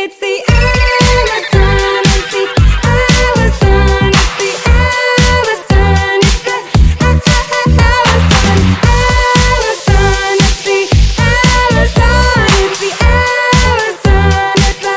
It's 0.00 0.20
the 0.20 0.44
Alison, 0.48 2.06
it's 2.06 2.30
the 2.30 2.46
Alison, 2.86 4.14
it's 4.14 4.38
the 4.38 4.54
Alison, 4.70 6.22
it's 6.22 6.38
the 6.46 6.54
Alison, 7.02 8.62
Alison, 8.86 10.38
it's 10.38 10.62
the 10.62 10.78
Alison, 11.18 12.46
it's 12.62 12.78
the 12.78 12.92
Alison, 13.02 14.54
it's 14.62 14.78
the 14.78 14.94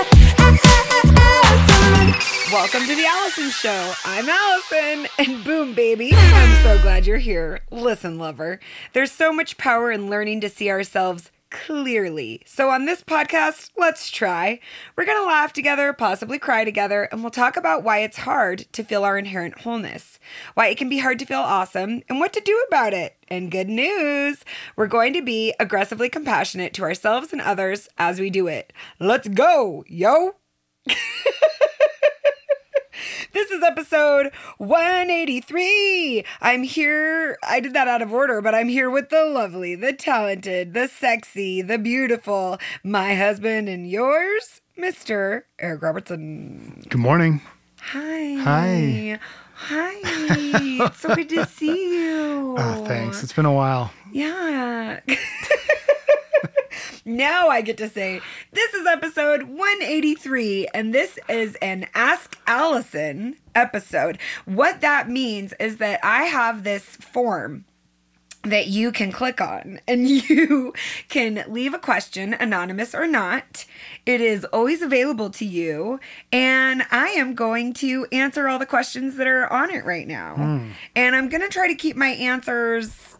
Alison. 1.18 2.54
Welcome 2.54 2.86
to 2.86 2.93
the 2.95 3.07
Alison 3.07 3.49
Show. 3.49 3.93
I'm 4.05 4.29
Alison, 4.29 5.07
and 5.18 5.43
boom, 5.43 5.73
baby. 5.73 6.13
I'm 6.13 6.63
so 6.63 6.79
glad 6.83 7.07
you're 7.07 7.18
here. 7.18 7.61
Listen, 7.71 8.20
lover, 8.20 8.59
there's 8.93 9.11
so 9.11 9.33
much 9.33 9.57
power 9.57 9.91
in 9.91 10.11
learning 10.11 10.41
to 10.41 10.49
see 10.49 10.70
ourselves 10.70 11.31
clearly. 11.52 12.41
So, 12.45 12.70
on 12.70 12.86
this 12.86 13.04
podcast, 13.04 13.70
let's 13.77 14.09
try. 14.09 14.59
We're 14.95 15.05
going 15.05 15.20
to 15.20 15.25
laugh 15.25 15.54
together, 15.54 15.93
possibly 15.93 16.39
cry 16.39 16.63
together, 16.63 17.03
and 17.12 17.21
we'll 17.21 17.30
talk 17.30 17.55
about 17.55 17.84
why 17.84 17.99
it's 17.99 18.17
hard 18.17 18.66
to 18.71 18.84
feel 18.84 19.03
our 19.03 19.17
inherent 19.17 19.59
wholeness, 19.59 20.17
why 20.55 20.67
it 20.67 20.77
can 20.77 20.90
be 20.90 20.99
hard 20.99 21.20
to 21.20 21.26
feel 21.26 21.40
awesome, 21.40 22.02
and 22.09 22.20
what 22.20 22.34
to 22.34 22.41
do 22.41 22.66
about 22.67 22.93
it. 22.93 23.17
And 23.27 23.52
good 23.52 23.70
news, 23.70 24.43
we're 24.76 24.88
going 24.88 25.13
to 25.13 25.21
be 25.21 25.53
aggressively 25.59 26.09
compassionate 26.09 26.73
to 26.73 26.84
ourselves 26.84 27.31
and 27.31 27.41
others 27.41 27.88
as 27.98 28.20
we 28.20 28.29
do 28.29 28.48
it. 28.48 28.73
Let's 28.99 29.27
go, 29.27 29.84
yo! 29.88 30.35
This 33.34 33.52
is 33.52 33.64
episode 33.64 34.32
183. 34.58 36.23
I'm 36.41 36.64
here. 36.64 37.38
I 37.44 37.60
did 37.60 37.74
that 37.74 37.88
out 37.88 38.02
of 38.02 38.14
order, 38.14 38.41
but 38.41 38.54
I'm 38.54 38.70
here 38.70 38.90
with 38.90 39.10
the 39.10 39.26
lovely, 39.26 39.76
the 39.76 39.94
talented, 39.94 40.74
the 40.74 40.88
sexy, 40.88 41.62
the 41.62 41.77
beautiful, 41.77 42.58
my 42.84 43.16
husband 43.16 43.70
and 43.70 43.90
yours, 43.90 44.62
Mr. 44.77 45.44
Eric 45.60 45.82
Robertson. 45.82 46.84
Good 46.90 47.00
morning. 47.00 47.41
Hi. 47.80 48.36
Hi. 48.36 49.20
Hi. 49.54 49.93
it's 50.86 50.99
so 50.99 51.15
good 51.15 51.30
to 51.30 51.46
see 51.46 51.70
ah, 51.71 51.74
you. 51.74 52.55
Oh, 52.58 52.86
thanks. 52.86 53.24
It's 53.24 53.34
been 53.34 53.46
a 53.46 53.54
while. 53.54 53.91
Yeah. 54.12 54.99
now 57.05 57.48
I 57.50 57.62
get 57.62 57.77
to 57.77 57.90
say 57.90 58.22
this 58.52 58.74
is 58.74 58.86
episode 58.86 59.44
183, 59.44 60.68
and 60.74 60.94
this 60.94 61.20
is 61.30 61.55
an 61.62 61.88
Ask 61.94 62.38
Alison 62.48 63.38
episode. 63.55 64.18
What 64.46 64.81
that 64.81 65.09
means 65.09 65.53
is 65.59 65.78
that 65.78 66.00
I 66.03 66.24
have 66.24 66.64
this 66.64 66.84
form 66.84 67.66
that 68.44 68.68
you 68.68 68.92
can 68.92 69.12
click 69.12 69.40
on 69.40 69.80
and 69.88 70.08
you 70.30 70.74
can 71.09 71.44
leave 71.47 71.74
a 71.74 71.80
question, 71.80 72.34
anonymous 72.34 72.96
or 72.96 73.08
not. 73.08 73.66
It 74.06 74.22
is 74.22 74.46
always 74.46 74.81
available 74.81 75.30
to 75.31 75.46
you, 75.46 76.00
and 76.31 76.84
I 76.92 77.09
am 77.09 77.36
going 77.36 77.74
to 77.75 78.08
answer 78.12 78.47
all 78.47 78.59
the 78.59 78.66
questions 78.66 79.16
that 79.18 79.28
are 79.28 79.52
on 79.52 79.69
it 79.69 79.86
right 79.86 80.08
now. 80.08 80.36
Hmm. 80.36 80.69
And 80.96 81.16
I'm 81.16 81.30
going 81.30 81.42
to 81.42 81.50
try 81.50 81.68
to 81.68 81.75
keep 81.75 81.96
my 81.96 82.09
answers 82.09 83.18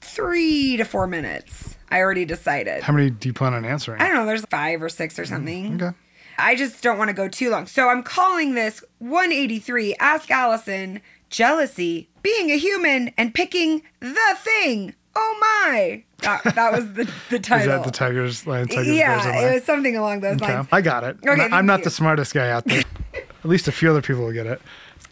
three 0.00 0.76
to 0.76 0.84
four 0.84 1.06
minutes. 1.06 1.75
I 1.90 2.00
already 2.00 2.24
decided. 2.24 2.82
How 2.82 2.92
many 2.92 3.10
do 3.10 3.28
you 3.28 3.32
plan 3.32 3.54
on 3.54 3.64
answering? 3.64 4.00
I 4.00 4.08
don't 4.08 4.16
know, 4.16 4.26
there's 4.26 4.44
five 4.46 4.82
or 4.82 4.88
six 4.88 5.18
or 5.18 5.24
mm, 5.24 5.28
something. 5.28 5.82
Okay. 5.82 5.96
I 6.38 6.54
just 6.54 6.82
don't 6.82 6.98
want 6.98 7.08
to 7.08 7.14
go 7.14 7.28
too 7.28 7.50
long. 7.50 7.66
So 7.66 7.88
I'm 7.88 8.02
calling 8.02 8.54
this 8.54 8.84
183 8.98 9.94
Ask 9.96 10.30
Alison 10.30 11.00
Jealousy, 11.30 12.08
Being 12.22 12.50
a 12.50 12.56
Human, 12.56 13.12
and 13.16 13.34
Picking 13.34 13.82
the 14.00 14.36
Thing. 14.38 14.94
Oh 15.14 15.64
my. 15.70 16.04
That, 16.18 16.42
that 16.54 16.72
was 16.72 16.92
the, 16.92 17.04
the 17.30 17.36
Is 17.36 17.42
title. 17.42 17.68
that 17.68 17.84
the 17.84 17.90
Tigers? 17.90 18.46
Line, 18.46 18.66
Tigers 18.68 18.88
yeah, 18.88 19.48
it 19.50 19.54
was 19.54 19.64
something 19.64 19.96
along 19.96 20.20
those 20.20 20.36
Okay, 20.36 20.54
lines. 20.54 20.68
I 20.70 20.82
got 20.82 21.04
it. 21.04 21.16
Okay, 21.26 21.30
I'm 21.30 21.38
not- 21.38 21.52
I'm 21.52 21.66
not 21.66 21.78
you. 21.80 21.84
the 21.84 21.90
smartest 21.90 22.34
guy 22.34 22.50
out 22.50 22.64
there. 22.66 22.82
At 23.14 23.44
least 23.50 23.68
a 23.68 23.72
few 23.72 23.88
other 23.90 24.02
people 24.02 24.24
will 24.24 24.32
get 24.32 24.46
it. 24.46 24.60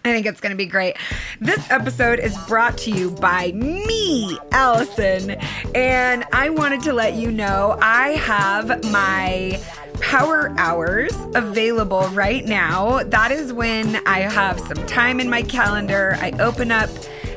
I 0.06 0.12
think 0.12 0.26
it's 0.26 0.40
going 0.40 0.50
to 0.50 0.56
be 0.56 0.66
great. 0.66 0.96
This 1.40 1.70
episode 1.70 2.18
is 2.18 2.36
brought 2.46 2.76
to 2.78 2.90
you 2.90 3.10
by 3.10 3.52
me, 3.52 4.38
Alison. 4.52 5.30
And 5.74 6.26
I 6.30 6.50
wanted 6.50 6.82
to 6.82 6.92
let 6.92 7.14
you 7.14 7.30
know 7.30 7.78
I 7.80 8.10
have 8.10 8.84
my 8.92 9.58
power 10.02 10.54
hours 10.58 11.14
available 11.34 12.02
right 12.08 12.44
now. 12.44 13.02
That 13.04 13.32
is 13.32 13.54
when 13.54 13.96
I 14.06 14.20
have 14.20 14.60
some 14.60 14.84
time 14.86 15.20
in 15.20 15.30
my 15.30 15.40
calendar. 15.40 16.18
I 16.20 16.32
open 16.38 16.70
up 16.70 16.90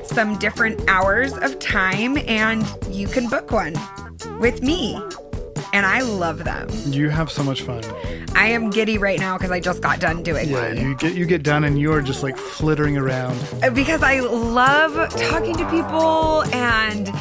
some 0.04 0.38
different 0.38 0.90
hours 0.90 1.38
of 1.38 1.60
time 1.60 2.18
and 2.28 2.66
you 2.90 3.08
can 3.08 3.30
book 3.30 3.50
one 3.50 3.76
with 4.42 4.62
me. 4.62 5.02
And 5.74 5.86
I 5.86 6.02
love 6.02 6.44
them. 6.44 6.70
You 6.86 7.10
have 7.10 7.30
so 7.32 7.44
much 7.44 7.62
fun. 7.62 7.84
I 8.36 8.48
am 8.48 8.70
giddy 8.70 8.98
right 8.98 9.20
now 9.20 9.38
because 9.38 9.52
I 9.52 9.60
just 9.60 9.82
got 9.82 10.00
done 10.00 10.24
doing 10.24 10.50
Yeah, 10.50 10.68
one. 10.70 10.78
you 10.78 10.96
get 10.96 11.16
you 11.16 11.26
get 11.26 11.44
done 11.44 11.64
and 11.64 11.80
you're 11.80 12.02
just 12.02 12.24
like 12.24 12.38
flittering 12.38 12.98
around. 12.98 13.38
Uh, 13.64 13.70
because 13.70 14.02
I 14.04 14.20
love 14.22 14.94
talking 15.30 15.56
to 15.58 15.70
people 15.70 16.44
and 16.54 17.12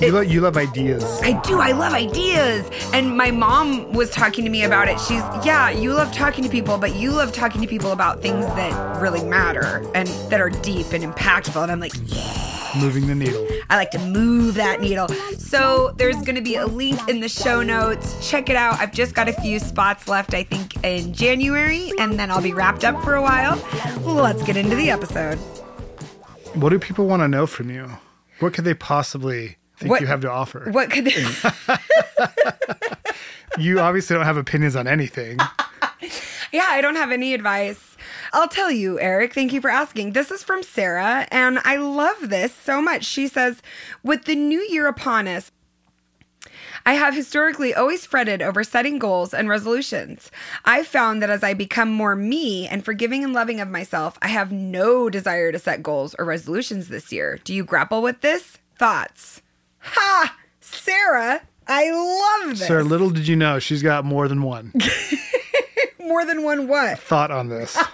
You, 0.00 0.10
lo- 0.12 0.20
you 0.20 0.40
love 0.40 0.56
ideas. 0.56 1.04
I 1.22 1.40
do. 1.42 1.60
I 1.60 1.72
love 1.72 1.92
ideas. 1.92 2.68
And 2.92 3.16
my 3.16 3.30
mom 3.30 3.92
was 3.92 4.10
talking 4.10 4.44
to 4.44 4.50
me 4.50 4.64
about 4.64 4.88
it. 4.88 4.98
She's, 4.98 5.22
yeah, 5.44 5.70
you 5.70 5.92
love 5.92 6.12
talking 6.12 6.42
to 6.42 6.50
people, 6.50 6.76
but 6.78 6.96
you 6.96 7.12
love 7.12 7.32
talking 7.32 7.60
to 7.60 7.68
people 7.68 7.92
about 7.92 8.20
things 8.20 8.44
that 8.46 9.00
really 9.00 9.24
matter 9.24 9.84
and 9.94 10.08
that 10.30 10.40
are 10.40 10.50
deep 10.50 10.92
and 10.92 11.04
impactful. 11.04 11.62
And 11.62 11.70
I'm 11.70 11.78
like, 11.80 11.92
yeah. 12.06 12.51
Moving 12.78 13.06
the 13.06 13.14
needle. 13.14 13.46
I 13.68 13.76
like 13.76 13.90
to 13.92 13.98
move 13.98 14.54
that 14.54 14.80
needle. 14.80 15.08
So 15.38 15.92
there's 15.96 16.16
going 16.16 16.36
to 16.36 16.40
be 16.40 16.56
a 16.56 16.66
link 16.66 16.98
in 17.08 17.20
the 17.20 17.28
show 17.28 17.62
notes. 17.62 18.28
Check 18.30 18.48
it 18.48 18.56
out. 18.56 18.80
I've 18.80 18.92
just 18.92 19.14
got 19.14 19.28
a 19.28 19.32
few 19.34 19.58
spots 19.58 20.08
left, 20.08 20.32
I 20.34 20.42
think, 20.44 20.82
in 20.84 21.12
January, 21.12 21.92
and 21.98 22.18
then 22.18 22.30
I'll 22.30 22.40
be 22.42 22.54
wrapped 22.54 22.84
up 22.84 23.02
for 23.04 23.14
a 23.14 23.22
while. 23.22 23.56
Let's 24.04 24.42
get 24.42 24.56
into 24.56 24.74
the 24.74 24.90
episode. 24.90 25.36
What 26.54 26.70
do 26.70 26.78
people 26.78 27.06
want 27.06 27.20
to 27.20 27.28
know 27.28 27.46
from 27.46 27.70
you? 27.70 27.90
What 28.40 28.54
could 28.54 28.64
they 28.64 28.74
possibly 28.74 29.56
think 29.76 29.90
What- 29.90 30.00
you 30.00 30.06
have 30.06 30.20
to 30.22 30.30
offer? 30.30 30.70
What 30.70 30.90
could 30.90 31.04
they? 31.06 31.24
You 33.58 33.80
obviously 33.80 34.16
don't 34.16 34.24
have 34.24 34.38
opinions 34.38 34.76
on 34.76 34.86
anything. 34.88 35.38
Yeah, 36.54 36.66
I 36.68 36.82
don't 36.82 36.96
have 36.96 37.10
any 37.12 37.32
advice. 37.32 37.91
I'll 38.32 38.48
tell 38.48 38.70
you, 38.70 38.98
Eric. 38.98 39.34
Thank 39.34 39.52
you 39.52 39.60
for 39.60 39.68
asking. 39.68 40.12
This 40.12 40.30
is 40.30 40.42
from 40.42 40.62
Sarah, 40.62 41.26
and 41.30 41.58
I 41.64 41.76
love 41.76 42.30
this 42.30 42.54
so 42.54 42.80
much. 42.80 43.04
She 43.04 43.28
says, 43.28 43.60
With 44.02 44.24
the 44.24 44.34
new 44.34 44.60
year 44.60 44.86
upon 44.86 45.28
us, 45.28 45.50
I 46.84 46.94
have 46.94 47.14
historically 47.14 47.74
always 47.74 48.06
fretted 48.06 48.42
over 48.42 48.64
setting 48.64 48.98
goals 48.98 49.32
and 49.34 49.48
resolutions. 49.48 50.30
I've 50.64 50.86
found 50.86 51.22
that 51.22 51.30
as 51.30 51.44
I 51.44 51.54
become 51.54 51.92
more 51.92 52.16
me 52.16 52.66
and 52.66 52.84
forgiving 52.84 53.22
and 53.22 53.32
loving 53.32 53.60
of 53.60 53.68
myself, 53.68 54.18
I 54.22 54.28
have 54.28 54.50
no 54.50 55.08
desire 55.10 55.52
to 55.52 55.58
set 55.58 55.82
goals 55.82 56.14
or 56.18 56.24
resolutions 56.24 56.88
this 56.88 57.12
year. 57.12 57.38
Do 57.44 57.54
you 57.54 57.64
grapple 57.64 58.02
with 58.02 58.20
this? 58.22 58.58
Thoughts? 58.78 59.42
Ha! 59.80 60.36
Sarah, 60.60 61.42
I 61.66 61.90
love 62.40 62.58
this. 62.58 62.66
Sir, 62.66 62.82
little 62.82 63.10
did 63.10 63.28
you 63.28 63.36
know 63.36 63.58
she's 63.58 63.82
got 63.82 64.04
more 64.04 64.26
than 64.26 64.42
one 64.42 64.72
More 66.02 66.24
than 66.24 66.42
one 66.42 66.68
what? 66.68 66.98
thought 66.98 67.30
on 67.30 67.48
this. 67.48 67.78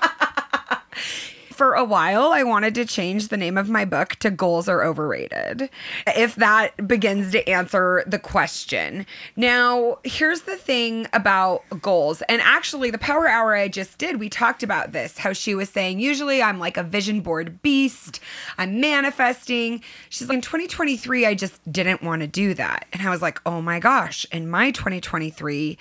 for 1.59 1.75
a 1.75 1.83
while, 1.83 2.31
I 2.31 2.45
wanted 2.45 2.77
to 2.77 2.85
change 2.85 3.29
the 3.29 3.37
name 3.37 3.59
of 3.59 3.69
my 3.69 3.85
book 3.85 4.15
to 4.21 4.31
Goals 4.31 4.69
Are 4.69 4.85
Overrated, 4.85 5.69
if 6.07 6.37
that 6.37 6.87
begins 6.87 7.33
to 7.33 7.47
answer 7.49 8.05
the 8.07 8.21
question. 8.21 9.05
Now, 9.35 9.99
here's 10.05 10.43
the 10.43 10.57
thing 10.57 11.09
about 11.13 11.65
goals. 11.83 12.23
And 12.29 12.41
actually, 12.43 12.93
the 12.93 12.99
power 12.99 13.27
hour 13.27 13.57
I 13.57 13.67
just 13.67 13.99
did, 13.99 14.21
we 14.21 14.29
talked 14.29 14.63
about 14.63 14.93
this 14.93 15.19
how 15.19 15.33
she 15.33 15.53
was 15.57 15.69
saying, 15.69 15.99
usually 15.99 16.41
I'm 16.41 16.61
like 16.61 16.77
a 16.77 16.85
vision 16.85 17.23
board 17.23 17.61
beast, 17.61 18.21
I'm 18.57 18.81
manifesting. 18.81 19.83
She's 20.11 20.29
like, 20.29 20.37
in 20.37 20.43
2023, 20.43 21.27
I 21.27 21.35
just 21.35 21.61
didn't 21.73 22.05
want 22.05 22.23
to 22.23 22.29
do 22.29 22.55
that. 22.55 22.87
And 22.93 23.03
I 23.03 23.11
was 23.11 23.21
like, 23.21 23.41
oh 23.45 23.61
my 23.61 23.81
gosh, 23.81 24.25
in 24.31 24.49
my 24.49 24.71
2023, 24.71 25.77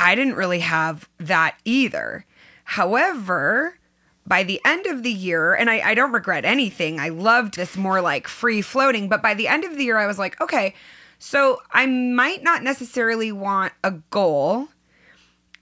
I 0.00 0.14
didn't 0.14 0.34
really 0.34 0.60
have 0.60 1.08
that 1.18 1.56
either. 1.64 2.24
However, 2.64 3.78
by 4.26 4.42
the 4.42 4.60
end 4.64 4.86
of 4.86 5.02
the 5.02 5.12
year, 5.12 5.54
and 5.54 5.68
I, 5.68 5.80
I 5.90 5.94
don't 5.94 6.12
regret 6.12 6.44
anything, 6.44 7.00
I 7.00 7.08
loved 7.08 7.56
this 7.56 7.76
more 7.76 8.00
like 8.00 8.28
free 8.28 8.62
floating, 8.62 9.08
but 9.08 9.22
by 9.22 9.34
the 9.34 9.48
end 9.48 9.64
of 9.64 9.76
the 9.76 9.84
year, 9.84 9.98
I 9.98 10.06
was 10.06 10.18
like, 10.18 10.40
okay, 10.40 10.74
so 11.18 11.60
I 11.72 11.86
might 11.86 12.42
not 12.42 12.62
necessarily 12.62 13.32
want 13.32 13.72
a 13.84 13.90
goal, 13.90 14.68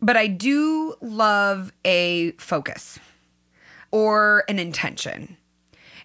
but 0.00 0.17
I 0.17 0.26
do 0.26 0.94
love 1.00 1.73
a 1.84 2.32
focus 2.32 2.99
or 3.91 4.44
an 4.49 4.58
intention. 4.58 5.37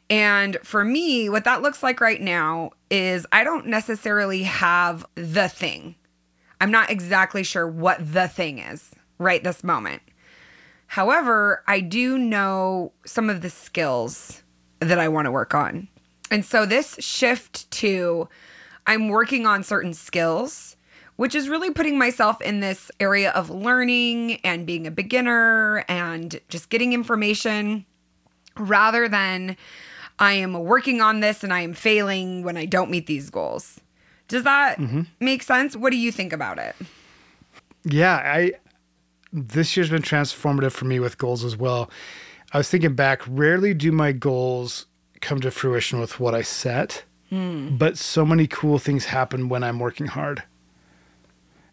And 0.09 0.57
for 0.63 0.83
me, 0.83 1.29
what 1.29 1.44
that 1.45 1.62
looks 1.62 1.83
like 1.83 2.01
right 2.01 2.21
now 2.21 2.71
is 2.89 3.25
I 3.31 3.44
don't 3.44 3.68
necessarily 3.68 4.44
have 4.44 5.06
the 5.15 5.50
thing. 5.50 5.95
I'm 6.63 6.71
not 6.71 6.89
exactly 6.89 7.44
sure 7.44 7.68
what 7.68 8.13
the 8.13 8.30
thing 8.30 8.57
is 8.57 8.92
right 9.18 9.44
this 9.44 9.65
moment. 9.65 10.01
However, 10.88 11.62
I 11.68 11.81
do 11.81 12.18
know 12.18 12.94
some 13.06 13.30
of 13.30 13.42
the 13.42 13.50
skills 13.50 14.44
that 14.80 14.98
I 14.98 15.10
want 15.10 15.25
to 15.25 15.31
work 15.31 15.54
on. 15.54 15.89
And 16.31 16.45
so 16.45 16.65
this 16.65 16.95
shift 17.00 17.69
to 17.71 18.30
I'm 18.88 19.10
working 19.10 19.45
on 19.45 19.63
certain 19.63 19.94
skills 19.94 20.77
which 21.18 21.36
is 21.36 21.50
really 21.50 21.69
putting 21.69 21.98
myself 21.98 22.42
in 22.42 22.62
this 22.62 22.89
area 23.01 23.31
of 23.31 23.50
learning 23.50 24.36
and 24.45 24.65
being 24.65 24.88
a 24.88 24.92
beginner 24.92 25.83
and 25.89 26.39
just 26.48 26.69
getting 26.69 26.94
information 26.94 27.86
rather 28.57 29.10
than 29.10 29.57
I 30.18 30.33
am 30.33 30.54
working 30.54 31.01
on 31.01 31.19
this 31.19 31.44
and 31.44 31.54
I 31.54 31.60
am 31.60 31.74
failing 31.74 32.42
when 32.44 32.56
I 32.56 32.65
don't 32.65 32.89
meet 32.89 33.06
these 33.06 33.30
goals. 33.30 33.81
Does 34.33 34.45
that 34.45 34.80
mm-hmm. 34.80 35.01
make 35.19 35.44
sense? 35.44 35.75
What 35.75 35.91
do 35.91 35.97
you 35.97 36.12
think 36.12 36.33
about 36.33 36.57
it? 36.57 36.75
Yeah, 37.83 38.15
I 38.15 38.53
this 39.31 39.77
year's 39.77 39.91
been 39.91 40.01
transformative 40.01 40.71
for 40.71 40.85
me 40.85 41.00
with 41.00 41.19
goals 41.19 41.44
as 41.44 41.56
well. 41.56 41.91
I 42.51 42.57
was 42.57 42.68
thinking 42.68 42.95
back, 42.95 43.21
rarely 43.27 43.75
do 43.75 43.91
my 43.91 44.12
goals 44.12 44.88
come 45.21 45.39
to 45.41 45.51
fruition 45.51 46.00
with 46.00 46.19
what 46.19 46.33
I 46.33 46.41
set, 46.41 47.03
hmm. 47.30 47.77
but 47.77 47.95
so 48.00 48.25
many 48.25 48.47
cool 48.47 48.80
things 48.80 49.06
happen 49.06 49.50
when 49.50 49.63
I'm 49.63 49.77
working 49.77 50.07
hard. 50.07 50.41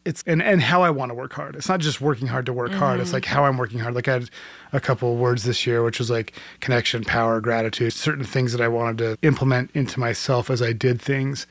It's 0.04 0.22
and 0.26 0.42
and 0.42 0.60
how 0.60 0.82
I 0.82 0.90
want 0.90 1.08
to 1.08 1.14
work 1.14 1.32
hard. 1.32 1.56
It's 1.56 1.68
not 1.68 1.80
just 1.80 2.02
working 2.02 2.26
hard 2.26 2.44
to 2.44 2.52
work 2.52 2.72
hard. 2.72 3.00
It's 3.00 3.08
mm-hmm. 3.08 3.14
like 3.14 3.24
how 3.24 3.46
I'm 3.46 3.56
working 3.56 3.78
hard. 3.78 3.94
Like 3.94 4.06
I 4.06 4.12
had 4.12 4.30
a 4.74 4.80
couple 4.80 5.14
of 5.14 5.18
words 5.18 5.44
this 5.44 5.66
year, 5.66 5.82
which 5.82 5.98
was 5.98 6.10
like 6.10 6.34
connection, 6.60 7.04
power, 7.04 7.40
gratitude, 7.40 7.94
certain 7.94 8.24
things 8.24 8.52
that 8.52 8.60
I 8.60 8.68
wanted 8.68 8.98
to 8.98 9.26
implement 9.26 9.70
into 9.72 9.98
myself 9.98 10.50
as 10.50 10.60
I 10.60 10.74
did 10.74 11.00
things. 11.00 11.46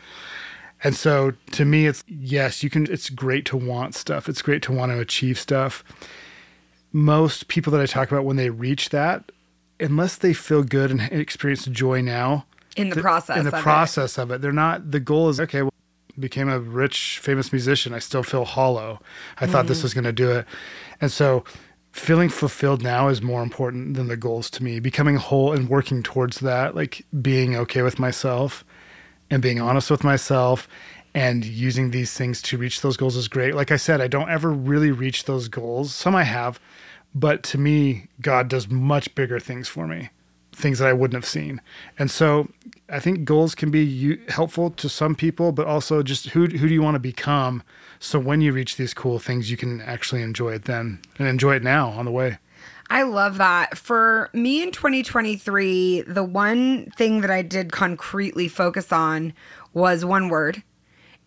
And 0.84 0.96
so 0.96 1.34
to 1.52 1.66
me, 1.66 1.88
it's 1.88 2.04
yes, 2.08 2.64
you 2.64 2.70
can, 2.70 2.88
it's 2.90 3.10
great 3.10 3.46
to 3.48 3.58
want 3.58 3.96
stuff. 3.96 4.30
It's 4.30 4.42
great 4.42 4.62
to 4.64 4.72
want 4.72 4.92
to 4.92 5.00
achieve 5.00 5.38
stuff. 5.38 5.84
Most 6.92 7.48
people 7.48 7.72
that 7.72 7.82
I 7.82 7.86
talk 7.86 8.12
about 8.12 8.26
when 8.26 8.38
they 8.38 8.50
reach 8.50 8.90
that, 8.90 9.32
unless 9.80 10.16
they 10.16 10.34
feel 10.34 10.64
good 10.64 10.90
and 10.92 11.02
experience 11.02 11.66
joy 11.66 12.02
now, 12.02 12.46
In 12.76 12.90
the 12.90 12.96
th- 12.96 13.04
process 13.04 13.38
in 13.38 13.44
the 13.44 13.50
of 13.54 13.60
it. 13.60 13.62
process 13.64 14.18
of 14.18 14.32
it, 14.32 14.42
they're 14.42 14.52
not, 14.52 14.92
the 14.92 15.00
goal 15.00 15.30
is, 15.30 15.40
okay, 15.40 15.62
well, 15.62 15.74
became 16.18 16.50
a 16.50 16.60
rich, 16.60 17.20
famous 17.22 17.52
musician. 17.54 17.94
I 17.94 18.00
still 18.00 18.24
feel 18.24 18.44
hollow. 18.46 19.00
I 19.40 19.46
thought 19.48 19.66
Mm. 19.66 19.70
this 19.70 19.84
was 19.84 19.94
going 19.94 20.04
to 20.06 20.12
do 20.12 20.32
it. 20.32 20.46
And 21.00 21.12
so 21.12 21.44
feeling 21.92 22.30
fulfilled 22.30 22.82
now 22.82 23.08
is 23.08 23.22
more 23.22 23.42
important 23.44 23.94
than 23.96 24.08
the 24.08 24.18
goals 24.18 24.50
to 24.52 24.64
me. 24.64 24.80
Becoming 24.80 25.16
whole 25.18 25.54
and 25.54 25.70
working 25.70 26.04
towards 26.04 26.40
that, 26.40 26.76
like 26.76 27.06
being 27.22 27.56
okay 27.56 27.82
with 27.84 28.00
myself 28.00 28.66
and 29.30 29.42
being 29.42 29.60
honest 29.60 29.92
with 29.92 30.04
myself 30.04 30.68
and 31.14 31.44
using 31.44 31.92
these 31.92 32.14
things 32.14 32.42
to 32.44 32.58
reach 32.58 32.82
those 32.82 32.98
goals 32.98 33.16
is 33.16 33.28
great. 33.28 33.56
Like 33.56 33.72
I 33.72 33.78
said, 33.78 34.02
I 34.02 34.08
don't 34.08 34.30
ever 34.30 34.52
really 34.52 34.92
reach 34.92 35.26
those 35.26 35.48
goals. 35.48 35.94
Some 35.94 36.16
I 36.16 36.24
have, 36.24 36.60
but 37.16 37.44
to 37.44 37.58
me, 37.58 38.08
God 38.22 38.48
does 38.48 38.70
much 38.70 39.14
bigger 39.16 39.40
things 39.40 39.68
for 39.68 39.88
me, 39.88 40.10
things 40.52 40.80
that 40.80 40.88
I 40.88 40.94
wouldn't 40.94 41.16
have 41.16 41.30
seen. 41.30 41.62
And 41.98 42.12
so 42.12 42.50
I 42.90 43.00
think 43.00 43.26
goals 43.26 43.56
can 43.56 43.72
be 43.72 44.20
helpful 44.30 44.70
to 44.72 44.90
some 44.90 45.16
people, 45.16 45.52
but 45.52 45.68
also 45.68 46.04
just 46.04 46.30
who, 46.30 46.46
who 46.46 46.68
do 46.68 46.74
you 46.74 46.82
want 46.82 46.96
to 46.96 47.00
become? 47.00 47.64
So 48.00 48.20
when 48.20 48.42
you 48.42 48.54
reach 48.54 48.78
these 48.78 48.94
cool 48.94 49.20
things, 49.20 49.50
you 49.50 49.58
can 49.58 49.82
actually 49.82 50.22
enjoy 50.22 50.54
it 50.54 50.66
then 50.66 51.00
and 51.18 51.28
enjoy 51.28 51.56
it 51.56 51.64
now 51.64 51.90
on 51.90 52.06
the 52.06 52.12
way. 52.12 52.38
I 52.90 53.04
love 53.04 53.38
that. 53.38 53.78
For 53.78 54.30
me 54.34 54.64
in 54.64 54.72
2023, 54.72 56.02
the 56.02 56.24
one 56.24 56.90
thing 56.92 57.22
that 57.22 57.30
I 57.30 57.42
did 57.42 57.72
concretely 57.72 58.48
focus 58.48 58.92
on 58.92 59.34
was 59.74 60.04
one 60.04 60.30
word. 60.30 60.64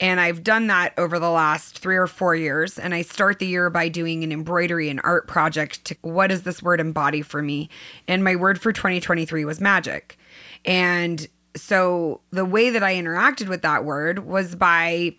And 0.01 0.19
I've 0.19 0.43
done 0.43 0.67
that 0.67 0.95
over 0.99 1.21
the 1.21 1.31
last 1.31 1.79
three 1.79 1.97
or 1.97 2.09
four 2.09 2.35
years. 2.35 2.79
And 2.79 2.93
I 2.93 3.03
start 3.03 3.39
the 3.39 3.47
year 3.47 3.71
by 3.71 3.89
doing 3.89 4.25
an 4.25 4.33
embroidery 4.33 4.89
and 4.89 5.01
art 5.05 5.29
project 5.29 5.85
to 5.85 5.97
what 6.03 6.29
does 6.29 6.43
this 6.43 6.61
word 6.61 6.81
embody 6.81 7.23
for 7.23 7.41
me? 7.41 7.69
And 8.09 8.25
my 8.25 8.35
word 8.35 8.61
for 8.61 8.73
2023 8.73 9.45
was 9.45 9.61
magic. 9.61 10.19
And 10.65 11.29
so 11.55 12.21
the 12.31 12.45
way 12.45 12.71
that 12.71 12.83
I 12.83 12.95
interacted 12.95 13.49
with 13.49 13.63
that 13.63 13.85
word 13.85 14.27
was 14.27 14.57
by 14.57 15.15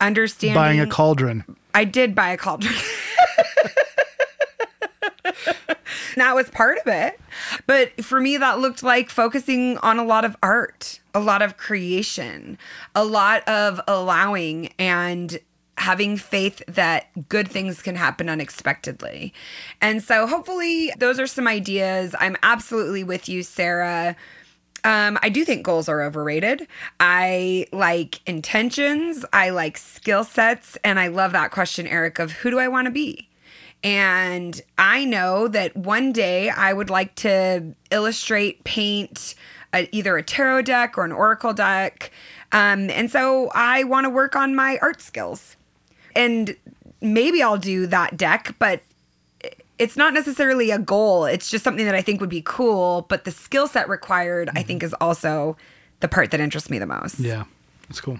understanding 0.00 0.54
Buying 0.54 0.80
a 0.80 0.86
cauldron. 0.86 1.44
I 1.74 1.84
did 1.84 2.14
buy 2.14 2.30
a 2.30 2.36
cauldron. 2.36 2.74
that 6.20 6.34
was 6.34 6.50
part 6.50 6.78
of 6.78 6.86
it. 6.86 7.20
But 7.66 8.04
for 8.04 8.20
me, 8.20 8.36
that 8.36 8.58
looked 8.58 8.82
like 8.82 9.10
focusing 9.10 9.78
on 9.78 9.98
a 9.98 10.04
lot 10.04 10.24
of 10.24 10.36
art, 10.42 11.00
a 11.14 11.20
lot 11.20 11.42
of 11.42 11.56
creation, 11.56 12.58
a 12.94 13.04
lot 13.04 13.46
of 13.48 13.80
allowing 13.86 14.72
and 14.78 15.38
having 15.78 16.16
faith 16.16 16.62
that 16.66 17.06
good 17.28 17.48
things 17.48 17.80
can 17.82 17.94
happen 17.94 18.28
unexpectedly. 18.28 19.32
And 19.80 20.02
so 20.02 20.26
hopefully 20.26 20.92
those 20.98 21.20
are 21.20 21.26
some 21.26 21.46
ideas. 21.46 22.14
I'm 22.18 22.36
absolutely 22.42 23.04
with 23.04 23.28
you, 23.28 23.42
Sarah. 23.42 24.16
Um, 24.84 25.18
I 25.22 25.28
do 25.28 25.44
think 25.44 25.64
goals 25.64 25.88
are 25.88 26.02
overrated. 26.02 26.66
I 27.00 27.66
like 27.72 28.26
intentions, 28.28 29.24
I 29.32 29.50
like 29.50 29.76
skill 29.76 30.24
sets, 30.24 30.78
and 30.84 31.00
I 31.00 31.08
love 31.08 31.32
that 31.32 31.50
question, 31.50 31.86
Eric, 31.86 32.18
of 32.18 32.32
who 32.32 32.50
do 32.50 32.58
I 32.58 32.68
want 32.68 32.86
to 32.86 32.90
be? 32.90 33.28
And 33.84 34.60
I 34.76 35.04
know 35.04 35.48
that 35.48 35.76
one 35.76 36.12
day 36.12 36.50
I 36.50 36.72
would 36.72 36.90
like 36.90 37.14
to 37.16 37.74
illustrate, 37.90 38.64
paint 38.64 39.34
a, 39.72 39.88
either 39.92 40.16
a 40.16 40.22
tarot 40.22 40.62
deck 40.62 40.98
or 40.98 41.04
an 41.04 41.12
oracle 41.12 41.52
deck. 41.52 42.10
Um, 42.52 42.90
and 42.90 43.10
so 43.10 43.50
I 43.54 43.84
want 43.84 44.04
to 44.04 44.10
work 44.10 44.34
on 44.34 44.54
my 44.54 44.78
art 44.82 45.00
skills. 45.00 45.56
And 46.16 46.56
maybe 47.00 47.42
I'll 47.42 47.58
do 47.58 47.86
that 47.86 48.16
deck, 48.16 48.56
but 48.58 48.82
it's 49.78 49.96
not 49.96 50.12
necessarily 50.12 50.70
a 50.70 50.78
goal. 50.78 51.24
It's 51.24 51.50
just 51.50 51.62
something 51.62 51.84
that 51.86 51.94
I 51.94 52.02
think 52.02 52.20
would 52.20 52.30
be 52.30 52.42
cool. 52.44 53.06
But 53.08 53.24
the 53.24 53.30
skill 53.30 53.68
set 53.68 53.88
required, 53.88 54.50
I 54.56 54.62
think, 54.62 54.82
is 54.82 54.94
also 54.94 55.56
the 56.00 56.08
part 56.08 56.32
that 56.32 56.40
interests 56.40 56.68
me 56.68 56.78
the 56.78 56.86
most. 56.86 57.20
Yeah, 57.20 57.44
that's 57.88 58.00
cool. 58.00 58.18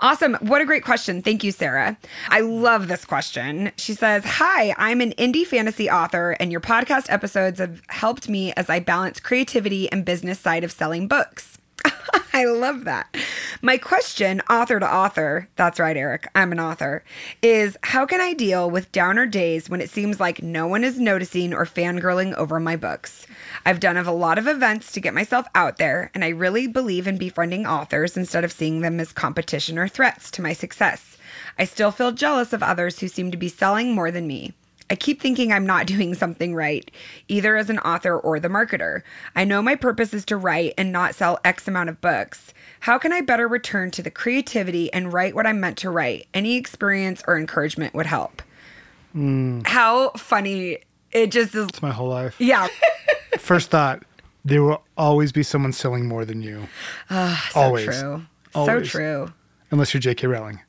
Awesome. 0.00 0.34
What 0.40 0.60
a 0.60 0.64
great 0.64 0.84
question. 0.84 1.22
Thank 1.22 1.42
you, 1.44 1.52
Sarah. 1.52 1.96
I 2.28 2.40
love 2.40 2.88
this 2.88 3.04
question. 3.04 3.72
She 3.76 3.94
says, 3.94 4.24
Hi, 4.24 4.74
I'm 4.76 5.00
an 5.00 5.12
indie 5.12 5.46
fantasy 5.46 5.90
author, 5.90 6.36
and 6.38 6.52
your 6.52 6.60
podcast 6.60 7.06
episodes 7.10 7.58
have 7.58 7.82
helped 7.88 8.28
me 8.28 8.52
as 8.54 8.68
I 8.70 8.80
balance 8.80 9.20
creativity 9.20 9.90
and 9.90 10.04
business 10.04 10.38
side 10.38 10.64
of 10.64 10.72
selling 10.72 11.08
books. 11.08 11.55
I 12.32 12.44
love 12.44 12.84
that. 12.84 13.14
My 13.62 13.78
question, 13.78 14.40
author 14.50 14.78
to 14.78 14.94
author, 14.94 15.48
that's 15.56 15.80
right, 15.80 15.96
Eric, 15.96 16.28
I'm 16.34 16.52
an 16.52 16.60
author, 16.60 17.02
is 17.42 17.76
how 17.82 18.06
can 18.06 18.20
I 18.20 18.32
deal 18.32 18.70
with 18.70 18.92
downer 18.92 19.26
days 19.26 19.68
when 19.68 19.80
it 19.80 19.90
seems 19.90 20.20
like 20.20 20.42
no 20.42 20.66
one 20.66 20.84
is 20.84 21.00
noticing 21.00 21.52
or 21.52 21.64
fangirling 21.64 22.34
over 22.34 22.60
my 22.60 22.76
books? 22.76 23.26
I've 23.64 23.80
done 23.80 23.96
a 23.96 24.12
lot 24.12 24.38
of 24.38 24.46
events 24.46 24.92
to 24.92 25.00
get 25.00 25.14
myself 25.14 25.46
out 25.54 25.78
there, 25.78 26.10
and 26.14 26.24
I 26.24 26.28
really 26.28 26.66
believe 26.66 27.06
in 27.06 27.18
befriending 27.18 27.66
authors 27.66 28.16
instead 28.16 28.44
of 28.44 28.52
seeing 28.52 28.80
them 28.80 29.00
as 29.00 29.12
competition 29.12 29.78
or 29.78 29.88
threats 29.88 30.30
to 30.32 30.42
my 30.42 30.52
success. 30.52 31.16
I 31.58 31.64
still 31.64 31.90
feel 31.90 32.12
jealous 32.12 32.52
of 32.52 32.62
others 32.62 33.00
who 33.00 33.08
seem 33.08 33.30
to 33.30 33.36
be 33.36 33.48
selling 33.48 33.94
more 33.94 34.10
than 34.10 34.26
me. 34.26 34.52
I 34.88 34.96
keep 34.96 35.20
thinking 35.20 35.52
I'm 35.52 35.66
not 35.66 35.86
doing 35.86 36.14
something 36.14 36.54
right, 36.54 36.90
either 37.28 37.56
as 37.56 37.70
an 37.70 37.78
author 37.80 38.18
or 38.18 38.38
the 38.40 38.48
marketer. 38.48 39.02
I 39.34 39.44
know 39.44 39.62
my 39.62 39.74
purpose 39.74 40.14
is 40.14 40.24
to 40.26 40.36
write 40.36 40.74
and 40.78 40.92
not 40.92 41.14
sell 41.14 41.38
X 41.44 41.66
amount 41.68 41.88
of 41.88 42.00
books. 42.00 42.52
How 42.80 42.98
can 42.98 43.12
I 43.12 43.20
better 43.20 43.48
return 43.48 43.90
to 43.92 44.02
the 44.02 44.10
creativity 44.10 44.92
and 44.92 45.12
write 45.12 45.34
what 45.34 45.46
I'm 45.46 45.60
meant 45.60 45.78
to 45.78 45.90
write? 45.90 46.26
Any 46.34 46.56
experience 46.56 47.22
or 47.26 47.38
encouragement 47.38 47.94
would 47.94 48.06
help. 48.06 48.42
Hmm. 49.12 49.62
How 49.64 50.10
funny. 50.10 50.78
It 51.12 51.30
just 51.30 51.54
is. 51.54 51.68
It's 51.68 51.82
my 51.82 51.92
whole 51.92 52.08
life. 52.08 52.36
Yeah. 52.38 52.68
First 53.38 53.70
thought, 53.70 54.02
there 54.44 54.62
will 54.62 54.82
always 54.96 55.32
be 55.32 55.42
someone 55.42 55.72
selling 55.72 56.06
more 56.06 56.24
than 56.24 56.42
you. 56.42 56.68
Ah, 57.10 57.48
so 57.52 57.60
always. 57.60 57.84
true. 57.84 58.26
Always. 58.54 58.90
So 58.90 58.98
true. 58.98 59.32
Unless 59.70 59.94
you're 59.94 60.00
J.K. 60.00 60.26
Rowling. 60.26 60.60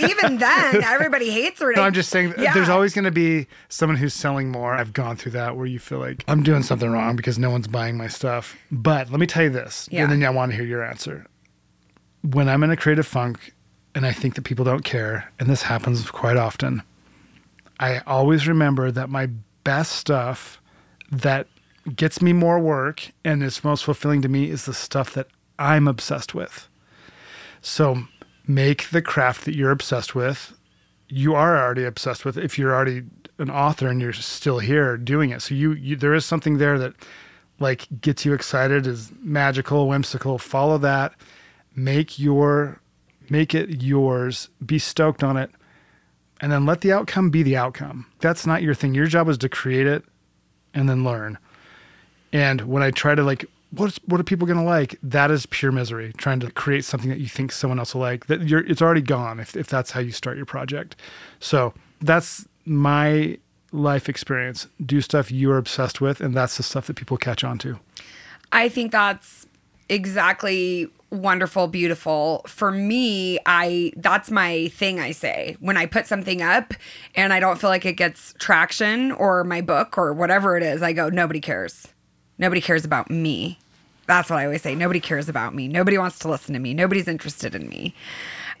Even 0.00 0.38
then, 0.38 0.82
everybody 0.84 1.30
hates 1.30 1.60
her. 1.60 1.72
No, 1.72 1.82
I'm 1.82 1.92
just 1.92 2.10
saying 2.10 2.34
Yeah. 2.38 2.52
there's 2.54 2.68
always 2.68 2.94
going 2.94 3.04
to 3.04 3.10
be 3.10 3.46
someone 3.68 3.96
who's 3.96 4.14
selling 4.14 4.50
more. 4.50 4.74
I've 4.74 4.92
gone 4.92 5.16
through 5.16 5.32
that 5.32 5.56
where 5.56 5.66
you 5.66 5.78
feel 5.78 5.98
like 5.98 6.24
I'm 6.28 6.42
doing 6.42 6.62
something 6.62 6.90
wrong 6.90 7.16
because 7.16 7.38
no 7.38 7.50
one's 7.50 7.68
buying 7.68 7.96
my 7.96 8.08
stuff. 8.08 8.56
But 8.70 9.10
let 9.10 9.20
me 9.20 9.26
tell 9.26 9.42
you 9.44 9.50
this, 9.50 9.88
Yeah. 9.90 10.02
and 10.02 10.12
then 10.12 10.24
I 10.24 10.30
want 10.30 10.52
to 10.52 10.56
hear 10.56 10.64
your 10.66 10.82
answer. 10.84 11.26
When 12.22 12.48
I'm 12.48 12.62
in 12.62 12.70
a 12.70 12.76
creative 12.76 13.06
funk 13.06 13.52
and 13.94 14.06
I 14.06 14.12
think 14.12 14.34
that 14.36 14.42
people 14.42 14.64
don't 14.64 14.84
care, 14.84 15.30
and 15.40 15.48
this 15.50 15.62
happens 15.62 16.08
quite 16.10 16.36
often, 16.36 16.82
I 17.80 17.98
always 18.06 18.46
remember 18.46 18.90
that 18.92 19.08
my 19.10 19.26
best 19.64 19.92
stuff 19.92 20.60
that 21.10 21.46
gets 21.96 22.22
me 22.22 22.32
more 22.32 22.58
work 22.60 23.10
and 23.24 23.42
is 23.42 23.64
most 23.64 23.84
fulfilling 23.84 24.22
to 24.22 24.28
me 24.28 24.48
is 24.50 24.66
the 24.66 24.74
stuff 24.74 25.12
that 25.14 25.26
I'm 25.58 25.88
obsessed 25.88 26.32
with. 26.34 26.68
So 27.60 28.04
make 28.46 28.90
the 28.90 29.02
craft 29.02 29.44
that 29.44 29.56
you're 29.56 29.70
obsessed 29.70 30.14
with. 30.14 30.56
You 31.08 31.34
are 31.34 31.62
already 31.62 31.84
obsessed 31.84 32.24
with 32.24 32.38
if 32.38 32.58
you're 32.58 32.74
already 32.74 33.02
an 33.38 33.50
author 33.50 33.88
and 33.88 34.00
you're 34.00 34.12
still 34.12 34.58
here 34.58 34.96
doing 34.96 35.30
it. 35.30 35.42
So 35.42 35.54
you, 35.54 35.72
you 35.72 35.96
there 35.96 36.14
is 36.14 36.24
something 36.24 36.58
there 36.58 36.78
that 36.78 36.94
like 37.58 37.86
gets 38.00 38.24
you 38.24 38.34
excited, 38.34 38.86
is 38.86 39.12
magical, 39.20 39.88
whimsical. 39.88 40.38
Follow 40.38 40.78
that. 40.78 41.14
Make 41.74 42.18
your 42.18 42.80
make 43.30 43.54
it 43.54 43.82
yours. 43.82 44.48
Be 44.64 44.78
stoked 44.78 45.22
on 45.22 45.36
it. 45.36 45.50
And 46.40 46.50
then 46.50 46.66
let 46.66 46.80
the 46.80 46.92
outcome 46.92 47.30
be 47.30 47.42
the 47.42 47.56
outcome. 47.56 48.06
That's 48.18 48.46
not 48.46 48.62
your 48.62 48.74
thing. 48.74 48.94
Your 48.94 49.06
job 49.06 49.28
is 49.28 49.38
to 49.38 49.48
create 49.48 49.86
it 49.86 50.04
and 50.74 50.88
then 50.88 51.04
learn. 51.04 51.38
And 52.32 52.62
when 52.62 52.82
I 52.82 52.90
try 52.90 53.14
to 53.14 53.22
like 53.22 53.44
what's 53.72 53.98
what 54.06 54.20
are 54.20 54.24
people 54.24 54.46
going 54.46 54.58
to 54.58 54.64
like? 54.64 54.98
That 55.02 55.30
is 55.30 55.46
pure 55.46 55.72
misery. 55.72 56.12
Trying 56.16 56.40
to 56.40 56.50
create 56.50 56.84
something 56.84 57.10
that 57.10 57.18
you 57.18 57.28
think 57.28 57.52
someone 57.52 57.78
else 57.78 57.94
will 57.94 58.02
like. 58.02 58.26
That 58.26 58.42
you're 58.42 58.64
it's 58.66 58.82
already 58.82 59.02
gone 59.02 59.40
if 59.40 59.56
if 59.56 59.66
that's 59.66 59.90
how 59.90 60.00
you 60.00 60.12
start 60.12 60.36
your 60.36 60.46
project. 60.46 60.96
So 61.40 61.74
that's 62.00 62.46
my 62.64 63.38
life 63.72 64.08
experience. 64.08 64.68
Do 64.84 65.00
stuff 65.00 65.32
you're 65.32 65.58
obsessed 65.58 66.00
with, 66.00 66.20
and 66.20 66.34
that's 66.34 66.56
the 66.56 66.62
stuff 66.62 66.86
that 66.86 66.96
people 66.96 67.16
catch 67.16 67.42
on 67.42 67.58
to. 67.58 67.78
I 68.52 68.68
think 68.68 68.92
that's 68.92 69.46
exactly 69.88 70.88
wonderful, 71.10 71.68
beautiful. 71.68 72.42
For 72.46 72.70
me, 72.70 73.38
I 73.46 73.92
that's 73.96 74.30
my 74.30 74.68
thing 74.68 75.00
I 75.00 75.12
say. 75.12 75.56
When 75.60 75.76
I 75.76 75.86
put 75.86 76.06
something 76.06 76.42
up 76.42 76.74
and 77.14 77.32
I 77.32 77.40
don't 77.40 77.58
feel 77.58 77.70
like 77.70 77.86
it 77.86 77.94
gets 77.94 78.34
traction 78.38 79.12
or 79.12 79.44
my 79.44 79.60
book 79.60 79.96
or 79.96 80.12
whatever 80.12 80.56
it 80.56 80.62
is, 80.62 80.82
I 80.82 80.92
go, 80.92 81.08
nobody 81.08 81.40
cares. 81.40 81.88
Nobody 82.38 82.60
cares 82.60 82.84
about 82.84 83.10
me. 83.10 83.58
That's 84.06 84.28
what 84.28 84.38
I 84.38 84.44
always 84.44 84.62
say. 84.62 84.74
Nobody 84.74 85.00
cares 85.00 85.28
about 85.28 85.54
me. 85.54 85.68
Nobody 85.68 85.96
wants 85.96 86.18
to 86.20 86.28
listen 86.28 86.54
to 86.54 86.60
me. 86.60 86.74
Nobody's 86.74 87.06
interested 87.06 87.54
in 87.54 87.68
me. 87.68 87.94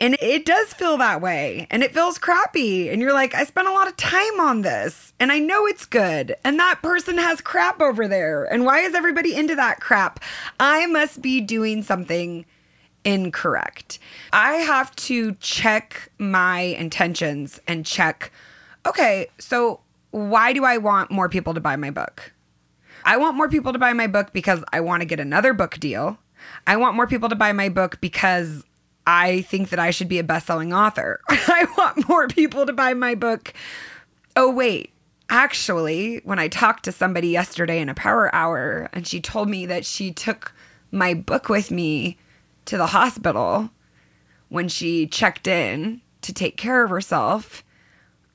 And 0.00 0.16
it 0.20 0.46
does 0.46 0.72
feel 0.72 0.96
that 0.98 1.20
way. 1.20 1.66
And 1.70 1.82
it 1.82 1.92
feels 1.92 2.18
crappy. 2.18 2.88
And 2.88 3.02
you're 3.02 3.12
like, 3.12 3.34
I 3.34 3.44
spent 3.44 3.68
a 3.68 3.72
lot 3.72 3.88
of 3.88 3.96
time 3.96 4.40
on 4.40 4.62
this. 4.62 5.12
And 5.18 5.32
I 5.32 5.38
know 5.38 5.66
it's 5.66 5.84
good. 5.84 6.36
And 6.44 6.58
that 6.58 6.80
person 6.82 7.18
has 7.18 7.40
crap 7.40 7.80
over 7.80 8.08
there. 8.08 8.44
And 8.44 8.64
why 8.64 8.80
is 8.80 8.94
everybody 8.94 9.34
into 9.34 9.56
that 9.56 9.80
crap? 9.80 10.20
I 10.60 10.86
must 10.86 11.20
be 11.20 11.40
doing 11.40 11.82
something 11.82 12.44
incorrect. 13.04 13.98
I 14.32 14.54
have 14.54 14.94
to 14.96 15.34
check 15.34 16.10
my 16.18 16.60
intentions 16.60 17.60
and 17.66 17.84
check, 17.84 18.32
okay, 18.86 19.26
so 19.38 19.80
why 20.12 20.52
do 20.52 20.64
I 20.64 20.78
want 20.78 21.10
more 21.10 21.28
people 21.28 21.54
to 21.54 21.60
buy 21.60 21.76
my 21.76 21.90
book? 21.90 22.32
I 23.04 23.16
want 23.16 23.36
more 23.36 23.48
people 23.48 23.72
to 23.72 23.78
buy 23.78 23.92
my 23.92 24.06
book 24.06 24.32
because 24.32 24.64
I 24.72 24.80
want 24.80 25.00
to 25.00 25.06
get 25.06 25.20
another 25.20 25.52
book 25.52 25.78
deal. 25.78 26.18
I 26.66 26.76
want 26.76 26.96
more 26.96 27.06
people 27.06 27.28
to 27.28 27.34
buy 27.34 27.52
my 27.52 27.68
book 27.68 28.00
because 28.00 28.64
I 29.06 29.42
think 29.42 29.70
that 29.70 29.78
I 29.78 29.90
should 29.90 30.08
be 30.08 30.18
a 30.18 30.24
best 30.24 30.46
selling 30.46 30.72
author. 30.72 31.20
I 31.28 31.66
want 31.76 32.08
more 32.08 32.28
people 32.28 32.66
to 32.66 32.72
buy 32.72 32.94
my 32.94 33.14
book. 33.14 33.52
Oh, 34.36 34.50
wait. 34.50 34.92
Actually, 35.28 36.20
when 36.24 36.38
I 36.38 36.48
talked 36.48 36.84
to 36.84 36.92
somebody 36.92 37.28
yesterday 37.28 37.80
in 37.80 37.88
a 37.88 37.94
power 37.94 38.32
hour 38.34 38.88
and 38.92 39.06
she 39.06 39.20
told 39.20 39.48
me 39.48 39.66
that 39.66 39.86
she 39.86 40.12
took 40.12 40.52
my 40.90 41.14
book 41.14 41.48
with 41.48 41.70
me 41.70 42.18
to 42.66 42.76
the 42.76 42.88
hospital 42.88 43.70
when 44.48 44.68
she 44.68 45.06
checked 45.06 45.46
in 45.46 46.02
to 46.20 46.32
take 46.32 46.56
care 46.56 46.84
of 46.84 46.90
herself, 46.90 47.64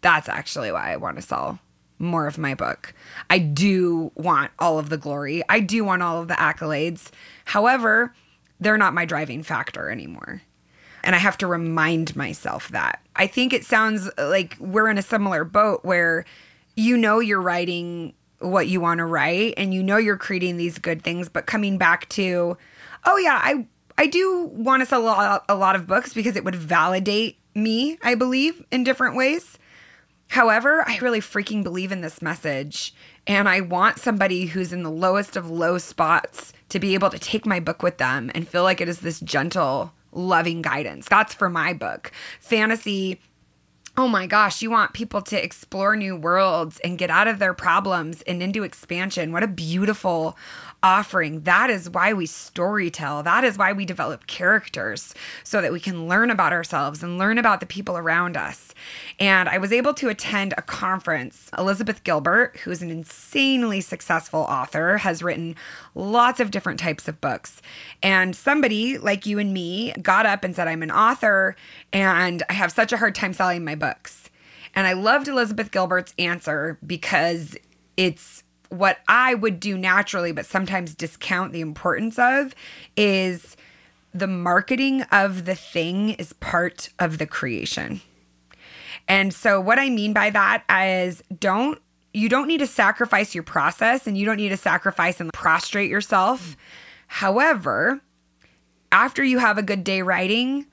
that's 0.01 0.27
actually 0.27 0.71
why 0.71 0.91
I 0.91 0.97
want 0.97 1.17
to 1.17 1.21
sell 1.21 1.59
more 2.00 2.27
of 2.27 2.38
my 2.38 2.54
book. 2.54 2.94
I 3.30 3.39
do 3.39 4.12
want 4.16 4.51
all 4.60 4.80
of 4.80 4.89
the 4.89 4.98
glory. 4.98 5.44
I 5.50 5.60
do 5.60 5.84
want 5.84 6.04
all 6.04 6.22
of 6.22 6.27
the 6.27 6.36
accolades. 6.36 7.12
However, 7.46 8.13
they're 8.60 8.77
not 8.77 8.94
my 8.94 9.06
driving 9.06 9.44
factor 9.44 9.89
anymore. 9.89 10.42
And 11.04 11.16
I 11.16 11.20
have 11.20 11.38
to 11.39 11.48
remind 11.48 12.16
myself 12.16 12.70
that. 12.70 13.01
I 13.16 13.27
think 13.27 13.54
it 13.54 13.63
sounds 13.63 14.10
like 14.18 14.58
we're 14.60 14.89
in 14.89 14.98
a 14.98 15.04
similar 15.04 15.44
boat 15.44 15.82
where 15.84 16.25
you 16.75 16.98
know 16.98 17.20
you're 17.20 17.42
writing 17.42 18.13
what 18.39 18.68
you 18.68 18.80
want 18.82 19.00
to 19.00 19.06
write 19.06 19.54
and 19.58 19.74
you 19.74 19.82
know 19.82 19.98
you're 19.98 20.18
creating 20.18 20.58
these 20.58 20.77
good 20.77 21.04
things, 21.04 21.30
but 21.30 21.46
coming 21.46 21.77
back 21.77 22.08
to, 22.10 22.58
oh 23.06 23.18
yeah, 23.18 23.39
I 23.42 23.66
I 23.98 24.08
do 24.08 24.51
want 24.54 24.82
to 24.82 24.86
sell 24.86 25.01
a 25.01 25.06
lot, 25.06 25.46
a 25.50 25.56
lot 25.56 25.75
of 25.75 25.88
books 25.88 26.13
because 26.13 26.36
it 26.36 26.44
would 26.44 26.56
validate 26.56 27.38
me, 27.56 27.98
I 28.04 28.13
believe, 28.13 28.63
in 28.72 28.84
different 28.84 29.16
ways. 29.16 29.58
However, 30.29 30.84
I 30.88 30.98
really 30.98 31.22
freaking 31.22 31.63
believe 31.63 31.91
in 31.91 32.01
this 32.01 32.22
message. 32.22 32.93
And 33.25 33.50
I 33.50 33.62
want 33.62 34.00
somebody 34.00 34.46
who's 34.46 34.74
in 34.74 34.84
the 34.84 34.91
lowest 34.91 35.36
of 35.36 35.50
low 35.50 35.77
spots 35.77 36.53
to 36.69 36.79
be 36.79 36.93
able 36.93 37.10
to 37.10 37.19
take 37.19 37.46
my 37.46 37.60
book 37.60 37.84
with 37.84 37.98
them 37.98 38.31
and 38.36 38.48
feel 38.48 38.63
like 38.63 38.81
it 38.81 38.89
is 38.89 39.00
this 39.00 39.19
gentle, 39.19 39.93
loving 40.12 40.62
guidance. 40.62 41.07
That's 41.10 41.34
for 41.34 41.50
my 41.50 41.74
book. 41.74 42.12
Fantasy 42.39 43.19
oh 44.00 44.07
my 44.07 44.27
gosh, 44.27 44.62
you 44.62 44.69
want 44.69 44.93
people 44.93 45.24
to 45.24 45.43
explore 45.43 45.96
new 45.96 46.15
worlds 46.15 46.79
and 46.81 47.00
get 47.00 47.10
out 47.10 47.27
of 47.27 47.39
their 47.39 47.55
problems 47.55 48.22
and 48.27 48.43
into 48.43 48.63
expansion. 48.63 49.31
What 49.31 49.41
a 49.41 49.48
beautiful 49.48 50.38
offering. 50.88 51.41
That 51.41 51.70
is 51.70 51.89
why 51.89 52.13
we 52.13 52.25
storytell. 52.25 53.22
That 53.25 53.44
is 53.44 53.58
why 53.58 53.74
we 53.74 53.84
develop 53.84 54.25
characters 54.25 55.13
so 55.44 55.62
that 55.62 55.74
we 55.74 55.82
can 55.82 56.08
learn 56.08 56.29
about 56.29 56.53
ourselves 56.53 57.03
and 57.03 57.17
learn 57.17 57.38
about 57.38 57.60
the 57.60 57.65
people 57.65 57.98
around 57.98 58.38
us. 58.38 58.74
And 59.20 59.50
I 59.50 59.58
was 59.58 59.74
able 59.74 59.94
to 59.96 60.08
attend 60.08 60.53
a 60.58 60.62
conference. 60.62 61.51
Elizabeth 61.58 62.06
Gilbert, 62.06 62.58
who's 62.63 62.82
an 62.82 62.89
insanely 62.89 63.82
successful 63.82 64.39
author, 64.39 65.00
has 65.00 65.22
written 65.22 65.58
lots 65.94 66.39
of 66.39 66.51
different 66.51 66.79
types 66.79 67.10
of 67.10 67.20
books. 67.20 67.62
And 68.01 68.34
somebody 68.34 68.98
like 68.98 69.25
you 69.25 69.39
and 69.39 69.53
me 69.53 69.91
got 70.01 70.25
up 70.25 70.46
and 70.46 70.56
said, 70.56 70.70
I'm 70.70 70.84
an 70.84 70.91
author 70.91 71.58
and 71.91 72.44
I 72.50 72.53
have 72.53 72.72
such 72.72 72.94
a 72.94 72.98
hard 72.98 73.13
time 73.13 73.34
selling 73.34 73.65
my 73.65 73.75
books. 73.75 74.29
And 74.74 74.88
I 74.88 74.94
loved 74.94 75.27
Elizabeth 75.27 75.70
Gilbert's 75.70 76.13
answer 76.17 76.79
because 76.86 77.58
it's 77.98 78.44
what 78.69 79.00
I 79.07 79.33
would 79.33 79.59
do 79.59 79.77
naturally, 79.77 80.31
but 80.31 80.45
sometimes 80.45 80.95
discount 80.95 81.53
the 81.53 81.62
importance 81.62 82.17
of 82.19 82.53
is 82.95 83.55
the 84.13 84.27
marketing 84.27 85.03
of 85.12 85.45
the 85.45 85.55
thing 85.55 86.12
is 86.12 86.33
part 86.33 86.89
of 87.00 87.17
the 87.17 87.27
creation. 87.27 88.01
And 89.07 89.33
so 89.33 89.62
what 89.62 89.79
I 89.79 89.89
mean 89.89 90.13
by 90.13 90.29
that 90.31 90.63
is 90.69 91.24
don't 91.39 91.79
you 92.13 92.29
don't 92.29 92.47
need 92.47 92.59
to 92.59 92.67
sacrifice 92.67 93.36
your 93.36 93.43
process 93.43 94.07
and 94.07 94.17
you 94.17 94.25
don't 94.25 94.38
need 94.38 94.50
to 94.50 94.57
sacrifice 94.57 95.19
and 95.19 95.31
prostrate 95.33 95.89
yourself. 95.89 96.57
However, 97.07 98.01
after 98.91 99.24
you 99.24 99.38
have 99.38 99.57
a 99.57 99.63
good 99.63 99.83
day 99.83 100.01
writing, 100.01 100.65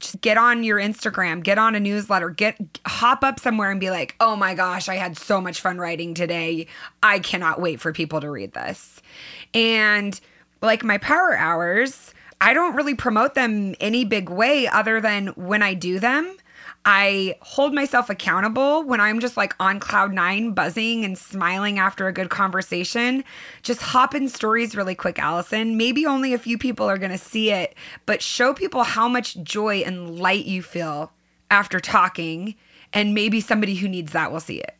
just 0.00 0.20
get 0.22 0.38
on 0.38 0.64
your 0.64 0.78
Instagram, 0.78 1.42
get 1.42 1.58
on 1.58 1.74
a 1.74 1.80
newsletter, 1.80 2.30
get 2.30 2.56
hop 2.86 3.22
up 3.22 3.38
somewhere 3.38 3.70
and 3.70 3.78
be 3.78 3.90
like, 3.90 4.16
"Oh 4.18 4.34
my 4.34 4.54
gosh, 4.54 4.88
I 4.88 4.96
had 4.96 5.16
so 5.16 5.40
much 5.40 5.60
fun 5.60 5.78
writing 5.78 6.14
today. 6.14 6.66
I 7.02 7.18
cannot 7.20 7.60
wait 7.60 7.80
for 7.80 7.92
people 7.92 8.20
to 8.20 8.30
read 8.30 8.52
this." 8.52 9.00
And 9.54 10.18
like 10.62 10.82
my 10.82 10.98
power 10.98 11.36
hours, 11.36 12.12
I 12.40 12.54
don't 12.54 12.74
really 12.74 12.94
promote 12.94 13.34
them 13.34 13.74
any 13.80 14.04
big 14.04 14.30
way 14.30 14.66
other 14.66 15.00
than 15.00 15.28
when 15.28 15.62
I 15.62 15.74
do 15.74 15.98
them, 15.98 16.36
I 16.92 17.36
hold 17.40 17.72
myself 17.72 18.10
accountable 18.10 18.82
when 18.82 19.00
I'm 19.00 19.20
just 19.20 19.36
like 19.36 19.54
on 19.60 19.78
cloud 19.78 20.12
nine, 20.12 20.54
buzzing 20.54 21.04
and 21.04 21.16
smiling 21.16 21.78
after 21.78 22.08
a 22.08 22.12
good 22.12 22.30
conversation. 22.30 23.22
Just 23.62 23.80
hop 23.80 24.12
in 24.12 24.28
stories 24.28 24.74
really 24.74 24.96
quick, 24.96 25.16
Alison. 25.16 25.76
Maybe 25.76 26.04
only 26.04 26.34
a 26.34 26.38
few 26.38 26.58
people 26.58 26.90
are 26.90 26.98
going 26.98 27.12
to 27.12 27.16
see 27.16 27.52
it, 27.52 27.76
but 28.06 28.22
show 28.22 28.52
people 28.52 28.82
how 28.82 29.06
much 29.06 29.40
joy 29.44 29.82
and 29.86 30.18
light 30.18 30.46
you 30.46 30.64
feel 30.64 31.12
after 31.48 31.78
talking. 31.78 32.56
And 32.92 33.14
maybe 33.14 33.40
somebody 33.40 33.76
who 33.76 33.88
needs 33.88 34.10
that 34.10 34.32
will 34.32 34.40
see 34.40 34.58
it. 34.58 34.74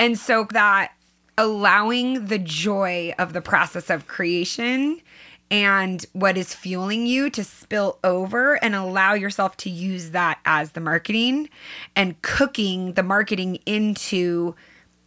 And 0.00 0.18
so 0.18 0.48
that 0.50 0.90
allowing 1.38 2.26
the 2.26 2.40
joy 2.40 3.14
of 3.16 3.32
the 3.32 3.40
process 3.40 3.90
of 3.90 4.08
creation 4.08 5.00
and 5.50 6.04
what 6.12 6.36
is 6.36 6.54
fueling 6.54 7.06
you 7.06 7.30
to 7.30 7.44
spill 7.44 7.98
over 8.02 8.54
and 8.62 8.74
allow 8.74 9.14
yourself 9.14 9.56
to 9.58 9.70
use 9.70 10.10
that 10.10 10.40
as 10.44 10.72
the 10.72 10.80
marketing 10.80 11.48
and 11.94 12.20
cooking 12.22 12.94
the 12.94 13.02
marketing 13.02 13.56
into 13.66 14.54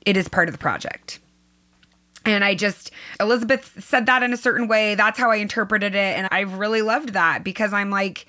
it 0.05 0.15
is 0.15 0.27
part 0.27 0.47
of 0.47 0.53
the 0.53 0.59
project. 0.59 1.19
And 2.25 2.43
I 2.43 2.55
just, 2.55 2.91
Elizabeth 3.19 3.83
said 3.83 4.05
that 4.05 4.23
in 4.23 4.33
a 4.33 4.37
certain 4.37 4.67
way. 4.67 4.95
That's 4.95 5.17
how 5.17 5.31
I 5.31 5.37
interpreted 5.37 5.95
it. 5.95 6.17
And 6.17 6.27
I've 6.31 6.53
really 6.57 6.81
loved 6.81 7.13
that 7.13 7.43
because 7.43 7.73
I'm 7.73 7.89
like, 7.89 8.25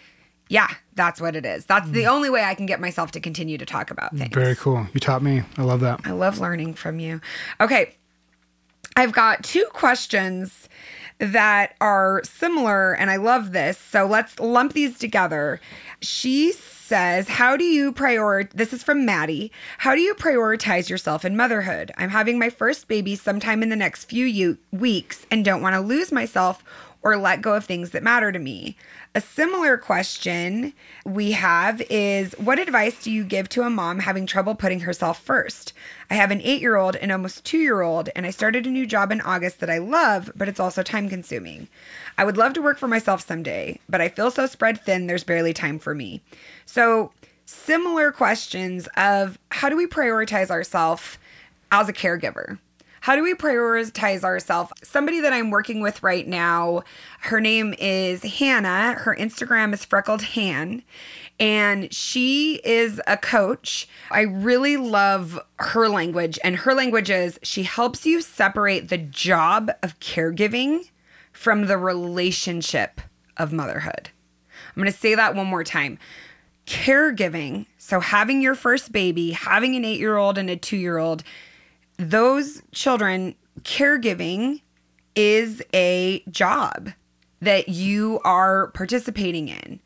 yeah, 0.49 0.69
that's 0.95 1.21
what 1.21 1.37
it 1.37 1.47
is. 1.47 1.65
That's 1.67 1.89
the 1.91 2.05
mm. 2.05 2.11
only 2.11 2.31
way 2.31 2.43
I 2.43 2.55
can 2.55 2.67
get 2.67 2.81
myself 2.81 3.13
to 3.13 3.21
continue 3.21 3.59
to 3.59 3.67
talk 3.67 3.91
about 3.91 4.17
things. 4.17 4.35
Very 4.35 4.57
cool. 4.57 4.87
You 4.93 5.01
taught 5.01 5.23
me. 5.23 5.43
I 5.57 5.63
love 5.63 5.81
that. 5.81 6.01
I 6.05 6.11
love 6.11 6.41
learning 6.41 6.75
from 6.75 6.99
you. 6.99 7.21
Okay. 7.61 7.95
I've 8.97 9.13
got 9.13 9.45
two 9.45 9.65
questions 9.73 10.69
that 11.21 11.77
are 11.81 12.23
similar, 12.25 12.95
and 12.95 13.11
I 13.11 13.17
love 13.17 13.53
this. 13.53 13.79
So 13.79 14.07
let's 14.07 14.39
lump 14.41 14.73
these 14.73 14.99
together. 14.99 15.61
She 16.01 16.53
says, 16.53 17.29
How 17.29 17.57
do 17.57 17.65
you 17.65 17.93
prioritize? 17.93 18.51
This 18.53 18.73
is 18.73 18.83
from 18.83 19.05
Maddie. 19.05 19.53
How 19.79 19.95
do 19.95 20.01
you 20.01 20.15
prioritize 20.15 20.89
yourself 20.89 21.25
in 21.25 21.37
motherhood? 21.37 21.93
I'm 21.97 22.11
having 22.11 22.39
my 22.39 22.51
first 22.51 22.89
baby 22.89 23.15
sometime 23.15 23.63
in 23.63 23.69
the 23.69 23.77
next 23.77 24.07
few 24.07 24.25
u- 24.27 24.59
weeks 24.73 25.27
and 25.31 25.45
don't 25.45 25.63
want 25.63 25.75
to 25.75 25.81
lose 25.81 26.11
myself 26.11 26.65
or 27.03 27.17
let 27.17 27.43
go 27.43 27.55
of 27.55 27.65
things 27.65 27.91
that 27.91 28.03
matter 28.03 28.31
to 28.31 28.39
me. 28.39 28.77
A 29.15 29.21
similar 29.21 29.77
question 29.77 30.73
we 31.05 31.33
have 31.33 31.81
is 31.91 32.35
What 32.35 32.59
advice 32.59 33.03
do 33.03 33.11
you 33.11 33.25
give 33.25 33.49
to 33.51 33.63
a 33.63 33.71
mom 33.71 34.01
having 34.01 34.27
trouble 34.27 34.55
putting 34.55 34.81
herself 34.81 35.21
first? 35.23 35.73
I 36.11 36.15
have 36.15 36.31
an 36.31 36.41
eight 36.43 36.61
year 36.61 36.77
old 36.77 36.97
and 36.97 37.11
almost 37.11 37.45
two 37.45 37.59
year 37.59 37.81
old, 37.81 38.09
and 38.15 38.27
I 38.27 38.31
started 38.31 38.67
a 38.67 38.71
new 38.71 38.87
job 38.87 39.11
in 39.11 39.21
August 39.21 39.61
that 39.61 39.71
I 39.71 39.79
love, 39.79 40.31
but 40.37 40.49
it's 40.49 40.61
also 40.61 40.83
time 40.83 41.09
consuming. 41.09 41.69
I 42.19 42.25
would 42.25 42.37
love 42.37 42.53
to 42.55 42.63
work 42.63 42.79
for 42.79 42.89
myself 42.89 43.27
someday, 43.27 43.81
but 43.89 44.01
I 44.01 44.09
feel 44.09 44.31
so 44.31 44.47
spread 44.47 44.81
thin, 44.81 45.07
there's 45.07 45.25
barely 45.25 45.55
time 45.55 45.79
for 45.79 45.95
me. 45.95 46.21
So, 46.67 47.13
similar 47.47 48.13
questions 48.13 48.89
of 48.97 49.39
how 49.51 49.69
do 49.69 49.77
we 49.77 49.87
prioritize 49.87 50.51
ourselves 50.51 51.19
as 51.73 51.89
a 51.89 51.93
caregiver? 51.93 52.59
How 53.01 53.17
do 53.17 53.23
we 53.23 53.35
prioritize 53.35 54.25
ourselves? 54.25 54.73
Somebody 54.83 55.21
that 55.21 55.33
I'm 55.33 55.51
working 55.51 55.81
with 55.81 56.03
right 56.03 56.29
now, 56.29 56.83
her 57.21 57.41
name 57.41 57.75
is 57.79 58.23
Hannah. 58.23 58.93
Her 58.93 59.17
Instagram 59.17 59.73
is 59.73 59.87
freckled 59.87 60.23
Han. 60.23 60.83
And 61.39 61.93
she 61.95 62.61
is 62.63 63.01
a 63.07 63.17
coach. 63.17 63.89
I 64.11 64.21
really 64.21 64.77
love 64.77 65.41
her 65.59 65.89
language. 65.89 66.39
And 66.45 66.57
her 66.57 66.75
language 66.75 67.09
is 67.09 67.39
she 67.43 67.63
helps 67.63 68.05
you 68.05 68.21
separate 68.21 68.89
the 68.89 68.99
job 68.99 69.71
of 69.83 69.99
caregiving 70.01 70.91
from 71.33 71.67
the 71.67 71.79
relationship 71.79 73.01
of 73.39 73.51
motherhood. 73.51 74.11
I'm 74.69 74.83
going 74.83 74.93
to 74.93 74.99
say 74.99 75.15
that 75.15 75.35
one 75.35 75.47
more 75.47 75.65
time. 75.65 75.99
Caregiving, 76.67 77.65
so 77.79 78.01
having 78.01 78.43
your 78.43 78.55
first 78.55 78.93
baby, 78.93 79.31
having 79.31 79.75
an 79.75 79.87
eight 79.87 79.99
year 79.99 80.19
old 80.19 80.37
and 80.37 80.51
a 80.51 80.57
two 80.57 80.77
year 80.77 80.99
old, 80.99 81.25
those 82.01 82.63
children, 82.73 83.35
caregiving 83.63 84.63
is 85.15 85.63
a 85.75 86.23
job 86.31 86.91
that 87.41 87.69
you 87.69 88.21
are 88.25 88.69
participating 88.69 89.49
in. 89.49 89.81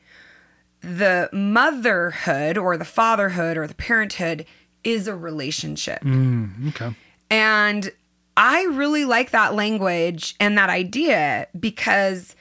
The 0.80 1.28
motherhood 1.33 2.56
or 2.56 2.76
the 2.76 2.85
fatherhood 2.85 3.56
or 3.56 3.66
the 3.66 3.75
parenthood 3.75 4.47
is 4.85 5.09
a 5.09 5.16
relationship. 5.16 6.02
Mm, 6.02 6.68
okay. 6.68 6.94
And 7.30 7.90
I 8.37 8.64
really 8.64 9.04
like 9.04 9.30
that 9.30 9.54
language 9.54 10.37
and 10.38 10.56
that 10.59 10.71
idea 10.71 11.49
because 11.59 12.37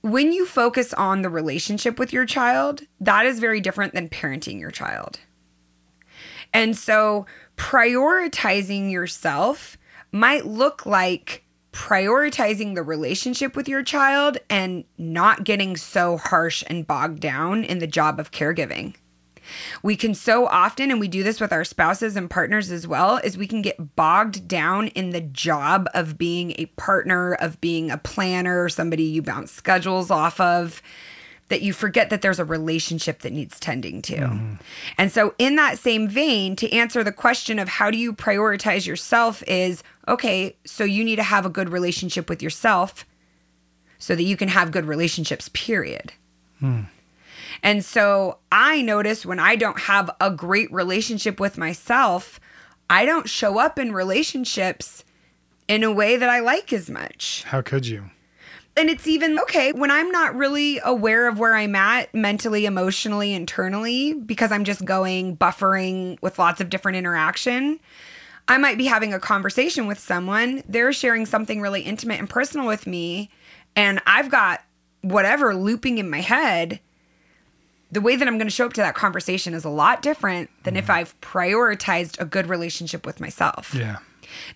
when 0.00 0.32
you 0.32 0.46
focus 0.46 0.94
on 0.94 1.22
the 1.22 1.28
relationship 1.28 1.98
with 1.98 2.12
your 2.12 2.24
child, 2.24 2.82
that 3.00 3.26
is 3.26 3.38
very 3.38 3.60
different 3.60 3.94
than 3.94 4.08
parenting 4.08 4.58
your 4.58 4.70
child. 4.70 5.20
And 6.54 6.76
so 6.76 7.26
prioritizing 7.58 8.90
yourself 8.90 9.76
might 10.10 10.46
look 10.46 10.86
like 10.86 11.44
prioritizing 11.72 12.74
the 12.74 12.82
relationship 12.82 13.54
with 13.54 13.68
your 13.68 13.82
child 13.82 14.38
and 14.48 14.84
not 14.96 15.44
getting 15.44 15.76
so 15.76 16.16
harsh 16.16 16.64
and 16.68 16.86
bogged 16.86 17.20
down 17.20 17.62
in 17.62 17.78
the 17.78 17.86
job 17.86 18.18
of 18.18 18.30
caregiving. 18.30 18.94
We 19.82 19.96
can 19.96 20.14
so 20.14 20.46
often, 20.46 20.90
and 20.90 21.00
we 21.00 21.08
do 21.08 21.22
this 21.22 21.40
with 21.40 21.52
our 21.52 21.64
spouses 21.64 22.16
and 22.16 22.28
partners 22.28 22.70
as 22.70 22.86
well, 22.86 23.16
is 23.18 23.38
we 23.38 23.46
can 23.46 23.62
get 23.62 23.96
bogged 23.96 24.46
down 24.46 24.88
in 24.88 25.10
the 25.10 25.20
job 25.20 25.88
of 25.94 26.18
being 26.18 26.54
a 26.58 26.66
partner, 26.76 27.34
of 27.34 27.60
being 27.60 27.90
a 27.90 27.98
planner, 27.98 28.68
somebody 28.68 29.04
you 29.04 29.22
bounce 29.22 29.52
schedules 29.52 30.10
off 30.10 30.40
of, 30.40 30.82
that 31.48 31.62
you 31.62 31.72
forget 31.72 32.10
that 32.10 32.22
there's 32.22 32.38
a 32.38 32.44
relationship 32.44 33.20
that 33.20 33.32
needs 33.32 33.58
tending 33.58 34.02
to. 34.02 34.16
Mm-hmm. 34.16 34.54
And 34.98 35.10
so, 35.10 35.34
in 35.38 35.56
that 35.56 35.78
same 35.78 36.08
vein, 36.08 36.56
to 36.56 36.70
answer 36.72 37.02
the 37.02 37.12
question 37.12 37.58
of 37.58 37.68
how 37.68 37.90
do 37.90 37.98
you 37.98 38.12
prioritize 38.12 38.86
yourself, 38.86 39.42
is 39.46 39.82
okay, 40.06 40.56
so 40.64 40.84
you 40.84 41.04
need 41.04 41.16
to 41.16 41.22
have 41.22 41.46
a 41.46 41.50
good 41.50 41.70
relationship 41.70 42.28
with 42.28 42.42
yourself 42.42 43.04
so 43.98 44.14
that 44.14 44.22
you 44.22 44.36
can 44.36 44.48
have 44.48 44.70
good 44.70 44.84
relationships, 44.84 45.48
period. 45.52 46.12
Hmm. 46.60 46.82
And 47.62 47.84
so 47.84 48.38
I 48.52 48.82
notice 48.82 49.26
when 49.26 49.40
I 49.40 49.56
don't 49.56 49.80
have 49.80 50.10
a 50.20 50.30
great 50.30 50.72
relationship 50.72 51.40
with 51.40 51.58
myself, 51.58 52.38
I 52.88 53.04
don't 53.04 53.28
show 53.28 53.58
up 53.58 53.78
in 53.78 53.92
relationships 53.92 55.04
in 55.66 55.82
a 55.82 55.92
way 55.92 56.16
that 56.16 56.28
I 56.28 56.40
like 56.40 56.72
as 56.72 56.88
much. 56.88 57.42
How 57.44 57.60
could 57.60 57.86
you? 57.86 58.10
And 58.78 58.88
it's 58.88 59.08
even 59.08 59.40
okay 59.40 59.72
when 59.72 59.90
I'm 59.90 60.12
not 60.12 60.36
really 60.36 60.78
aware 60.84 61.26
of 61.26 61.40
where 61.40 61.54
I'm 61.54 61.74
at 61.74 62.14
mentally, 62.14 62.64
emotionally, 62.64 63.34
internally, 63.34 64.12
because 64.12 64.52
I'm 64.52 64.62
just 64.62 64.84
going 64.84 65.36
buffering 65.36 66.16
with 66.22 66.38
lots 66.38 66.60
of 66.60 66.70
different 66.70 66.96
interaction. 66.96 67.80
I 68.46 68.56
might 68.56 68.78
be 68.78 68.86
having 68.86 69.12
a 69.12 69.18
conversation 69.18 69.88
with 69.88 69.98
someone, 69.98 70.62
they're 70.68 70.92
sharing 70.92 71.26
something 71.26 71.60
really 71.60 71.82
intimate 71.82 72.20
and 72.20 72.30
personal 72.30 72.68
with 72.68 72.86
me, 72.86 73.30
and 73.74 74.00
I've 74.06 74.30
got 74.30 74.62
whatever 75.02 75.56
looping 75.56 75.98
in 75.98 76.08
my 76.08 76.20
head. 76.20 76.78
The 77.90 78.00
way 78.00 78.14
that 78.14 78.28
I'm 78.28 78.38
going 78.38 78.46
to 78.46 78.54
show 78.54 78.66
up 78.66 78.74
to 78.74 78.80
that 78.80 78.94
conversation 78.94 79.54
is 79.54 79.64
a 79.64 79.70
lot 79.70 80.02
different 80.02 80.50
than 80.62 80.76
if 80.76 80.84
mm-hmm. 80.84 80.92
I've 80.92 81.20
prioritized 81.20 82.20
a 82.20 82.24
good 82.24 82.46
relationship 82.46 83.04
with 83.04 83.18
myself 83.18 83.74
Yeah. 83.74 83.98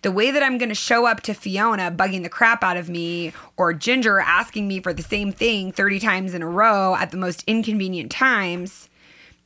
The 0.03 0.13
way 0.13 0.31
that 0.31 0.43
I'm 0.43 0.59
going 0.59 0.69
to 0.69 0.75
show 0.75 1.07
up 1.07 1.21
to 1.23 1.35
Fiona 1.35 1.91
bugging 1.91 2.23
the 2.23 2.29
crap 2.29 2.63
out 2.63 2.77
of 2.77 2.89
me 2.89 3.33
or 3.57 3.73
Ginger 3.73 4.21
asking 4.21 4.69
me 4.69 4.81
for 4.81 4.93
the 4.93 5.03
same 5.03 5.33
thing 5.33 5.73
30 5.73 6.01
times 6.01 6.35
in 6.35 6.43
a 6.43 6.49
row 6.49 6.95
at 6.97 7.11
the 7.11 7.17
most 7.17 7.45
inconvenient 7.47 8.11
times 8.11 8.89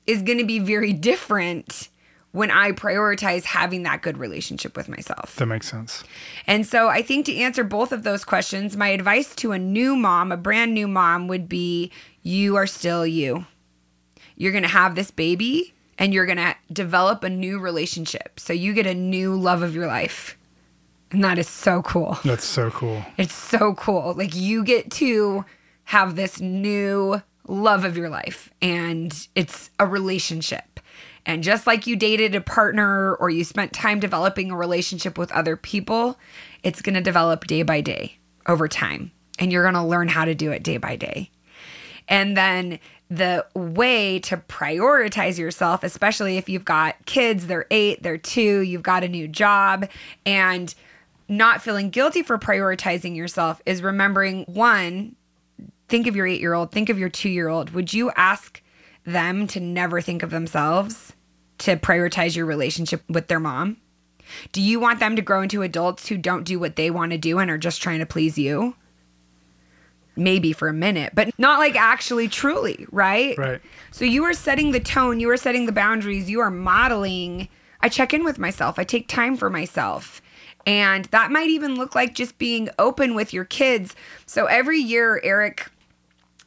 is 0.06 0.22
going 0.22 0.38
to 0.38 0.44
be 0.44 0.58
very 0.58 0.92
different 0.92 1.88
when 2.32 2.50
I 2.50 2.72
prioritize 2.72 3.44
having 3.44 3.82
that 3.84 4.02
good 4.02 4.18
relationship 4.18 4.76
with 4.76 4.90
myself. 4.90 5.36
That 5.36 5.46
makes 5.46 5.70
sense. 5.70 6.04
And 6.46 6.66
so 6.66 6.88
I 6.88 7.00
think 7.00 7.24
to 7.26 7.36
answer 7.36 7.64
both 7.64 7.92
of 7.92 8.02
those 8.02 8.24
questions, 8.24 8.76
my 8.76 8.88
advice 8.88 9.34
to 9.36 9.52
a 9.52 9.58
new 9.58 9.96
mom, 9.96 10.30
a 10.30 10.36
brand 10.36 10.74
new 10.74 10.86
mom, 10.86 11.28
would 11.28 11.48
be 11.48 11.90
you 12.22 12.56
are 12.56 12.66
still 12.66 13.06
you. 13.06 13.46
You're 14.36 14.52
going 14.52 14.64
to 14.64 14.68
have 14.68 14.96
this 14.96 15.10
baby 15.10 15.72
and 15.98 16.12
you're 16.12 16.26
going 16.26 16.36
to 16.36 16.54
develop 16.72 17.24
a 17.24 17.30
new 17.30 17.58
relationship. 17.58 18.38
So 18.38 18.52
you 18.52 18.72
get 18.72 18.86
a 18.86 18.94
new 18.94 19.34
love 19.34 19.62
of 19.62 19.74
your 19.74 19.86
life. 19.86 20.36
And 21.10 21.22
that 21.24 21.38
is 21.38 21.48
so 21.48 21.82
cool. 21.82 22.18
That's 22.24 22.44
so 22.44 22.70
cool. 22.70 23.04
It's 23.16 23.34
so 23.34 23.74
cool. 23.74 24.14
Like 24.14 24.34
you 24.34 24.64
get 24.64 24.90
to 24.92 25.44
have 25.84 26.16
this 26.16 26.40
new 26.40 27.22
love 27.46 27.84
of 27.84 27.96
your 27.96 28.08
life 28.08 28.50
and 28.60 29.28
it's 29.34 29.70
a 29.78 29.86
relationship. 29.86 30.80
And 31.24 31.42
just 31.42 31.66
like 31.66 31.86
you 31.86 31.96
dated 31.96 32.34
a 32.34 32.40
partner 32.40 33.14
or 33.14 33.30
you 33.30 33.44
spent 33.44 33.72
time 33.72 33.98
developing 33.98 34.50
a 34.50 34.56
relationship 34.56 35.18
with 35.18 35.32
other 35.32 35.56
people, 35.56 36.18
it's 36.62 36.82
going 36.82 36.94
to 36.94 37.00
develop 37.00 37.46
day 37.46 37.62
by 37.62 37.80
day 37.80 38.18
over 38.46 38.68
time. 38.68 39.10
And 39.38 39.52
you're 39.52 39.64
going 39.64 39.74
to 39.74 39.82
learn 39.82 40.08
how 40.08 40.24
to 40.24 40.34
do 40.34 40.50
it 40.52 40.62
day 40.62 40.76
by 40.76 40.96
day. 40.96 41.30
And 42.08 42.36
then 42.36 42.78
the 43.08 43.46
way 43.54 44.18
to 44.18 44.36
prioritize 44.36 45.38
yourself, 45.38 45.84
especially 45.84 46.36
if 46.38 46.48
you've 46.48 46.64
got 46.64 47.06
kids, 47.06 47.46
they're 47.46 47.66
eight, 47.70 48.02
they're 48.02 48.18
two, 48.18 48.60
you've 48.60 48.82
got 48.82 49.04
a 49.04 49.08
new 49.08 49.28
job, 49.28 49.88
and 50.24 50.74
not 51.28 51.62
feeling 51.62 51.90
guilty 51.90 52.22
for 52.22 52.38
prioritizing 52.38 53.16
yourself 53.16 53.60
is 53.66 53.82
remembering 53.82 54.44
one, 54.44 55.14
think 55.88 56.06
of 56.06 56.16
your 56.16 56.26
eight 56.26 56.40
year 56.40 56.54
old, 56.54 56.72
think 56.72 56.88
of 56.88 56.98
your 56.98 57.08
two 57.08 57.28
year 57.28 57.48
old. 57.48 57.70
Would 57.70 57.92
you 57.92 58.10
ask 58.16 58.60
them 59.04 59.46
to 59.48 59.60
never 59.60 60.00
think 60.00 60.22
of 60.22 60.30
themselves, 60.30 61.12
to 61.58 61.76
prioritize 61.76 62.36
your 62.36 62.46
relationship 62.46 63.02
with 63.08 63.28
their 63.28 63.40
mom? 63.40 63.76
Do 64.50 64.60
you 64.60 64.80
want 64.80 64.98
them 64.98 65.14
to 65.14 65.22
grow 65.22 65.42
into 65.42 65.62
adults 65.62 66.08
who 66.08 66.16
don't 66.16 66.44
do 66.44 66.58
what 66.58 66.74
they 66.74 66.90
want 66.90 67.12
to 67.12 67.18
do 67.18 67.38
and 67.38 67.48
are 67.50 67.58
just 67.58 67.80
trying 67.80 68.00
to 68.00 68.06
please 68.06 68.36
you? 68.36 68.74
Maybe 70.16 70.52
for 70.52 70.68
a 70.68 70.72
minute, 70.72 71.12
but 71.14 71.38
not 71.38 71.58
like 71.58 71.76
actually 71.76 72.28
truly, 72.28 72.86
right? 72.90 73.36
Right. 73.36 73.60
So 73.90 74.04
you 74.04 74.24
are 74.24 74.32
setting 74.32 74.72
the 74.72 74.80
tone, 74.80 75.20
you 75.20 75.28
are 75.30 75.36
setting 75.36 75.66
the 75.66 75.72
boundaries, 75.72 76.30
you 76.30 76.40
are 76.40 76.50
modeling. 76.50 77.48
I 77.82 77.90
check 77.90 78.14
in 78.14 78.24
with 78.24 78.38
myself, 78.38 78.78
I 78.78 78.84
take 78.84 79.08
time 79.08 79.36
for 79.36 79.50
myself. 79.50 80.22
And 80.66 81.04
that 81.06 81.30
might 81.30 81.48
even 81.48 81.76
look 81.76 81.94
like 81.94 82.14
just 82.14 82.38
being 82.38 82.68
open 82.78 83.14
with 83.14 83.32
your 83.32 83.44
kids. 83.44 83.94
So 84.26 84.46
every 84.46 84.80
year, 84.80 85.20
Eric 85.22 85.70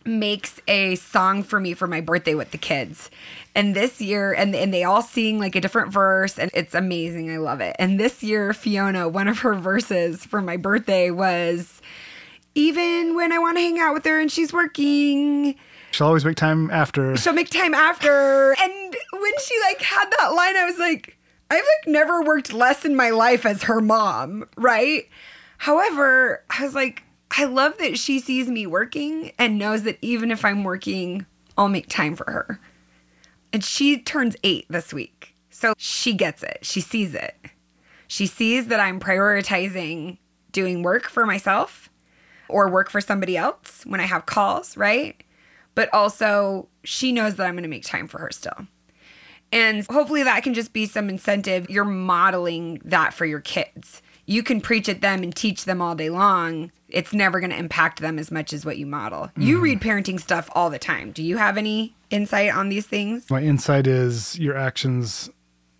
makes 0.05 0.59
a 0.67 0.95
song 0.95 1.43
for 1.43 1.59
me 1.59 1.73
for 1.73 1.87
my 1.87 2.01
birthday 2.01 2.35
with 2.35 2.51
the 2.51 2.57
kids. 2.57 3.09
And 3.55 3.75
this 3.75 4.01
year, 4.01 4.33
and, 4.33 4.55
and 4.55 4.73
they 4.73 4.83
all 4.83 5.01
sing 5.01 5.39
like 5.39 5.55
a 5.55 5.61
different 5.61 5.91
verse, 5.91 6.37
and 6.37 6.51
it's 6.53 6.75
amazing. 6.75 7.31
I 7.31 7.37
love 7.37 7.61
it. 7.61 7.75
And 7.79 7.99
this 7.99 8.23
year, 8.23 8.53
Fiona, 8.53 9.07
one 9.07 9.27
of 9.27 9.39
her 9.39 9.55
verses 9.55 10.25
for 10.25 10.41
my 10.41 10.57
birthday 10.57 11.11
was 11.11 11.81
even 12.55 13.15
when 13.15 13.31
I 13.31 13.39
want 13.39 13.57
to 13.57 13.61
hang 13.61 13.79
out 13.79 13.93
with 13.93 14.05
her 14.05 14.19
and 14.19 14.31
she's 14.31 14.51
working, 14.53 15.55
She'll 15.91 16.07
always 16.07 16.25
make 16.25 16.35
time 16.37 16.69
after. 16.71 17.15
she'll 17.17 17.33
make 17.33 17.49
time 17.49 17.73
after. 17.73 18.55
And 18.61 18.95
when 19.13 19.33
she 19.43 19.55
like 19.67 19.81
had 19.81 20.09
that 20.19 20.27
line, 20.33 20.55
I 20.55 20.65
was 20.65 20.77
like, 20.77 21.17
I've 21.49 21.57
like 21.57 21.87
never 21.87 22.21
worked 22.23 22.53
less 22.53 22.85
in 22.85 22.95
my 22.95 23.09
life 23.09 23.45
as 23.45 23.63
her 23.63 23.81
mom, 23.81 24.47
right? 24.55 25.09
However, 25.57 26.43
I 26.49 26.63
was 26.63 26.75
like, 26.75 27.03
I 27.35 27.45
love 27.45 27.77
that 27.79 27.97
she 27.97 28.19
sees 28.19 28.47
me 28.47 28.65
working 28.67 29.31
and 29.37 29.57
knows 29.57 29.83
that 29.83 29.97
even 30.01 30.31
if 30.31 30.45
I'm 30.45 30.63
working, 30.63 31.25
I'll 31.57 31.67
make 31.69 31.89
time 31.89 32.15
for 32.15 32.29
her. 32.31 32.59
And 33.51 33.63
she 33.63 33.99
turns 33.99 34.35
eight 34.43 34.65
this 34.69 34.93
week. 34.93 35.35
So 35.49 35.73
she 35.77 36.13
gets 36.13 36.43
it. 36.43 36.59
She 36.61 36.81
sees 36.81 37.13
it. 37.15 37.35
She 38.07 38.25
sees 38.27 38.67
that 38.67 38.79
I'm 38.79 38.99
prioritizing 38.99 40.17
doing 40.51 40.81
work 40.83 41.09
for 41.09 41.25
myself 41.25 41.88
or 42.49 42.69
work 42.69 42.89
for 42.89 43.01
somebody 43.01 43.37
else 43.37 43.83
when 43.85 43.99
I 43.99 44.05
have 44.05 44.25
calls, 44.25 44.75
right? 44.75 45.21
But 45.75 45.93
also, 45.93 46.67
she 46.83 47.11
knows 47.11 47.35
that 47.35 47.47
I'm 47.47 47.53
going 47.53 47.63
to 47.63 47.69
make 47.69 47.85
time 47.85 48.07
for 48.07 48.19
her 48.19 48.31
still. 48.31 48.67
And 49.51 49.85
hopefully, 49.89 50.23
that 50.23 50.43
can 50.43 50.53
just 50.53 50.73
be 50.73 50.85
some 50.85 51.09
incentive. 51.09 51.69
You're 51.69 51.85
modeling 51.85 52.81
that 52.85 53.13
for 53.13 53.25
your 53.25 53.39
kids. 53.39 54.01
You 54.25 54.43
can 54.43 54.61
preach 54.61 54.87
at 54.87 55.01
them 55.01 55.23
and 55.23 55.35
teach 55.35 55.65
them 55.65 55.81
all 55.81 55.95
day 55.95 56.09
long. 56.09 56.71
It's 56.87 57.13
never 57.13 57.39
going 57.39 57.49
to 57.49 57.57
impact 57.57 57.99
them 57.99 58.19
as 58.19 58.29
much 58.29 58.53
as 58.53 58.63
what 58.63 58.77
you 58.77 58.85
model. 58.85 59.31
You 59.35 59.55
mm-hmm. 59.55 59.63
read 59.63 59.81
parenting 59.81 60.19
stuff 60.19 60.49
all 60.53 60.69
the 60.69 60.77
time. 60.77 61.11
Do 61.11 61.23
you 61.23 61.37
have 61.37 61.57
any 61.57 61.95
insight 62.11 62.53
on 62.53 62.69
these 62.69 62.85
things? 62.85 63.29
My 63.29 63.41
insight 63.41 63.87
is 63.87 64.37
your 64.37 64.55
actions 64.55 65.31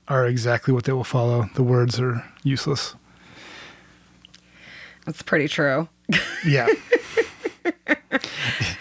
are 0.07 0.25
exactly 0.25 0.73
what 0.73 0.85
they 0.85 0.93
will 0.93 1.03
follow. 1.03 1.47
The 1.53 1.61
words 1.61 1.99
are 1.99 2.25
useless. 2.43 2.95
That's 5.05 5.21
pretty 5.21 5.47
true. 5.47 5.87
Yeah. 6.45 6.67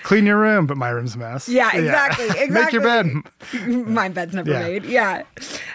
Clean 0.02 0.24
your 0.24 0.38
room, 0.38 0.66
but 0.66 0.76
my 0.78 0.88
room's 0.88 1.14
a 1.14 1.18
mess. 1.18 1.48
Yeah, 1.48 1.70
exactly. 1.76 2.26
Exactly. 2.26 2.48
Make 2.50 2.72
your 2.72 2.82
bed. 2.82 3.06
My 3.86 4.08
bed's 4.08 4.34
never 4.34 4.50
Yeah. 4.50 4.60
made. 4.62 4.84
Yeah. 4.86 5.22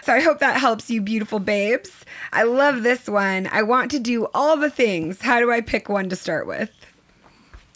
So 0.02 0.12
I 0.12 0.20
hope 0.20 0.40
that 0.40 0.56
helps 0.56 0.90
you, 0.90 1.00
beautiful 1.00 1.38
babes. 1.38 2.04
I 2.32 2.42
love 2.42 2.82
this 2.82 3.08
one. 3.08 3.48
I 3.52 3.62
want 3.62 3.90
to 3.92 4.00
do 4.00 4.26
all 4.34 4.56
the 4.56 4.70
things. 4.70 5.20
How 5.22 5.38
do 5.38 5.52
I 5.52 5.60
pick 5.60 5.88
one 5.88 6.08
to 6.08 6.16
start 6.16 6.46
with? 6.48 6.70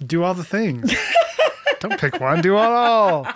Do 0.05 0.25
all 0.25 0.35
the 0.35 0.45
things. 0.45 0.93
Don't 1.81 1.99
pick 1.99 2.21
one. 2.21 2.41
Do 2.41 2.55
it 2.57 2.61
all. 2.61 3.27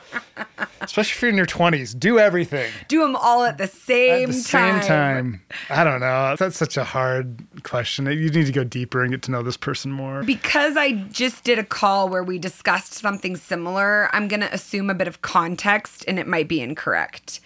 Especially 0.81 1.12
if 1.12 1.22
you're 1.22 1.31
in 1.31 1.37
your 1.37 1.46
20s. 1.46 1.98
Do 1.98 2.18
everything. 2.18 2.70
Do 2.88 3.00
them 3.00 3.16
all 3.16 3.44
at 3.44 3.59
the 3.59 3.66
same 3.66 4.28
time. 4.28 4.31
At 4.31 4.37
the 4.37 4.42
time. 4.42 4.81
same 4.81 4.88
time. 4.88 5.42
I 5.70 5.85
don't 5.85 6.00
know. 6.00 6.37
That's 6.38 6.57
such 6.57 6.76
a 6.76 6.85
hard 6.85 7.44
question. 7.62 8.07
You 8.07 8.31
need 8.31 8.46
to 8.46 8.52
go 8.52 8.64
deeper 8.64 9.02
and 9.02 9.11
get 9.11 9.22
to 9.22 9.31
know 9.31 9.42
this 9.42 9.57
person 9.57 9.92
more. 9.92 10.22
Because 10.22 10.76
I 10.76 10.92
just 10.92 11.44
did 11.44 11.59
a 11.59 11.64
call 11.64 12.09
where 12.09 12.24
we 12.24 12.38
discussed 12.38 12.94
something 12.94 13.37
similar, 13.37 14.09
I'm 14.14 14.28
going 14.28 14.40
to 14.40 14.52
assume 14.52 14.90
a 14.90 14.94
bit 14.94 15.09
of 15.09 15.22
context 15.22 16.05
and 16.09 16.18
it 16.18 16.26
might 16.26 16.48
be 16.48 16.61
incorrect. 16.61 17.40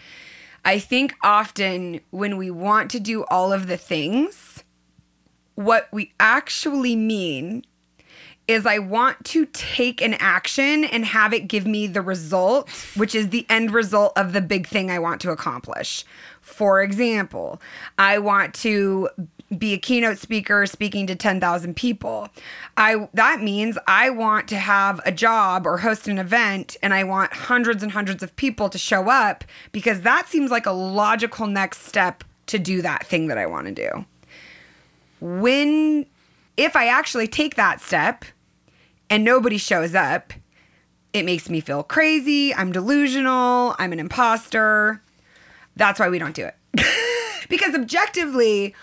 I 0.64 0.78
think 0.80 1.14
often 1.22 2.00
when 2.10 2.36
we 2.36 2.50
want 2.50 2.90
to 2.90 3.00
do 3.00 3.24
all 3.24 3.52
of 3.52 3.68
the 3.68 3.76
things, 3.76 4.64
what 5.54 5.88
we 5.92 6.12
actually 6.18 6.96
mean 6.96 7.64
is 8.48 8.66
I 8.66 8.78
want 8.78 9.24
to 9.26 9.46
take 9.46 10.00
an 10.00 10.14
action 10.14 10.84
and 10.84 11.04
have 11.04 11.32
it 11.32 11.48
give 11.48 11.66
me 11.66 11.86
the 11.86 12.02
result, 12.02 12.70
which 12.96 13.14
is 13.14 13.30
the 13.30 13.46
end 13.48 13.72
result 13.72 14.12
of 14.16 14.32
the 14.32 14.40
big 14.40 14.66
thing 14.66 14.90
I 14.90 14.98
want 14.98 15.20
to 15.22 15.30
accomplish. 15.30 16.04
For 16.40 16.80
example, 16.80 17.60
I 17.98 18.18
want 18.18 18.54
to 18.54 19.08
be 19.56 19.72
a 19.72 19.78
keynote 19.78 20.18
speaker 20.18 20.66
speaking 20.66 21.06
to 21.06 21.14
10,000 21.14 21.74
people. 21.74 22.28
I 22.76 23.08
that 23.14 23.40
means 23.40 23.78
I 23.86 24.10
want 24.10 24.48
to 24.48 24.56
have 24.56 25.00
a 25.04 25.12
job 25.12 25.66
or 25.66 25.78
host 25.78 26.08
an 26.08 26.18
event 26.18 26.76
and 26.82 26.92
I 26.92 27.04
want 27.04 27.32
hundreds 27.32 27.82
and 27.82 27.92
hundreds 27.92 28.22
of 28.22 28.34
people 28.36 28.68
to 28.68 28.78
show 28.78 29.08
up 29.08 29.44
because 29.72 30.02
that 30.02 30.28
seems 30.28 30.50
like 30.50 30.66
a 30.66 30.72
logical 30.72 31.46
next 31.46 31.86
step 31.86 32.24
to 32.46 32.58
do 32.58 32.82
that 32.82 33.06
thing 33.06 33.28
that 33.28 33.38
I 33.38 33.46
want 33.46 33.66
to 33.66 33.72
do 33.72 34.04
when 35.20 36.06
if 36.56 36.76
I 36.76 36.88
actually 36.88 37.28
take 37.28 37.56
that 37.56 37.80
step 37.80 38.24
and 39.10 39.24
nobody 39.24 39.58
shows 39.58 39.94
up, 39.94 40.32
it 41.12 41.24
makes 41.24 41.48
me 41.48 41.60
feel 41.60 41.82
crazy. 41.82 42.54
I'm 42.54 42.72
delusional. 42.72 43.74
I'm 43.78 43.92
an 43.92 44.00
imposter. 44.00 45.02
That's 45.76 46.00
why 46.00 46.08
we 46.08 46.18
don't 46.18 46.34
do 46.34 46.46
it. 46.46 46.56
because 47.48 47.74
objectively, 47.74 48.74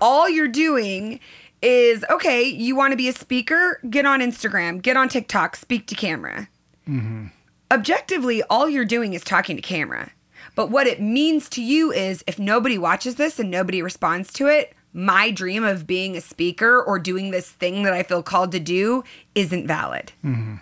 all 0.00 0.28
you're 0.28 0.48
doing 0.48 1.20
is 1.62 2.04
okay, 2.10 2.42
you 2.42 2.76
want 2.76 2.92
to 2.92 2.96
be 2.96 3.08
a 3.08 3.12
speaker? 3.12 3.80
Get 3.88 4.06
on 4.06 4.20
Instagram, 4.20 4.80
get 4.80 4.96
on 4.96 5.08
TikTok, 5.08 5.56
speak 5.56 5.86
to 5.88 5.94
camera. 5.94 6.48
Mm-hmm. 6.88 7.26
Objectively, 7.70 8.42
all 8.44 8.68
you're 8.68 8.84
doing 8.84 9.12
is 9.12 9.22
talking 9.22 9.56
to 9.56 9.62
camera. 9.62 10.10
But 10.54 10.70
what 10.70 10.86
it 10.86 11.00
means 11.00 11.48
to 11.50 11.62
you 11.62 11.92
is 11.92 12.24
if 12.26 12.38
nobody 12.38 12.78
watches 12.78 13.16
this 13.16 13.38
and 13.38 13.50
nobody 13.50 13.82
responds 13.82 14.32
to 14.34 14.46
it, 14.46 14.74
my 14.92 15.30
dream 15.30 15.64
of 15.64 15.86
being 15.86 16.16
a 16.16 16.20
speaker 16.20 16.82
or 16.82 16.98
doing 16.98 17.30
this 17.30 17.50
thing 17.50 17.82
that 17.82 17.92
I 17.92 18.02
feel 18.02 18.22
called 18.22 18.52
to 18.52 18.60
do 18.60 19.04
isn't 19.34 19.66
valid. 19.66 20.12
Mm-hmm. 20.24 20.56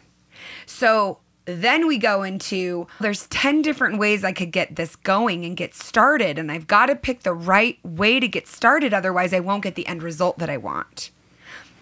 So 0.66 1.18
then 1.46 1.86
we 1.86 1.96
go 1.96 2.22
into 2.22 2.86
there's 3.00 3.26
10 3.28 3.62
different 3.62 3.98
ways 3.98 4.24
I 4.24 4.32
could 4.32 4.50
get 4.50 4.76
this 4.76 4.96
going 4.96 5.44
and 5.44 5.56
get 5.56 5.74
started. 5.74 6.38
And 6.38 6.50
I've 6.50 6.66
got 6.66 6.86
to 6.86 6.96
pick 6.96 7.22
the 7.22 7.32
right 7.32 7.78
way 7.84 8.20
to 8.20 8.28
get 8.28 8.48
started. 8.48 8.92
Otherwise, 8.92 9.32
I 9.32 9.40
won't 9.40 9.62
get 9.62 9.76
the 9.76 9.86
end 9.86 10.02
result 10.02 10.38
that 10.38 10.50
I 10.50 10.56
want, 10.56 11.10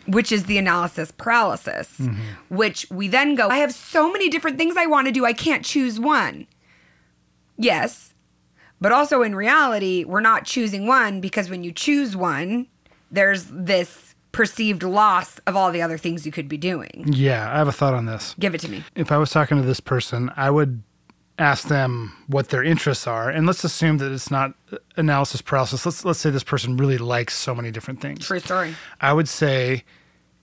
which 0.07 0.30
is 0.30 0.44
the 0.44 0.59
analysis 0.59 1.11
paralysis, 1.11 1.96
mm-hmm. 1.98 2.54
which 2.54 2.87
we 2.90 3.09
then 3.09 3.35
go, 3.35 3.48
I 3.48 3.59
have 3.59 3.72
so 3.72 4.12
many 4.12 4.28
different 4.28 4.59
things 4.59 4.76
I 4.76 4.87
want 4.87 5.07
to 5.07 5.12
do. 5.12 5.24
I 5.24 5.33
can't 5.33 5.64
choose 5.64 5.98
one. 5.98 6.46
Yes. 7.57 8.13
But 8.80 8.92
also 8.92 9.22
in 9.22 9.34
reality, 9.34 10.04
we're 10.04 10.20
not 10.20 10.44
choosing 10.44 10.87
one 10.87 11.20
because 11.20 11.48
when 11.48 11.64
you 11.64 11.72
choose 11.72 12.16
one, 12.16 12.66
there's 13.10 13.46
this 13.50 14.14
perceived 14.32 14.82
loss 14.82 15.38
of 15.46 15.56
all 15.56 15.70
the 15.70 15.80
other 15.80 15.96
things 15.96 16.26
you 16.26 16.32
could 16.32 16.48
be 16.48 16.56
doing. 16.56 17.04
Yeah, 17.06 17.50
I 17.52 17.58
have 17.58 17.68
a 17.68 17.72
thought 17.72 17.94
on 17.94 18.06
this. 18.06 18.34
Give 18.38 18.54
it 18.54 18.60
to 18.62 18.68
me. 18.68 18.84
If 18.96 19.12
I 19.12 19.16
was 19.16 19.30
talking 19.30 19.56
to 19.56 19.62
this 19.62 19.80
person, 19.80 20.30
I 20.37 20.50
would 20.50 20.82
ask 21.38 21.68
them 21.68 22.12
what 22.26 22.48
their 22.48 22.62
interests 22.62 23.06
are. 23.06 23.30
And 23.30 23.46
let's 23.46 23.64
assume 23.64 23.98
that 23.98 24.12
it's 24.12 24.30
not 24.30 24.54
analysis 24.96 25.40
paralysis. 25.40 25.87
Let's 25.87 26.04
let's 26.04 26.18
say 26.18 26.30
this 26.30 26.44
person 26.44 26.76
really 26.76 26.98
likes 26.98 27.37
so 27.37 27.54
many 27.54 27.70
different 27.70 28.00
things. 28.00 28.26
True 28.26 28.40
story. 28.40 28.74
I 29.00 29.12
would 29.12 29.28
say 29.28 29.84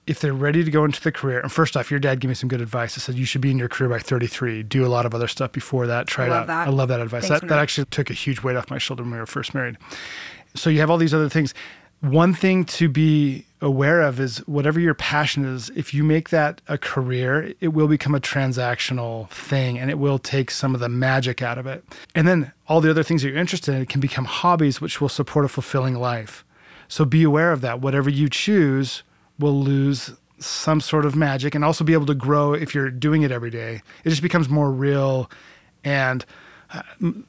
if 0.07 0.19
they're 0.19 0.33
ready 0.33 0.63
to 0.63 0.71
go 0.71 0.83
into 0.83 1.01
the 1.01 1.11
career, 1.11 1.39
and 1.39 1.51
first 1.51 1.77
off, 1.77 1.91
your 1.91 1.99
dad 1.99 2.19
gave 2.19 2.29
me 2.29 2.35
some 2.35 2.49
good 2.49 2.61
advice. 2.61 2.95
He 2.95 2.99
said 3.01 3.15
you 3.15 3.25
should 3.25 3.41
be 3.41 3.51
in 3.51 3.57
your 3.57 3.69
career 3.69 3.89
by 3.89 3.99
33. 3.99 4.63
Do 4.63 4.85
a 4.85 4.87
lot 4.87 5.05
of 5.05 5.13
other 5.13 5.27
stuff 5.27 5.51
before 5.51 5.87
that. 5.87 6.07
Try 6.07 6.25
it 6.25 6.29
Love 6.29 6.41
out. 6.41 6.47
that. 6.47 6.67
I 6.67 6.71
love 6.71 6.89
that 6.89 6.99
advice. 6.99 7.27
Thanks, 7.27 7.41
that, 7.41 7.47
that 7.47 7.59
actually 7.59 7.85
took 7.85 8.09
a 8.09 8.13
huge 8.13 8.41
weight 8.41 8.55
off 8.55 8.69
my 8.69 8.77
shoulder 8.77 9.03
when 9.03 9.11
we 9.11 9.19
were 9.19 9.25
first 9.25 9.53
married. 9.53 9.77
So 10.55 10.69
you 10.69 10.79
have 10.79 10.89
all 10.89 10.97
these 10.97 11.13
other 11.13 11.29
things. 11.29 11.53
One 12.01 12.33
thing 12.33 12.65
to 12.65 12.89
be 12.89 13.45
aware 13.61 14.01
of 14.01 14.19
is 14.19 14.39
whatever 14.47 14.79
your 14.79 14.95
passion 14.95 15.45
is, 15.45 15.69
if 15.75 15.93
you 15.93 16.03
make 16.03 16.29
that 16.29 16.59
a 16.67 16.79
career, 16.79 17.53
it 17.59 17.69
will 17.69 17.87
become 17.87 18.15
a 18.15 18.19
transactional 18.19 19.29
thing 19.29 19.77
and 19.77 19.91
it 19.91 19.99
will 19.99 20.17
take 20.17 20.49
some 20.49 20.73
of 20.73 20.81
the 20.81 20.89
magic 20.89 21.43
out 21.43 21.59
of 21.59 21.67
it. 21.67 21.83
And 22.15 22.27
then 22.27 22.51
all 22.67 22.81
the 22.81 22.89
other 22.89 23.03
things 23.03 23.21
that 23.21 23.29
you're 23.29 23.37
interested 23.37 23.75
in 23.75 23.85
can 23.85 24.01
become 24.01 24.25
hobbies, 24.25 24.81
which 24.81 24.99
will 24.99 25.09
support 25.09 25.45
a 25.45 25.47
fulfilling 25.47 25.93
life. 25.93 26.43
So 26.87 27.05
be 27.05 27.21
aware 27.21 27.51
of 27.51 27.61
that. 27.61 27.81
Whatever 27.81 28.09
you 28.09 28.29
choose 28.29 29.03
will 29.41 29.59
lose 29.61 30.11
some 30.39 30.79
sort 30.81 31.05
of 31.05 31.15
magic 31.15 31.53
and 31.53 31.63
also 31.65 31.83
be 31.83 31.93
able 31.93 32.05
to 32.07 32.15
grow 32.15 32.53
if 32.53 32.73
you're 32.73 32.89
doing 32.89 33.21
it 33.23 33.31
every 33.31 33.49
day. 33.51 33.81
It 34.03 34.09
just 34.09 34.21
becomes 34.21 34.49
more 34.49 34.71
real 34.71 35.29
and 35.83 36.25
uh, 36.73 36.81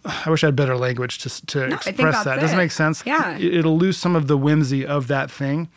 I 0.04 0.30
wish 0.30 0.44
I 0.44 0.46
had 0.48 0.56
better 0.56 0.76
language 0.76 1.18
to, 1.18 1.28
to 1.46 1.60
think 1.68 1.72
express 1.88 2.24
that. 2.24 2.38
Does 2.40 2.52
it 2.52 2.54
it. 2.54 2.58
make 2.58 2.70
sense? 2.70 3.02
Yeah. 3.04 3.36
It- 3.36 3.54
It'll 3.54 3.76
lose 3.76 3.96
some 3.98 4.14
of 4.14 4.28
the 4.28 4.36
whimsy 4.38 4.86
of 4.86 5.08
that 5.08 5.30
thing. 5.30 5.68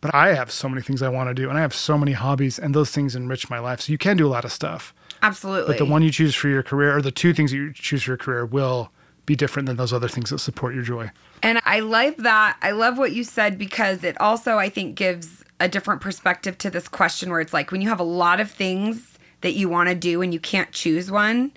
But 0.00 0.14
I 0.14 0.32
have 0.34 0.52
so 0.52 0.68
many 0.68 0.80
things 0.80 1.02
I 1.02 1.08
want 1.08 1.28
to 1.28 1.34
do 1.34 1.48
and 1.48 1.58
I 1.58 1.60
have 1.60 1.74
so 1.74 1.98
many 1.98 2.12
hobbies 2.12 2.58
and 2.58 2.72
those 2.74 2.92
things 2.92 3.16
enrich 3.16 3.50
my 3.50 3.58
life. 3.58 3.80
So 3.80 3.90
you 3.92 3.98
can 3.98 4.16
do 4.16 4.26
a 4.26 4.30
lot 4.30 4.44
of 4.44 4.52
stuff. 4.52 4.94
Absolutely. 5.22 5.66
But 5.66 5.78
the 5.78 5.84
one 5.90 6.02
you 6.02 6.12
choose 6.12 6.36
for 6.36 6.46
your 6.48 6.62
career 6.62 6.96
or 6.96 7.02
the 7.02 7.10
two 7.10 7.34
things 7.34 7.50
that 7.50 7.56
you 7.56 7.72
choose 7.72 8.04
for 8.04 8.12
your 8.12 8.16
career 8.18 8.46
will 8.46 8.92
be 9.26 9.34
different 9.34 9.66
than 9.66 9.76
those 9.76 9.92
other 9.92 10.06
things 10.08 10.30
that 10.30 10.38
support 10.38 10.72
your 10.74 10.84
joy. 10.84 11.10
And 11.42 11.60
I 11.64 11.80
love 11.80 12.14
that. 12.18 12.56
I 12.62 12.70
love 12.70 12.96
what 12.96 13.10
you 13.12 13.24
said 13.24 13.58
because 13.58 14.04
it 14.04 14.18
also, 14.20 14.56
I 14.56 14.68
think, 14.68 14.94
gives 14.94 15.44
a 15.60 15.68
different 15.68 16.00
perspective 16.00 16.56
to 16.58 16.70
this 16.70 16.88
question 16.88 17.30
where 17.30 17.40
it's 17.40 17.52
like 17.52 17.70
when 17.72 17.80
you 17.80 17.88
have 17.88 18.00
a 18.00 18.04
lot 18.04 18.40
of 18.40 18.50
things 18.50 19.18
that 19.40 19.54
you 19.54 19.68
want 19.68 19.88
to 19.88 19.94
do 19.94 20.22
and 20.22 20.32
you 20.32 20.40
can't 20.40 20.72
choose 20.72 21.10
one, 21.10 21.52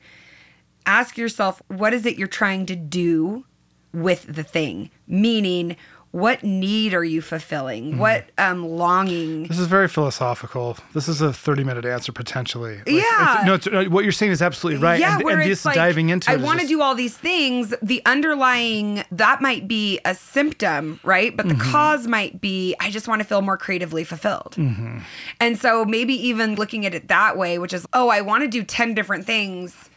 ask 0.86 1.18
yourself, 1.18 1.62
what 1.68 1.94
is 1.94 2.06
it 2.06 2.18
you're 2.18 2.28
trying 2.28 2.66
to 2.68 2.76
do 2.76 3.46
with 3.94 4.26
the 4.28 4.44
thing? 4.44 4.90
Meaning, 5.08 5.76
what 6.12 6.44
need 6.44 6.94
are 6.94 7.04
you 7.06 7.22
fulfilling? 7.22 7.98
What 7.98 8.26
um, 8.38 8.68
longing? 8.68 9.44
This 9.48 9.60
is 9.60 9.68
very 9.68 9.88
philosophical. 9.88 10.78
This 10.94 11.08
is 11.08 11.22
a 11.22 11.32
30 11.32 11.64
minute 11.64 11.86
answer 11.86 12.12
potentially. 12.12 12.78
Like, 12.80 12.88
Yeah. 12.88 13.32
it's- 13.42 13.46
no, 13.46 13.54
it's, 13.80 13.90
what 13.90 14.04
you're 14.04 14.12
saying 14.12 14.34
is 14.34 14.42
absolutely 14.42 14.82
right. 14.84 15.00
Yeah, 15.00 15.16
and 15.16 15.24
where 15.24 15.40
and 15.40 15.50
it's 15.50 15.64
like, 15.64 15.76
diving 15.76 16.10
into 16.10 16.30
it. 16.30 16.34
I 16.34 16.44
want 16.44 16.60
to 16.60 16.68
do 16.68 16.82
all 16.82 16.96
these 16.96 17.16
things. 17.18 17.74
The 17.82 18.02
underlying 18.06 19.04
that 19.12 19.42
might 19.42 19.70
be 19.70 20.00
a 20.04 20.14
symptom, 20.14 21.00
right? 21.04 21.36
But 21.36 21.48
the 21.48 21.54
Mm-hmm. 21.54 21.72
cause 21.72 22.08
might 22.08 22.42
be 22.42 22.76
I 22.80 22.90
just 22.92 23.08
want 23.08 23.22
to 23.22 23.26
feel 23.28 23.42
more 23.42 23.58
creatively 23.58 24.04
fulfilled. 24.04 24.56
Mm-hmm. 24.58 25.00
And 25.40 25.58
so 25.58 25.86
maybe 25.86 26.14
even 26.28 26.56
looking 26.56 26.86
at 26.86 26.94
it 26.94 27.08
that 27.08 27.38
way, 27.38 27.58
which 27.58 27.72
is 27.74 27.86
oh, 27.94 28.10
I 28.10 28.20
want 28.22 28.42
to 28.44 28.48
do 28.50 28.64
ten 28.64 28.94
different 28.94 29.26
things. 29.26 29.90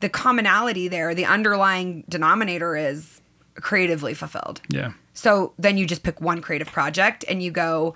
The 0.00 0.08
commonality 0.08 0.88
there, 0.88 1.14
the 1.14 1.26
underlying 1.26 2.04
denominator 2.08 2.74
is 2.76 3.20
creatively 3.56 4.14
fulfilled. 4.14 4.62
Yeah. 4.70 4.92
So 5.14 5.52
then 5.58 5.76
you 5.76 5.86
just 5.86 6.02
pick 6.02 6.20
one 6.20 6.40
creative 6.40 6.68
project 6.68 7.24
and 7.28 7.42
you 7.42 7.50
go, 7.50 7.94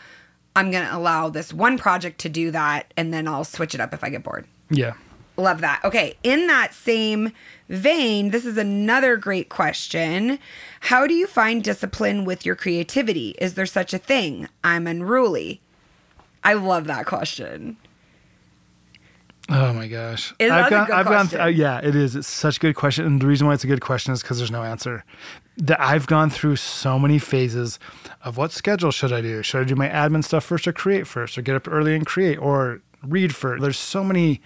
I'm 0.56 0.70
going 0.70 0.86
to 0.86 0.96
allow 0.96 1.28
this 1.28 1.52
one 1.52 1.78
project 1.78 2.20
to 2.20 2.28
do 2.28 2.50
that, 2.52 2.92
and 2.96 3.12
then 3.12 3.26
I'll 3.26 3.44
switch 3.44 3.74
it 3.74 3.80
up 3.80 3.92
if 3.92 4.04
I 4.04 4.08
get 4.08 4.22
bored. 4.22 4.46
Yeah. 4.70 4.94
Love 5.36 5.60
that. 5.62 5.80
Okay, 5.84 6.16
in 6.22 6.46
that 6.46 6.72
same 6.72 7.32
vein, 7.68 8.30
this 8.30 8.44
is 8.44 8.56
another 8.56 9.16
great 9.16 9.48
question. 9.48 10.38
How 10.80 11.08
do 11.08 11.14
you 11.14 11.26
find 11.26 11.64
discipline 11.64 12.24
with 12.24 12.46
your 12.46 12.54
creativity? 12.54 13.34
Is 13.38 13.54
there 13.54 13.66
such 13.66 13.92
a 13.92 13.98
thing? 13.98 14.48
I'm 14.62 14.86
unruly. 14.86 15.60
I 16.44 16.52
love 16.52 16.84
that 16.84 17.06
question. 17.06 17.76
Oh 19.48 19.72
my 19.72 19.88
gosh. 19.88 20.32
Is 20.38 20.52
I've 20.52 20.70
gone, 20.70 20.86
good 20.86 20.94
I've 20.94 21.04
gone, 21.04 21.28
question? 21.28 21.40
uh, 21.40 21.46
yeah, 21.46 21.80
it 21.82 21.96
is. 21.96 22.14
It's 22.14 22.28
such 22.28 22.58
a 22.58 22.60
good 22.60 22.76
question. 22.76 23.04
And 23.04 23.20
the 23.20 23.26
reason 23.26 23.46
why 23.46 23.54
it's 23.54 23.64
a 23.64 23.66
good 23.66 23.80
question 23.80 24.12
is 24.12 24.22
because 24.22 24.38
there's 24.38 24.50
no 24.52 24.62
answer. 24.62 25.04
That 25.56 25.80
I've 25.80 26.06
gone 26.08 26.30
through 26.30 26.56
so 26.56 26.98
many 26.98 27.18
phases 27.18 27.78
of 28.22 28.36
what 28.36 28.50
schedule 28.50 28.90
should 28.90 29.12
I 29.12 29.20
do? 29.20 29.42
Should 29.42 29.60
I 29.60 29.64
do 29.64 29.76
my 29.76 29.88
admin 29.88 30.24
stuff 30.24 30.44
first 30.44 30.66
or 30.66 30.72
create 30.72 31.06
first 31.06 31.38
or 31.38 31.42
get 31.42 31.54
up 31.54 31.68
early 31.68 31.94
and 31.94 32.04
create 32.04 32.38
or 32.38 32.80
read 33.02 33.34
first? 33.34 33.62
There's 33.62 33.78
so 33.78 34.02
many. 34.02 34.40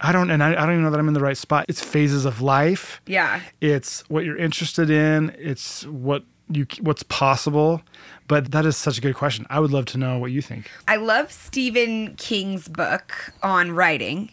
I 0.00 0.12
don't, 0.12 0.30
and 0.30 0.40
I, 0.42 0.50
I 0.52 0.54
don't 0.54 0.72
even 0.72 0.84
know 0.84 0.90
that 0.90 1.00
I'm 1.00 1.08
in 1.08 1.14
the 1.14 1.20
right 1.20 1.36
spot. 1.36 1.66
It's 1.68 1.82
phases 1.82 2.24
of 2.24 2.40
life. 2.40 3.00
Yeah. 3.06 3.40
It's 3.60 4.08
what 4.08 4.24
you're 4.24 4.36
interested 4.36 4.88
in. 4.88 5.34
It's 5.36 5.84
what 5.86 6.22
you 6.50 6.66
what's 6.80 7.02
possible. 7.02 7.82
But 8.28 8.52
that 8.52 8.66
is 8.66 8.76
such 8.76 8.98
a 8.98 9.00
good 9.00 9.14
question. 9.14 9.46
I 9.50 9.58
would 9.58 9.72
love 9.72 9.86
to 9.86 9.98
know 9.98 10.18
what 10.18 10.30
you 10.30 10.42
think. 10.42 10.70
I 10.86 10.96
love 10.96 11.32
Stephen 11.32 12.14
King's 12.16 12.68
book 12.68 13.32
on 13.42 13.72
writing. 13.72 14.30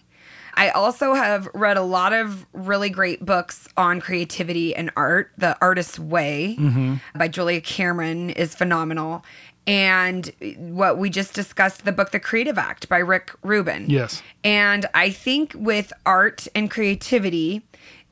I 0.55 0.69
also 0.69 1.13
have 1.13 1.47
read 1.53 1.77
a 1.77 1.83
lot 1.83 2.13
of 2.13 2.45
really 2.53 2.89
great 2.89 3.25
books 3.25 3.67
on 3.77 4.01
creativity 4.01 4.75
and 4.75 4.89
art. 4.95 5.31
The 5.37 5.57
Artist's 5.61 5.99
Way 5.99 6.55
mm-hmm. 6.59 6.95
by 7.17 7.27
Julia 7.27 7.61
Cameron 7.61 8.29
is 8.29 8.55
phenomenal. 8.55 9.23
And 9.67 10.31
what 10.57 10.97
we 10.97 11.09
just 11.09 11.33
discussed, 11.33 11.85
the 11.85 11.91
book 11.91 12.11
The 12.11 12.19
Creative 12.19 12.57
Act 12.57 12.87
by 12.87 12.99
Rick 12.99 13.31
Rubin. 13.41 13.89
Yes. 13.89 14.21
And 14.43 14.85
I 14.93 15.09
think 15.09 15.53
with 15.55 15.91
art 16.05 16.47
and 16.53 16.69
creativity, 16.69 17.63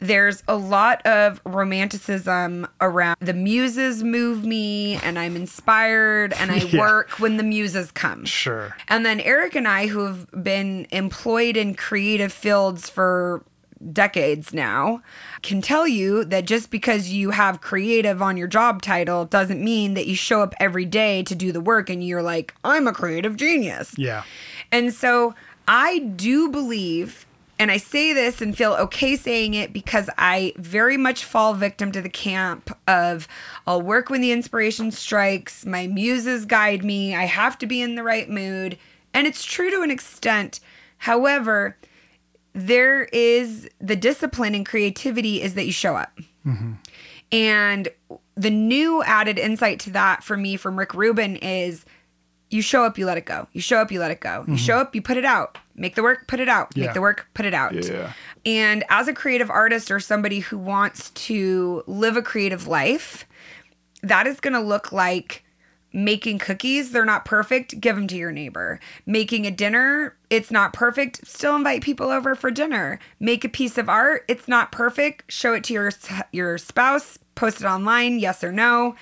there's 0.03 0.43
a 0.47 0.55
lot 0.55 1.05
of 1.07 1.39
romanticism 1.45 2.67
around 2.81 3.17
the 3.19 3.33
muses 3.33 4.03
move 4.03 4.43
me 4.45 4.95
and 4.97 5.17
I'm 5.17 5.35
inspired 5.35 6.33
and 6.33 6.51
I 6.51 6.55
Yeah. 6.73 6.79
work 6.79 7.19
when 7.19 7.37
the 7.37 7.43
muses 7.43 7.91
come. 7.91 8.25
Sure. 8.25 8.75
And 8.89 9.05
then 9.05 9.19
Eric 9.21 9.55
and 9.55 9.67
I, 9.67 9.87
who 9.87 10.05
have 10.05 10.29
been 10.43 10.87
employed 10.91 11.55
in 11.57 11.75
creative 11.75 12.33
fields 12.33 12.89
for 12.89 13.43
decades 13.91 14.53
now, 14.53 15.01
can 15.41 15.61
tell 15.61 15.87
you 15.87 16.23
that 16.25 16.45
just 16.45 16.69
because 16.69 17.09
you 17.09 17.31
have 17.31 17.59
creative 17.61 18.21
on 18.21 18.37
your 18.37 18.47
job 18.47 18.81
title 18.81 19.25
doesn't 19.25 19.61
mean 19.63 19.93
that 19.93 20.07
you 20.07 20.15
show 20.15 20.41
up 20.41 20.53
every 20.59 20.85
day 20.85 21.21
to 21.23 21.35
do 21.35 21.51
the 21.51 21.59
work 21.61 21.89
and 21.89 22.03
you're 22.05 22.21
like, 22.23 22.53
I'm 22.63 22.87
a 22.87 22.93
creative 22.93 23.35
genius. 23.35 23.93
Yeah. 23.97 24.23
And 24.71 24.93
so 24.93 25.35
I 25.67 25.99
do 25.99 26.49
believe, 26.49 27.25
and 27.59 27.71
I 27.71 27.77
say 27.77 28.13
this 28.13 28.41
and 28.41 28.57
feel 28.57 28.73
okay 28.73 29.15
saying 29.15 29.53
it 29.53 29.73
because 29.73 30.09
I 30.17 30.53
very 30.57 30.97
much 30.97 31.23
fall 31.23 31.53
victim 31.53 31.91
to 31.91 32.01
the 32.01 32.09
camp 32.09 32.75
of 32.87 33.27
I'll 33.67 33.81
work 33.81 34.09
when 34.09 34.21
the 34.21 34.31
inspiration 34.31 34.91
strikes, 34.91 35.65
my 35.65 35.87
muses 35.87 36.45
guide 36.45 36.83
me, 36.83 37.15
I 37.15 37.25
have 37.25 37.57
to 37.59 37.65
be 37.65 37.81
in 37.81 37.95
the 37.95 38.03
right 38.03 38.29
mood. 38.29 38.77
And 39.13 39.27
it's 39.27 39.43
true 39.43 39.69
to 39.69 39.81
an 39.81 39.91
extent. 39.91 40.59
However, 40.97 41.77
there 42.53 43.03
is 43.05 43.69
the 43.79 43.95
discipline 43.95 44.55
and 44.55 44.65
creativity 44.65 45.41
is 45.41 45.53
that 45.53 45.65
you 45.65 45.71
show 45.71 45.95
up. 45.95 46.19
Mm-hmm. 46.45 46.73
And 47.31 47.89
the 48.35 48.49
new 48.49 49.03
added 49.03 49.37
insight 49.37 49.79
to 49.81 49.89
that 49.91 50.23
for 50.23 50.37
me 50.37 50.55
from 50.55 50.77
Rick 50.77 50.93
Rubin 50.93 51.35
is 51.37 51.85
you 52.49 52.61
show 52.61 52.83
up, 52.83 52.97
you 52.97 53.05
let 53.05 53.17
it 53.17 53.25
go. 53.25 53.47
You 53.53 53.61
show 53.61 53.77
up, 53.77 53.91
you 53.91 53.99
let 53.99 54.11
it 54.11 54.19
go. 54.19 54.39
You 54.39 54.53
mm-hmm. 54.53 54.55
show 54.55 54.77
up, 54.77 54.93
you 54.95 55.01
put 55.01 55.17
it 55.17 55.25
out. 55.25 55.57
Make 55.75 55.95
the 55.95 56.03
work, 56.03 56.27
put 56.27 56.39
it 56.39 56.49
out. 56.49 56.71
Yeah. 56.75 56.85
Make 56.85 56.93
the 56.93 57.01
work, 57.01 57.27
put 57.33 57.45
it 57.45 57.53
out. 57.53 57.73
Yeah. 57.73 58.13
And 58.45 58.83
as 58.89 59.07
a 59.07 59.13
creative 59.13 59.49
artist 59.49 59.89
or 59.89 59.99
somebody 59.99 60.39
who 60.39 60.57
wants 60.57 61.09
to 61.11 61.83
live 61.87 62.15
a 62.15 62.21
creative 62.21 62.67
life, 62.67 63.25
that 64.03 64.27
is 64.27 64.39
going 64.39 64.53
to 64.53 64.59
look 64.59 64.91
like 64.91 65.43
making 65.93 66.39
cookies. 66.39 66.91
They're 66.91 67.05
not 67.05 67.23
perfect. 67.23 67.79
Give 67.79 67.95
them 67.95 68.07
to 68.07 68.17
your 68.17 68.31
neighbor. 68.31 68.79
Making 69.05 69.45
a 69.45 69.51
dinner. 69.51 70.15
It's 70.29 70.51
not 70.51 70.73
perfect. 70.73 71.25
Still 71.27 71.55
invite 71.55 71.83
people 71.83 72.09
over 72.09 72.35
for 72.35 72.51
dinner. 72.51 72.99
Make 73.19 73.45
a 73.45 73.49
piece 73.49 73.77
of 73.77 73.87
art. 73.87 74.25
It's 74.27 74.47
not 74.47 74.71
perfect. 74.71 75.31
Show 75.31 75.53
it 75.53 75.63
to 75.65 75.73
your 75.73 75.91
your 76.31 76.57
spouse. 76.57 77.19
Post 77.35 77.61
it 77.61 77.65
online. 77.65 78.19
Yes 78.19 78.43
or 78.43 78.51
no. 78.51 78.95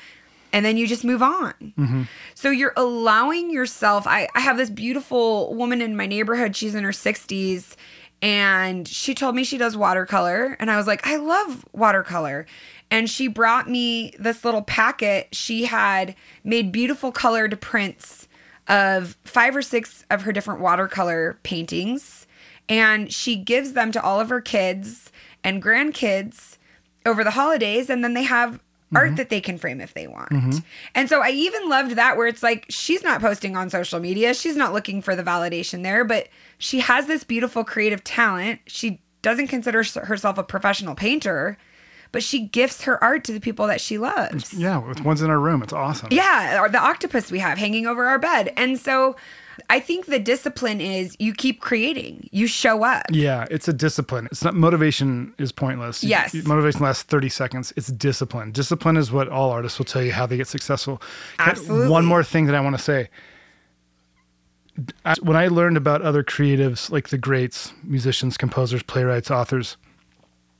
And 0.54 0.66
then 0.66 0.78
you 0.78 0.88
just 0.88 1.04
move 1.04 1.22
on. 1.22 1.54
Mm-hmm. 1.78 2.04
So 2.34 2.50
you're 2.50 2.74
allowing 2.76 3.52
yourself. 3.52 4.06
I, 4.06 4.28
I 4.36 4.42
have 4.42 4.58
this 4.58 4.70
beautiful 4.70 5.54
woman 5.56 5.82
in 5.82 5.96
my 5.96 6.06
neighborhood. 6.06 6.56
She's 6.56 6.76
in 6.76 6.84
her 6.84 6.92
60s 6.92 7.76
and 8.22 8.88
she 8.88 9.16
told 9.16 9.36
me 9.36 9.44
she 9.44 9.58
does 9.58 9.76
watercolor. 9.76 10.56
And 10.60 10.70
I 10.70 10.78
was 10.78 10.88
like, 10.88 11.06
I 11.08 11.16
love 11.16 11.66
watercolor. 11.74 12.46
And 12.92 13.10
she 13.10 13.28
brought 13.28 13.70
me 13.70 14.14
this 14.20 14.46
little 14.46 14.62
packet. 14.62 15.30
She 15.32 15.66
had 15.66 16.16
made 16.44 16.72
beautiful 16.72 17.12
colored 17.12 17.60
prints 17.62 18.28
of 18.68 19.18
five 19.24 19.56
or 19.56 19.62
six 19.62 20.06
of 20.12 20.22
her 20.24 20.32
different 20.32 20.62
watercolor 20.62 21.40
paintings. 21.44 22.28
And 22.70 23.12
she 23.12 23.36
gives 23.36 23.74
them 23.74 23.92
to 23.92 24.02
all 24.02 24.20
of 24.20 24.30
her 24.30 24.42
kids 24.42 25.12
and 25.44 25.64
grandkids 25.64 26.58
over 27.06 27.24
the 27.24 27.32
holidays. 27.32 27.90
And 27.90 28.04
then 28.04 28.14
they 28.14 28.24
have 28.24 28.60
art 28.94 29.08
mm-hmm. 29.08 29.16
that 29.16 29.30
they 29.30 29.42
can 29.42 29.58
frame 29.58 29.82
if 29.82 29.94
they 29.94 30.08
want. 30.08 30.30
Mm-hmm. 30.30 30.60
And 30.96 31.10
so 31.10 31.22
I 31.22 31.30
even 31.30 31.70
loved 31.70 31.92
that 31.96 32.18
where 32.18 32.28
it's 32.28 32.44
like 32.44 32.66
she's 32.70 33.04
not 33.04 33.22
posting 33.22 33.56
on 33.56 33.70
social 33.70 34.00
media, 34.00 34.34
she's 34.34 34.56
not 34.56 34.74
looking 34.74 35.02
for 35.02 35.16
the 35.16 35.24
validation 35.24 35.84
there, 35.84 36.04
but 36.04 36.28
she 36.58 36.80
has 36.80 37.08
this 37.08 37.24
beautiful 37.24 37.64
creative 37.64 38.04
talent. 38.04 38.60
She 38.68 39.02
doesn't 39.22 39.48
consider 39.48 39.84
herself 39.84 40.38
a 40.38 40.44
professional 40.44 40.96
painter, 40.96 41.58
but 42.12 42.24
she 42.24 42.40
gifts 42.40 42.84
her 42.84 43.02
art 43.04 43.24
to 43.26 43.32
the 43.32 43.40
people 43.40 43.68
that 43.68 43.80
she 43.80 43.98
loves. 43.98 44.54
Yeah. 44.54 44.78
With 44.80 45.04
one's 45.04 45.22
in 45.22 45.30
our 45.30 45.40
room. 45.40 45.64
It's 45.64 45.74
awesome. 45.74 46.10
Yeah, 46.12 46.62
or 46.62 46.70
the 46.70 46.80
octopus 46.80 47.32
we 47.32 47.40
have 47.40 47.58
hanging 47.58 47.88
over 47.88 48.06
our 48.06 48.20
bed. 48.20 48.54
And 48.58 48.80
so 48.80 49.16
I 49.70 49.80
think 49.80 50.06
the 50.06 50.20
discipline 50.20 50.82
is 50.82 51.16
you 51.20 51.34
keep 51.34 51.60
creating, 51.62 52.30
you 52.32 52.48
show 52.48 52.84
up. 52.84 53.04
Yeah, 53.12 53.46
it's 53.52 53.68
a 53.68 53.74
discipline. 53.74 54.28
It's 54.32 54.44
not 54.44 54.54
motivation 54.56 55.34
is 55.38 55.52
pointless. 55.52 56.04
Yes. 56.04 56.34
you- 56.34 56.44
motivation 56.44 56.82
lasts 56.82 57.04
30 57.04 57.30
seconds. 57.30 57.74
It's 57.76 57.88
discipline. 57.88 58.52
Discipline 58.52 58.98
is 58.98 59.12
what 59.12 59.28
all 59.30 59.52
artists 59.52 59.78
will 59.78 59.86
tell 59.86 60.02
you 60.04 60.12
how 60.14 60.26
they 60.26 60.38
get 60.38 60.48
successful. 60.48 61.02
Absolutely. 61.40 61.90
One 61.90 62.06
more 62.06 62.24
thing 62.24 62.46
that 62.46 62.56
I 62.56 62.60
want 62.62 62.76
to 62.78 62.82
say. 62.84 63.10
I- 65.06 65.16
When 65.22 65.36
I 65.38 65.48
learned 65.48 65.78
about 65.78 66.02
other 66.02 66.24
creatives 66.24 66.90
like 66.90 67.10
the 67.10 67.18
greats, 67.18 67.74
musicians, 67.84 68.38
composers, 68.38 68.84
playwrights, 68.84 69.30
authors, 69.30 69.78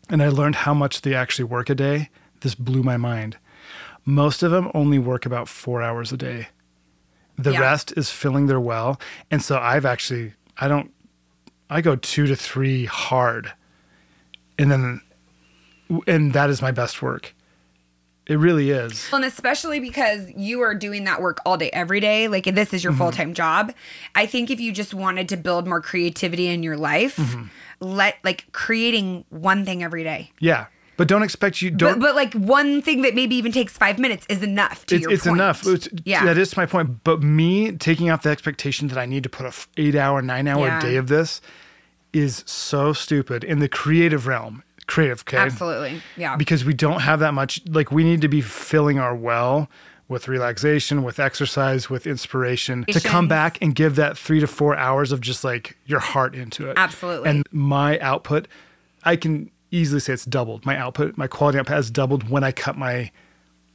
and 0.10 0.22
I 0.22 0.28
learned 0.28 0.56
how 0.58 0.74
much 0.74 1.02
they 1.02 1.14
actually 1.16 1.46
work 1.46 1.70
a 1.70 1.76
day, 1.76 2.10
this 2.42 2.56
blew 2.56 2.84
my 2.84 2.98
mind. 2.98 3.38
Most 4.04 4.44
of 4.44 4.52
them 4.52 4.70
only 4.74 5.00
work 5.00 5.26
about 5.26 5.48
4 5.48 5.82
hours 5.82 6.12
a 6.12 6.18
day. 6.18 6.50
The 7.44 7.54
Yeah. 7.54 7.62
rest 7.62 7.94
is 7.96 8.10
filling 8.10 8.48
their 8.48 8.60
well. 8.60 9.00
And 9.30 9.42
so 9.42 9.58
I've 9.58 9.86
actually 9.86 10.34
I 10.58 10.68
don't 10.68 10.92
I 11.70 11.82
go 11.82 11.96
two 11.96 12.28
to 12.28 12.36
three 12.36 12.86
hard, 12.86 13.54
and 14.60 14.72
then 14.72 15.02
and 16.08 16.34
that 16.34 16.50
is 16.50 16.62
my 16.62 16.72
best 16.72 17.02
work. 17.02 17.34
It 18.28 18.36
really 18.36 18.70
is. 18.70 19.10
Well, 19.12 19.24
And 19.24 19.32
especially 19.32 19.80
because 19.80 20.30
you 20.38 20.62
are 20.62 20.76
doing 20.76 21.06
that 21.06 21.22
work 21.22 21.40
all 21.46 21.58
day, 21.58 21.70
every 21.72 22.00
day. 22.00 22.28
Like 22.28 22.46
this 22.46 22.74
is 22.74 22.84
your 22.84 22.94
mm-hmm. 22.94 23.02
full 23.02 23.12
time 23.12 23.34
job. 23.34 23.74
I 24.16 24.26
think 24.26 24.50
if 24.50 24.60
you 24.60 24.72
just 24.72 24.94
wanted 24.94 25.28
to 25.30 25.38
build 25.38 25.68
more 25.68 25.82
creativity 25.82 26.48
in 26.48 26.64
your 26.64 26.78
life, 26.78 27.18
mm-hmm. 27.18 27.46
let 27.80 28.18
like 28.24 28.52
creating 28.52 29.26
one 29.30 29.66
thing 29.66 29.84
every 29.84 30.04
day. 30.04 30.32
Yeah, 30.40 30.68
but 31.02 31.08
don't 31.08 31.24
expect 31.24 31.64
you 31.64 31.72
But, 31.72 31.80
don't. 31.80 32.00
but 32.00 32.14
like 32.14 32.32
one 32.36 32.80
thing 32.84 33.02
that 33.02 33.16
maybe 33.16 33.36
even 33.36 33.52
takes 33.52 33.74
five 33.76 33.98
minutes 33.98 34.24
is 34.30 34.44
enough 34.44 34.86
to 34.86 34.94
it's 34.98 35.02
your 35.02 35.12
it's 35.12 35.24
point. 35.24 35.38
enough. 35.38 35.66
It's, 35.66 35.90
yeah. 36.06 36.24
that 36.26 36.38
is 36.38 36.56
my 36.56 36.68
point. 36.68 37.04
But 37.04 37.24
me 37.24 37.72
taking 37.72 38.12
off 38.12 38.22
the 38.22 38.30
expectation 38.30 38.88
that 38.90 39.00
I 39.00 39.08
need 39.08 39.24
to 39.24 39.30
put 39.30 39.48
a 39.48 39.54
eight 39.82 39.96
hour, 39.96 40.22
nine 40.22 40.48
hour 40.48 40.68
Yeah. 40.68 40.80
day 40.80 40.98
of 40.98 41.08
this 41.08 41.42
is 42.14 42.44
so 42.46 42.94
stupid 42.94 43.44
in 43.44 43.58
the 43.58 43.68
creative 43.68 44.28
realm. 44.28 44.62
Creative, 44.86 45.22
okay? 45.22 45.38
Absolutely. 45.38 46.04
Yeah. 46.18 46.36
because 46.36 46.64
we 46.66 46.76
don't 46.76 47.00
have 47.00 47.20
that 47.22 47.34
much 47.34 47.62
like 47.68 47.92
we 47.92 48.04
need 48.04 48.22
to 48.22 48.28
be 48.28 48.42
filling 48.42 49.00
our 49.00 49.16
well 49.16 49.72
with 50.08 50.28
relaxation 50.28 51.02
with 51.02 51.20
exercise 51.20 51.90
with 51.90 52.06
inspiration 52.06 52.86
to 52.90 53.00
come 53.00 53.28
back 53.28 53.58
and 53.60 53.74
give 53.74 53.96
that 53.96 54.20
three 54.20 54.40
to 54.40 54.46
four 54.46 54.76
hours 54.76 55.12
of 55.12 55.20
just 55.20 55.44
like 55.44 55.78
your 55.88 56.00
heart 56.02 56.36
into 56.36 56.70
it 56.70 56.78
Absolutely. 56.78 57.28
and 57.28 57.48
my 57.52 57.98
output 58.00 58.48
i 59.04 59.16
can 59.16 59.50
easily 59.72 60.00
say 60.00 60.14
it's 60.14 60.26
doubled 60.26 60.66
my 60.66 60.78
output 60.78 61.18
my 61.18 61.28
quality 61.28 61.58
output 61.58 61.76
has 61.76 61.90
doubled 61.90 62.30
when 62.30 62.44
i 62.44 62.52
cut 62.52 62.78
my 62.78 63.10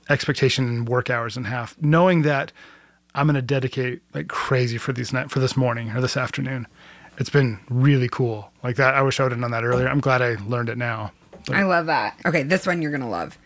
expectation 0.09 0.85
work 0.85 1.11
hours 1.11 1.37
in 1.37 1.44
half 1.44 1.76
knowing 1.80 2.22
that 2.22 2.52
i'm 3.14 3.26
going 3.26 3.35
to 3.35 3.42
dedicate 3.42 4.02
like 4.14 4.28
crazy 4.28 4.78
for 4.78 4.92
these 4.92 5.12
night 5.12 5.30
for 5.30 5.40
this 5.40 5.56
morning 5.56 5.90
or 5.90 6.00
this 6.00 6.16
afternoon 6.16 6.66
it's 7.18 7.30
been 7.30 7.59
really 7.68 8.09
cool 8.09 8.50
like 8.62 8.76
that 8.76 8.94
i 8.94 9.02
wish 9.02 9.18
i 9.18 9.22
would 9.22 9.32
have 9.32 9.40
done 9.40 9.50
that 9.50 9.64
earlier 9.64 9.88
i'm 9.88 10.00
glad 10.00 10.22
i 10.22 10.37
learned 10.46 10.68
it 10.68 10.78
now 10.78 11.11
I 11.52 11.62
love 11.62 11.87
that. 11.87 12.18
Okay, 12.24 12.42
this 12.42 12.66
one 12.66 12.82
you're 12.82 12.90
going 12.90 13.02
to 13.02 13.06
love. 13.06 13.38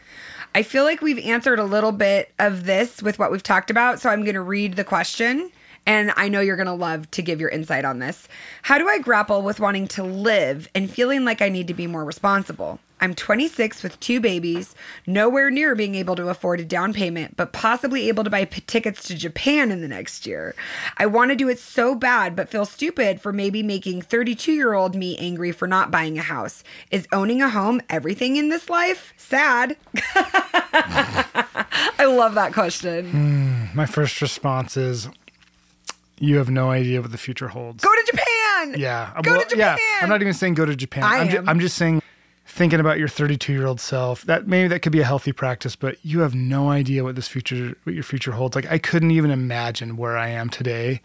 I 0.54 0.62
feel 0.62 0.84
like 0.84 1.00
we've 1.00 1.18
answered 1.18 1.58
a 1.58 1.64
little 1.64 1.92
bit 1.92 2.32
of 2.38 2.64
this 2.64 3.02
with 3.02 3.18
what 3.18 3.30
we've 3.30 3.42
talked 3.42 3.70
about, 3.70 4.00
so 4.00 4.10
I'm 4.10 4.22
going 4.22 4.34
to 4.34 4.40
read 4.40 4.74
the 4.74 4.84
question. 4.84 5.50
And 5.87 6.12
I 6.16 6.29
know 6.29 6.40
you're 6.40 6.57
going 6.57 6.66
to 6.66 6.73
love 6.73 7.11
to 7.12 7.23
give 7.23 7.40
your 7.40 7.49
insight 7.49 7.85
on 7.85 7.99
this. 7.99 8.29
How 8.62 8.79
do 8.79 8.88
I 8.88 8.99
grapple 8.99 9.43
with 9.43 9.61
wanting 9.61 9.88
to 9.88 10.03
live 10.03 10.69
and 10.75 10.90
feeling 10.90 11.25
like 11.25 11.43
I 11.43 11.49
need 11.49 11.66
to 11.69 11.75
be 11.75 11.87
more 11.87 12.05
responsible? 12.05 12.79
I'm 13.03 13.14
26 13.14 13.83
with 13.83 13.99
two 13.99 14.21
babies, 14.21 14.75
nowhere 15.07 15.51
near 15.51 15.75
being 15.75 15.95
able 15.95 16.16
to 16.16 16.29
afford 16.29 16.61
a 16.61 16.64
down 16.64 16.93
payment, 16.93 17.35
but 17.37 17.53
possibly 17.53 18.09
able 18.09 18.25
to 18.25 18.31
buy 18.31 18.45
tickets 18.45 19.05
to 19.05 19.14
Japan 19.14 19.71
in 19.71 19.81
the 19.81 19.88
next 19.88 20.27
year. 20.27 20.55
I 20.99 21.07
want 21.07 21.31
to 21.31 21.37
do 21.37 21.49
it 21.49 21.59
so 21.59 21.95
bad, 21.95 22.37
but 22.37 22.51
feel 22.51 22.66
stupid 22.66 23.21
for 23.21 23.33
maybe 23.33 23.62
making 23.62 24.03
32 24.03 24.53
year 24.53 24.75
old 24.75 24.95
me 24.95 25.16
angry 25.16 25.51
for 25.51 25.66
not 25.66 25.90
buying 25.90 26.19
a 26.19 26.23
house. 26.23 26.62
Is 26.90 27.09
owning 27.11 27.40
a 27.40 27.49
home 27.49 27.81
everything 27.88 28.37
in 28.37 28.51
this 28.51 28.69
life? 28.69 29.14
Sad. 29.16 29.77
I 31.99 32.05
love 32.07 32.35
that 32.35 32.53
question. 32.53 33.11
Hmm, 33.11 33.64
my 33.77 33.87
first 33.87 34.21
response 34.21 34.77
is, 34.77 35.09
"You 36.20 36.37
have 36.37 36.50
no 36.50 36.70
idea 36.70 37.00
what 37.00 37.11
the 37.11 37.18
future 37.18 37.48
holds." 37.48 37.83
Go 37.83 37.90
to 37.90 38.02
Japan. 38.06 38.78
yeah, 38.78 39.12
Go 39.22 39.33
well, 39.33 39.44
to 39.44 39.56
Yeah, 39.56 39.72
Japan. 39.72 39.98
I'm 40.02 40.09
not 40.09 40.20
even 40.20 40.35
saying 40.35 40.54
go 40.54 40.64
to 40.64 40.76
Japan. 40.76 41.02
I 41.02 41.16
am 41.16 41.28
am. 41.37 41.48
I'm 41.48 41.61
just 41.61 41.76
saying, 41.76 42.02
thinking 42.46 42.80
about 42.80 42.98
your 42.98 43.09
32 43.09 43.52
year 43.52 43.66
old 43.66 43.80
self. 43.80 44.22
That 44.24 44.46
maybe 44.46 44.68
that 44.68 44.80
could 44.80 44.92
be 44.92 45.00
a 45.00 45.04
healthy 45.04 45.33
practice, 45.33 45.76
but 45.76 45.96
you 46.04 46.20
have 46.20 46.35
no 46.35 46.70
idea 46.70 47.02
what 47.04 47.16
this 47.16 47.28
future, 47.28 47.76
what 47.85 47.94
your 47.94 48.04
future 48.04 48.33
holds. 48.33 48.54
Like 48.54 48.70
I 48.70 48.78
couldn't 48.78 49.11
even 49.11 49.30
imagine 49.30 49.96
where 49.96 50.16
I 50.16 50.28
am 50.28 50.50
today 50.50 51.00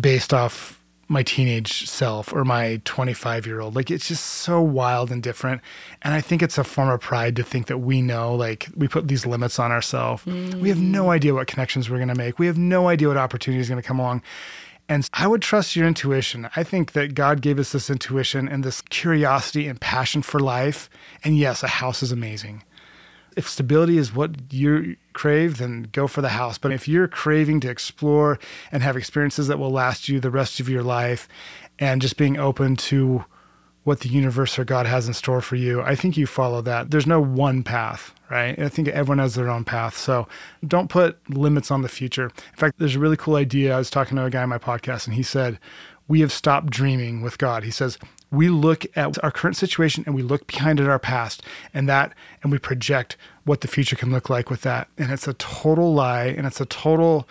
based 0.00 0.32
off 0.32 0.79
my 1.10 1.24
teenage 1.24 1.88
self 1.88 2.32
or 2.32 2.44
my 2.44 2.80
25 2.84 3.44
year 3.44 3.60
old. 3.60 3.74
Like 3.74 3.90
it's 3.90 4.06
just 4.06 4.24
so 4.24 4.62
wild 4.62 5.10
and 5.10 5.20
different. 5.20 5.60
And 6.02 6.14
I 6.14 6.20
think 6.20 6.40
it's 6.40 6.56
a 6.56 6.62
form 6.62 6.88
of 6.88 7.00
pride 7.00 7.34
to 7.36 7.42
think 7.42 7.66
that 7.66 7.78
we 7.78 8.00
know, 8.00 8.32
like 8.32 8.68
we 8.76 8.86
put 8.86 9.08
these 9.08 9.26
limits 9.26 9.58
on 9.58 9.72
ourselves. 9.72 10.24
We 10.24 10.68
have 10.68 10.78
no 10.78 11.06
mm. 11.06 11.10
idea 11.10 11.34
what 11.34 11.48
connections 11.48 11.90
we're 11.90 11.96
going 11.96 12.08
to 12.08 12.14
make. 12.14 12.38
We 12.38 12.46
have 12.46 12.56
no 12.56 12.86
idea 12.86 13.08
what 13.08 13.16
opportunity 13.16 13.60
is 13.60 13.68
going 13.68 13.82
to 13.82 13.86
come 13.86 13.98
along. 13.98 14.22
And 14.88 15.08
I 15.12 15.26
would 15.26 15.42
trust 15.42 15.74
your 15.74 15.86
intuition. 15.86 16.48
I 16.54 16.62
think 16.62 16.92
that 16.92 17.14
God 17.14 17.42
gave 17.42 17.58
us 17.58 17.72
this 17.72 17.90
intuition 17.90 18.48
and 18.48 18.62
this 18.62 18.80
curiosity 18.80 19.66
and 19.66 19.80
passion 19.80 20.22
for 20.22 20.38
life. 20.38 20.88
And 21.24 21.36
yes, 21.36 21.64
a 21.64 21.68
house 21.68 22.04
is 22.04 22.12
amazing. 22.12 22.62
If 23.36 23.48
stability 23.48 23.98
is 23.98 24.14
what 24.14 24.52
you 24.52 24.96
crave, 25.12 25.58
then 25.58 25.88
go 25.92 26.06
for 26.06 26.20
the 26.22 26.30
house. 26.30 26.58
But 26.58 26.72
if 26.72 26.88
you're 26.88 27.08
craving 27.08 27.60
to 27.60 27.70
explore 27.70 28.38
and 28.72 28.82
have 28.82 28.96
experiences 28.96 29.48
that 29.48 29.58
will 29.58 29.70
last 29.70 30.08
you 30.08 30.20
the 30.20 30.30
rest 30.30 30.60
of 30.60 30.68
your 30.68 30.82
life 30.82 31.28
and 31.78 32.02
just 32.02 32.16
being 32.16 32.38
open 32.38 32.76
to 32.76 33.24
what 33.82 34.00
the 34.00 34.08
universe 34.08 34.58
or 34.58 34.64
God 34.64 34.86
has 34.86 35.08
in 35.08 35.14
store 35.14 35.40
for 35.40 35.56
you, 35.56 35.80
I 35.82 35.94
think 35.94 36.16
you 36.16 36.26
follow 36.26 36.60
that. 36.62 36.90
There's 36.90 37.06
no 37.06 37.20
one 37.20 37.62
path, 37.62 38.14
right? 38.30 38.58
I 38.58 38.68
think 38.68 38.88
everyone 38.88 39.18
has 39.18 39.34
their 39.34 39.48
own 39.48 39.64
path. 39.64 39.96
So 39.96 40.28
don't 40.66 40.90
put 40.90 41.18
limits 41.30 41.70
on 41.70 41.82
the 41.82 41.88
future. 41.88 42.26
In 42.26 42.56
fact, 42.56 42.78
there's 42.78 42.96
a 42.96 43.00
really 43.00 43.16
cool 43.16 43.36
idea. 43.36 43.74
I 43.74 43.78
was 43.78 43.90
talking 43.90 44.16
to 44.16 44.24
a 44.24 44.30
guy 44.30 44.42
on 44.42 44.48
my 44.48 44.58
podcast, 44.58 45.06
and 45.06 45.14
he 45.14 45.22
said, 45.22 45.58
We 46.08 46.20
have 46.20 46.32
stopped 46.32 46.70
dreaming 46.70 47.22
with 47.22 47.38
God. 47.38 47.64
He 47.64 47.70
says, 47.70 47.98
we 48.30 48.48
look 48.48 48.86
at 48.96 49.22
our 49.24 49.30
current 49.30 49.56
situation 49.56 50.04
and 50.06 50.14
we 50.14 50.22
look 50.22 50.46
behind 50.46 50.80
at 50.80 50.88
our 50.88 50.98
past 50.98 51.42
and 51.74 51.88
that 51.88 52.14
and 52.42 52.52
we 52.52 52.58
project 52.58 53.16
what 53.44 53.60
the 53.60 53.68
future 53.68 53.96
can 53.96 54.10
look 54.10 54.30
like 54.30 54.50
with 54.50 54.62
that. 54.62 54.88
And 54.96 55.10
it's 55.10 55.26
a 55.26 55.34
total 55.34 55.92
lie 55.92 56.26
and 56.26 56.46
it's 56.46 56.60
a 56.60 56.66
total 56.66 57.28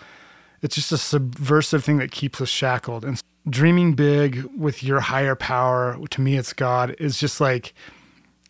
it's 0.62 0.74
just 0.74 0.92
a 0.92 0.98
subversive 0.98 1.82
thing 1.82 1.96
that 1.98 2.10
keeps 2.10 2.38
us 2.40 2.50
shackled. 2.50 3.02
And 3.02 3.20
dreaming 3.48 3.94
big 3.94 4.44
with 4.54 4.82
your 4.82 5.00
higher 5.00 5.34
power 5.34 5.98
to 6.10 6.20
me 6.20 6.36
it's 6.36 6.52
god 6.52 6.94
is 6.98 7.18
just 7.18 7.40
like 7.40 7.72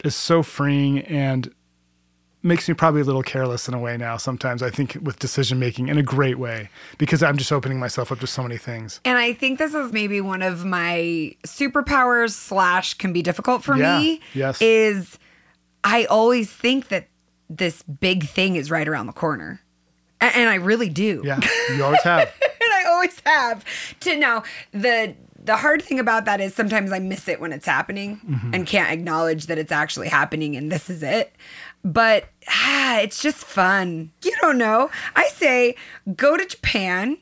is 0.04 0.16
so 0.16 0.42
freeing. 0.42 1.00
And 1.00 1.52
makes 2.42 2.66
me 2.68 2.74
probably 2.74 3.00
a 3.00 3.04
little 3.04 3.22
careless 3.22 3.68
in 3.68 3.74
a 3.74 3.78
way 3.78 3.96
now 3.96 4.16
sometimes 4.16 4.62
i 4.62 4.70
think 4.70 4.96
with 5.02 5.18
decision 5.18 5.58
making 5.58 5.88
in 5.88 5.98
a 5.98 6.02
great 6.02 6.38
way 6.38 6.70
because 6.98 7.22
i'm 7.22 7.36
just 7.36 7.52
opening 7.52 7.78
myself 7.78 8.10
up 8.10 8.18
to 8.18 8.26
so 8.26 8.42
many 8.42 8.56
things 8.56 9.00
And 9.04 9.18
I 9.18 9.32
think 9.34 9.58
this 9.58 9.74
is 9.74 9.92
maybe 9.92 10.20
one 10.20 10.42
of 10.42 10.64
my 10.64 11.34
superpowers 11.46 12.30
slash 12.30 12.94
can 12.94 13.12
be 13.12 13.22
difficult 13.22 13.62
for 13.62 13.76
Yeah, 13.76 13.98
me. 13.98 14.20
yes. 14.34 14.60
Is 14.62 15.18
I 15.84 16.04
always 16.06 16.50
think 16.50 16.88
that 16.88 17.08
this 17.48 17.82
big 17.82 18.24
thing 18.28 18.56
is 18.56 18.70
right 18.70 18.86
around 18.86 19.06
the 19.06 19.12
corner. 19.12 19.60
A- 20.20 20.24
And 20.36 20.48
I 20.48 20.56
really 20.56 20.88
do. 20.88 21.22
yeah 21.24 21.40
you 21.76 21.84
always 21.84 22.02
have 22.02 22.32
and 22.42 22.72
I 22.72 22.84
always 22.88 23.20
have. 23.26 23.64
To 24.00 24.16
now 24.16 24.42
the 24.72 25.14
the 25.42 25.56
hard 25.56 25.80
thing 25.82 25.98
about 25.98 26.26
that 26.26 26.38
is 26.40 26.54
sometimes 26.54 26.92
I 26.92 26.98
miss 26.98 27.26
it 27.26 27.40
when 27.40 27.52
it's 27.52 27.64
happening 27.66 28.20
mm-hmm. 28.28 28.52
and 28.54 28.66
can't 28.66 28.90
acknowledge 28.90 29.46
that 29.46 29.56
it's 29.56 29.72
actually 29.72 30.08
happening 30.08 30.54
and 30.56 30.70
this 30.70 30.90
is 30.90 31.02
it. 31.02 31.34
But 31.84 32.28
ah, 32.48 32.98
it's 33.00 33.22
just 33.22 33.44
fun. 33.44 34.12
You 34.22 34.32
don't 34.40 34.58
know. 34.58 34.90
I 35.16 35.28
say 35.28 35.76
go 36.16 36.36
to 36.36 36.44
Japan 36.44 37.18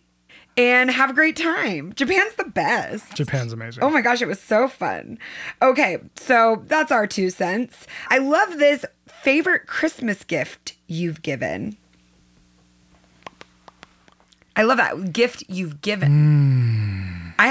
and 0.58 0.90
have 0.90 1.10
a 1.10 1.12
great 1.12 1.36
time. 1.36 1.92
Japan's 1.94 2.34
the 2.34 2.44
best. 2.44 3.14
japan's 3.14 3.52
amazing 3.52 3.82
Oh 3.82 3.90
my 3.90 4.00
gosh, 4.00 4.20
it 4.20 4.26
was 4.26 4.40
so 4.40 4.66
fun. 4.66 5.18
Okay, 5.62 5.98
so 6.16 6.62
that's 6.66 6.90
our 6.90 7.06
two 7.06 7.30
cents. 7.30 7.86
I 8.08 8.18
love 8.18 8.58
this 8.58 8.84
favorite 9.06 9.66
Christmas 9.66 10.24
gift 10.24 10.74
you've 10.88 11.22
given. 11.22 11.76
I 14.56 14.62
love 14.62 14.78
that 14.78 15.12
gift 15.12 15.44
you've 15.48 15.80
given. 15.80 16.10
I 16.10 16.67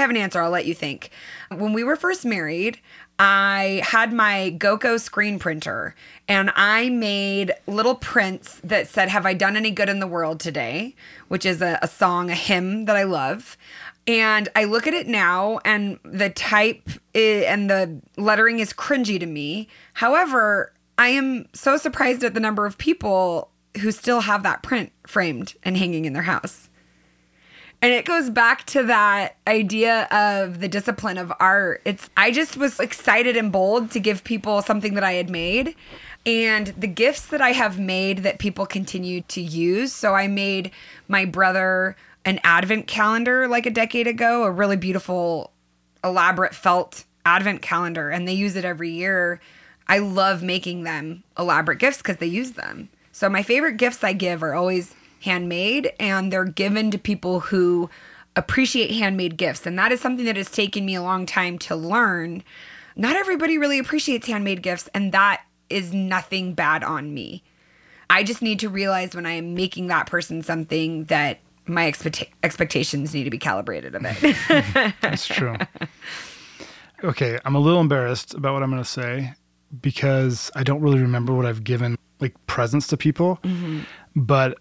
have 0.08 0.16
an 0.16 0.20
answer. 0.22 0.40
I'll 0.40 0.50
let 0.50 0.66
you 0.66 0.74
think. 0.74 1.10
When 1.54 1.72
we 1.72 1.84
were 1.84 1.96
first 1.96 2.24
married, 2.24 2.80
I 3.18 3.82
had 3.84 4.12
my 4.12 4.50
Gocco 4.50 4.96
screen 4.96 5.38
printer 5.38 5.94
and 6.28 6.50
I 6.54 6.88
made 6.88 7.52
little 7.66 7.94
prints 7.96 8.60
that 8.64 8.88
said, 8.88 9.08
Have 9.08 9.26
I 9.26 9.34
done 9.34 9.56
any 9.56 9.70
good 9.70 9.88
in 9.88 10.00
the 10.00 10.06
world 10.06 10.40
today? 10.40 10.94
which 11.28 11.44
is 11.44 11.60
a, 11.60 11.78
a 11.82 11.88
song, 11.88 12.30
a 12.30 12.34
hymn 12.34 12.86
that 12.86 12.96
I 12.96 13.02
love. 13.02 13.58
And 14.06 14.48
I 14.56 14.64
look 14.64 14.86
at 14.86 14.94
it 14.94 15.06
now 15.06 15.58
and 15.64 15.98
the 16.02 16.30
type 16.30 16.88
i- 17.14 17.18
and 17.46 17.68
the 17.68 18.00
lettering 18.16 18.60
is 18.60 18.72
cringy 18.72 19.20
to 19.20 19.26
me. 19.26 19.68
However, 19.92 20.72
I 20.96 21.08
am 21.08 21.46
so 21.52 21.76
surprised 21.76 22.24
at 22.24 22.32
the 22.32 22.40
number 22.40 22.64
of 22.64 22.78
people 22.78 23.50
who 23.82 23.92
still 23.92 24.20
have 24.22 24.42
that 24.44 24.62
print 24.62 24.90
framed 25.06 25.54
and 25.62 25.76
hanging 25.76 26.06
in 26.06 26.14
their 26.14 26.22
house. 26.22 26.67
And 27.80 27.92
it 27.92 28.04
goes 28.04 28.28
back 28.28 28.66
to 28.66 28.82
that 28.84 29.36
idea 29.46 30.08
of 30.10 30.58
the 30.58 30.68
discipline 30.68 31.16
of 31.16 31.32
art. 31.38 31.80
It's 31.84 32.10
I 32.16 32.32
just 32.32 32.56
was 32.56 32.80
excited 32.80 33.36
and 33.36 33.52
bold 33.52 33.92
to 33.92 34.00
give 34.00 34.24
people 34.24 34.62
something 34.62 34.94
that 34.94 35.04
I 35.04 35.12
had 35.12 35.30
made 35.30 35.76
and 36.26 36.68
the 36.68 36.88
gifts 36.88 37.26
that 37.26 37.40
I 37.40 37.52
have 37.52 37.78
made 37.78 38.18
that 38.18 38.40
people 38.40 38.66
continue 38.66 39.20
to 39.22 39.40
use. 39.40 39.92
So 39.92 40.14
I 40.14 40.26
made 40.26 40.72
my 41.06 41.24
brother 41.24 41.96
an 42.24 42.40
advent 42.42 42.88
calendar 42.88 43.46
like 43.46 43.64
a 43.64 43.70
decade 43.70 44.08
ago, 44.08 44.42
a 44.42 44.50
really 44.50 44.76
beautiful 44.76 45.52
elaborate 46.02 46.54
felt 46.54 47.04
advent 47.24 47.62
calendar 47.62 48.10
and 48.10 48.26
they 48.26 48.34
use 48.34 48.56
it 48.56 48.64
every 48.64 48.90
year. 48.90 49.40
I 49.86 49.98
love 49.98 50.42
making 50.42 50.82
them 50.82 51.22
elaborate 51.38 51.78
gifts 51.78 51.98
because 51.98 52.16
they 52.16 52.26
use 52.26 52.52
them. 52.52 52.88
So 53.12 53.28
my 53.28 53.42
favorite 53.42 53.76
gifts 53.76 54.02
I 54.02 54.12
give 54.12 54.42
are 54.42 54.54
always 54.54 54.94
handmade 55.20 55.92
and 55.98 56.32
they're 56.32 56.44
given 56.44 56.90
to 56.90 56.98
people 56.98 57.40
who 57.40 57.90
appreciate 58.36 58.90
handmade 58.92 59.36
gifts. 59.36 59.66
And 59.66 59.78
that 59.78 59.92
is 59.92 60.00
something 60.00 60.24
that 60.26 60.36
has 60.36 60.50
taken 60.50 60.84
me 60.86 60.94
a 60.94 61.02
long 61.02 61.26
time 61.26 61.58
to 61.60 61.76
learn. 61.76 62.42
Not 62.96 63.16
everybody 63.16 63.58
really 63.58 63.78
appreciates 63.78 64.26
handmade 64.26 64.62
gifts, 64.62 64.88
and 64.94 65.12
that 65.12 65.42
is 65.70 65.92
nothing 65.92 66.54
bad 66.54 66.82
on 66.82 67.12
me. 67.14 67.42
I 68.10 68.22
just 68.22 68.40
need 68.40 68.58
to 68.60 68.68
realize 68.68 69.14
when 69.14 69.26
I 69.26 69.32
am 69.32 69.54
making 69.54 69.88
that 69.88 70.06
person 70.06 70.42
something 70.42 71.04
that 71.04 71.40
my 71.66 71.84
expect- 71.84 72.24
expectations 72.42 73.12
need 73.12 73.24
to 73.24 73.30
be 73.30 73.38
calibrated 73.38 73.94
a 73.94 74.00
bit. 74.00 74.36
That's 75.00 75.26
true. 75.26 75.56
Okay, 77.04 77.38
I'm 77.44 77.54
a 77.54 77.60
little 77.60 77.80
embarrassed 77.80 78.34
about 78.34 78.54
what 78.54 78.62
I'm 78.62 78.70
going 78.70 78.82
to 78.82 78.88
say 78.88 79.34
because 79.80 80.50
I 80.54 80.62
don't 80.62 80.80
really 80.80 81.00
remember 81.00 81.34
what 81.34 81.44
I've 81.44 81.62
given 81.62 81.96
like 82.20 82.34
presents 82.46 82.86
to 82.88 82.96
people. 82.96 83.38
Mm-hmm. 83.44 83.80
But 84.16 84.58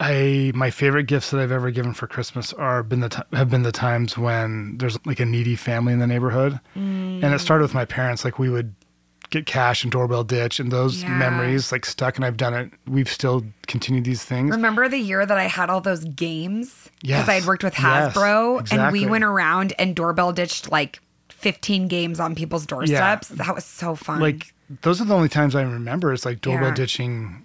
I 0.00 0.50
my 0.54 0.70
favorite 0.70 1.04
gifts 1.04 1.30
that 1.30 1.40
I've 1.40 1.52
ever 1.52 1.70
given 1.70 1.92
for 1.94 2.06
Christmas 2.06 2.52
are 2.52 2.82
been 2.82 3.00
the 3.00 3.08
ti 3.08 3.22
have 3.34 3.50
been 3.50 3.62
the 3.62 3.72
times 3.72 4.18
when 4.18 4.76
there's 4.78 4.98
like 5.06 5.20
a 5.20 5.26
needy 5.26 5.54
family 5.56 5.92
in 5.92 5.98
the 6.00 6.06
neighborhood, 6.06 6.58
and 6.74 7.22
it 7.24 7.38
started 7.40 7.62
with 7.62 7.74
my 7.74 7.84
parents. 7.84 8.24
Like 8.24 8.38
we 8.38 8.48
would 8.50 8.74
get 9.30 9.46
cash 9.46 9.82
and 9.84 9.90
doorbell 9.92 10.24
ditch, 10.24 10.58
and 10.60 10.70
those 10.72 11.02
Yeah. 11.02 11.08
memories 11.10 11.72
like 11.72 11.86
stuck. 11.86 12.16
And 12.16 12.24
I've 12.24 12.36
done 12.36 12.52
it. 12.52 12.70
We've 12.86 13.08
still 13.08 13.44
continued 13.66 14.04
these 14.04 14.22
things. 14.24 14.50
Remember 14.50 14.88
the 14.88 14.98
year 14.98 15.24
that 15.24 15.38
I 15.38 15.44
had 15.44 15.70
all 15.70 15.80
those 15.80 16.04
games? 16.04 16.90
Yes. 17.02 17.20
Because 17.22 17.28
I 17.30 17.34
had 17.36 17.44
worked 17.46 17.64
with 17.64 17.78
Yes, 17.78 18.12
Hasbro 18.14 18.70
and 18.72 18.92
we 18.92 19.06
went 19.06 19.24
around 19.24 19.72
and 19.78 19.94
doorbell 19.96 20.32
ditched 20.32 20.70
like 20.70 21.00
15 21.30 21.88
games 21.88 22.20
on 22.20 22.34
people's 22.34 22.66
doorsteps. 22.66 23.28
That 23.28 23.54
was 23.54 23.64
so 23.64 23.94
fun. 23.94 24.20
like 24.20 24.52
those 24.82 25.00
are 25.00 25.04
the 25.04 25.14
only 25.14 25.28
times 25.28 25.54
I 25.54 25.62
remember. 25.62 26.12
It's 26.12 26.24
like 26.26 26.40
doorbell 26.42 26.68
Yeah. 26.68 26.74
ditching 26.74 27.44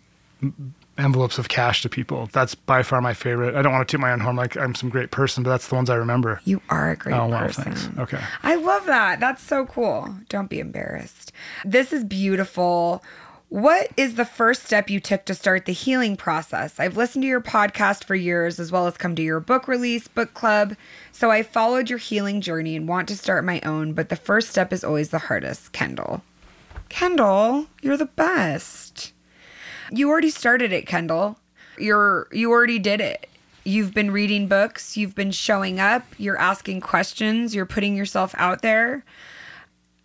envelopes 0.97 1.37
of 1.37 1.47
cash 1.49 1.81
to 1.83 1.89
people. 1.89 2.29
That's 2.31 2.55
by 2.55 2.83
far 2.83 3.01
my 3.01 3.13
favorite. 3.13 3.55
I 3.55 3.61
don't 3.61 3.71
want 3.71 3.87
to 3.87 3.91
toot 3.91 4.01
my 4.01 4.11
own 4.11 4.19
horn 4.19 4.35
like 4.35 4.57
I'm 4.57 4.75
some 4.75 4.89
great 4.89 5.11
person, 5.11 5.43
but 5.43 5.49
that's 5.51 5.67
the 5.67 5.75
ones 5.75 5.89
I 5.89 5.95
remember. 5.95 6.41
you 6.45 6.61
are 6.69 6.89
a 6.91 6.95
great 6.95 7.15
Oh, 7.15 7.29
person. 7.29 7.63
thanks. 7.65 7.89
Okay. 7.99 8.19
I 8.43 8.55
love 8.55 8.85
that. 8.85 9.19
That's 9.19 9.43
so 9.43 9.65
cool. 9.65 10.15
Don't 10.29 10.49
be 10.49 10.59
embarrassed. 10.59 11.31
This 11.65 11.93
is 11.93 12.03
beautiful. 12.03 13.03
What 13.49 13.87
is 13.95 14.15
the 14.15 14.25
first 14.25 14.63
step 14.65 14.89
you 14.89 14.99
took 14.99 15.23
to 15.23 15.33
start 15.33 15.65
the 15.65 15.71
healing 15.71 16.17
process? 16.17 16.81
I've 16.81 16.97
listened 16.97 17.21
to 17.23 17.27
your 17.29 17.39
podcast 17.39 18.03
for 18.03 18.13
years, 18.13 18.59
as 18.59 18.73
well 18.73 18.87
as 18.87 18.97
come 18.97 19.15
to 19.15 19.21
your 19.21 19.39
book 19.39 19.69
release, 19.69 20.09
book 20.09 20.33
club. 20.33 20.75
So 21.13 21.31
I 21.31 21.43
followed 21.43 21.89
your 21.89 21.97
healing 21.99 22.41
journey 22.41 22.75
and 22.75 22.89
want 22.89 23.07
to 23.07 23.15
start 23.15 23.45
my 23.45 23.61
own, 23.61 23.93
but 23.93 24.09
the 24.09 24.17
first 24.17 24.49
step 24.49 24.73
is 24.73 24.83
always 24.83 25.11
the 25.11 25.19
hardest. 25.19 25.71
Kendall. 25.71 26.23
Kendall, 26.89 27.67
you're 27.81 27.95
the 27.97 28.05
best. 28.05 29.13
You 29.91 30.09
already 30.09 30.29
started 30.29 30.71
it, 30.71 30.85
Kendall. 30.85 31.39
You're 31.77 32.27
you 32.31 32.51
already 32.51 32.79
did 32.79 33.01
it. 33.01 33.29
You've 33.63 33.93
been 33.93 34.11
reading 34.11 34.47
books, 34.47 34.95
you've 34.95 35.13
been 35.13 35.31
showing 35.31 35.77
up, 35.77 36.03
you're 36.17 36.39
asking 36.39 36.79
questions, 36.79 37.53
you're 37.53 37.65
putting 37.65 37.97
yourself 37.97 38.33
out 38.37 38.61
there. 38.61 39.03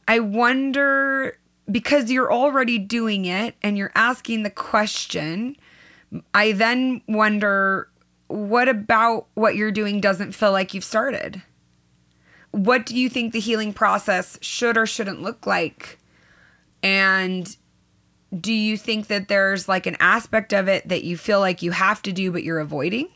I 0.08 0.18
wonder 0.18 1.38
because 1.70 2.10
you're 2.10 2.32
already 2.32 2.78
doing 2.78 3.24
it 3.24 3.54
and 3.62 3.78
you're 3.78 3.92
asking 3.94 4.42
the 4.42 4.50
question, 4.50 5.56
I 6.34 6.52
then 6.52 7.02
wonder 7.06 7.88
what 8.26 8.68
about 8.68 9.28
what 9.34 9.54
you're 9.54 9.70
doing 9.70 10.00
doesn't 10.00 10.32
feel 10.32 10.50
like 10.50 10.74
you've 10.74 10.82
started? 10.82 11.40
What 12.50 12.84
do 12.84 12.96
you 12.96 13.08
think 13.08 13.32
the 13.32 13.40
healing 13.40 13.72
process 13.72 14.38
should 14.42 14.76
or 14.76 14.86
shouldn't 14.86 15.22
look 15.22 15.46
like 15.46 15.98
And 16.82 17.56
do 18.40 18.52
you 18.52 18.76
think 18.76 19.08
that 19.08 19.28
there's 19.28 19.68
like 19.68 19.86
an 19.86 19.96
aspect 20.00 20.52
of 20.52 20.68
it 20.68 20.88
that 20.88 21.04
you 21.04 21.16
feel 21.16 21.40
like 21.40 21.62
you 21.62 21.70
have 21.72 22.02
to 22.02 22.12
do 22.12 22.30
but 22.30 22.42
you're 22.44 22.60
avoiding? 22.60 23.08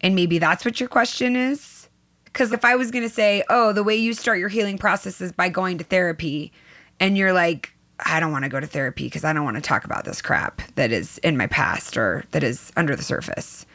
And 0.00 0.14
maybe 0.14 0.38
that's 0.38 0.64
what 0.64 0.80
your 0.80 0.88
question 0.88 1.36
is? 1.36 1.88
Because 2.24 2.52
if 2.52 2.64
I 2.64 2.76
was 2.76 2.90
going 2.90 3.04
to 3.04 3.14
say, 3.14 3.42
oh, 3.50 3.72
the 3.72 3.82
way 3.82 3.96
you 3.96 4.14
start 4.14 4.38
your 4.38 4.48
healing 4.48 4.78
process 4.78 5.20
is 5.20 5.32
by 5.32 5.48
going 5.48 5.78
to 5.78 5.84
therapy, 5.84 6.52
and 7.00 7.18
you're 7.18 7.32
like, 7.32 7.74
I 8.06 8.20
don't 8.20 8.32
want 8.32 8.44
to 8.44 8.48
go 8.48 8.60
to 8.60 8.66
therapy 8.66 9.04
because 9.04 9.24
I 9.24 9.32
don't 9.32 9.44
want 9.44 9.56
to 9.56 9.62
talk 9.62 9.84
about 9.84 10.04
this 10.04 10.22
crap 10.22 10.62
that 10.76 10.92
is 10.92 11.18
in 11.18 11.36
my 11.36 11.46
past 11.46 11.96
or 11.96 12.24
that 12.30 12.42
is 12.42 12.72
under 12.76 12.96
the 12.96 13.02
surface. 13.02 13.66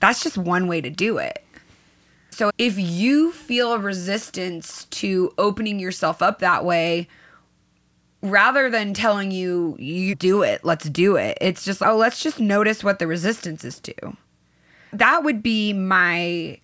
That's 0.00 0.22
just 0.22 0.36
one 0.36 0.68
way 0.68 0.80
to 0.80 0.90
do 0.90 1.18
it. 1.18 1.44
So 2.30 2.50
if 2.58 2.78
you 2.78 3.32
feel 3.32 3.78
resistance 3.78 4.84
to 4.86 5.32
opening 5.38 5.78
yourself 5.78 6.20
up 6.20 6.40
that 6.40 6.64
way, 6.64 7.08
rather 8.24 8.70
than 8.70 8.94
telling 8.94 9.30
you 9.30 9.76
you 9.78 10.14
do 10.14 10.42
it, 10.42 10.64
let's 10.64 10.88
do 10.88 11.16
it. 11.16 11.38
It's 11.40 11.64
just 11.64 11.82
oh, 11.82 11.96
let's 11.96 12.20
just 12.20 12.40
notice 12.40 12.82
what 12.82 12.98
the 12.98 13.06
resistance 13.06 13.64
is 13.64 13.78
to. 13.80 14.16
That 14.92 15.22
would 15.22 15.42
be 15.42 15.72
my 15.72 16.58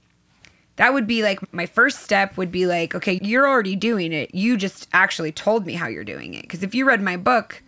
that 0.76 0.94
would 0.94 1.06
be 1.06 1.22
like 1.22 1.52
my 1.52 1.66
first 1.66 2.00
step 2.00 2.36
would 2.36 2.50
be 2.50 2.66
like, 2.66 2.94
okay, 2.94 3.20
you're 3.22 3.46
already 3.46 3.76
doing 3.76 4.12
it. 4.12 4.34
You 4.34 4.56
just 4.56 4.88
actually 4.92 5.30
told 5.30 5.66
me 5.66 5.74
how 5.74 5.86
you're 5.86 6.04
doing 6.04 6.34
it. 6.34 6.42
Because 6.42 6.62
if 6.62 6.74
you 6.74 6.86
read 6.86 7.02
my 7.02 7.16
book, 7.16 7.62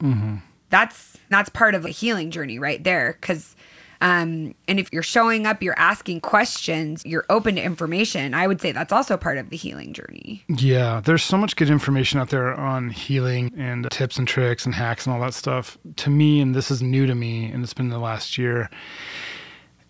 mm-hmm. 0.00 0.36
that's 0.68 1.16
that's 1.30 1.48
part 1.48 1.74
of 1.74 1.86
a 1.86 1.90
healing 1.90 2.30
journey 2.30 2.58
right 2.58 2.84
there. 2.84 3.16
Because 3.18 3.56
um, 4.02 4.56
and 4.66 4.80
if 4.80 4.92
you're 4.92 5.04
showing 5.04 5.46
up, 5.46 5.62
you're 5.62 5.78
asking 5.78 6.22
questions, 6.22 7.04
you're 7.06 7.24
open 7.30 7.54
to 7.54 7.62
information. 7.62 8.34
I 8.34 8.48
would 8.48 8.60
say 8.60 8.72
that's 8.72 8.92
also 8.92 9.16
part 9.16 9.38
of 9.38 9.50
the 9.50 9.56
healing 9.56 9.92
journey. 9.92 10.42
Yeah, 10.48 11.00
there's 11.00 11.22
so 11.22 11.38
much 11.38 11.54
good 11.54 11.70
information 11.70 12.18
out 12.18 12.30
there 12.30 12.52
on 12.52 12.90
healing 12.90 13.52
and 13.56 13.88
tips 13.92 14.18
and 14.18 14.26
tricks 14.26 14.66
and 14.66 14.74
hacks 14.74 15.06
and 15.06 15.14
all 15.14 15.20
that 15.22 15.34
stuff. 15.34 15.78
To 15.98 16.10
me, 16.10 16.40
and 16.40 16.52
this 16.52 16.68
is 16.68 16.82
new 16.82 17.06
to 17.06 17.14
me, 17.14 17.44
and 17.52 17.62
it's 17.62 17.74
been 17.74 17.90
the 17.90 18.00
last 18.00 18.36
year, 18.36 18.70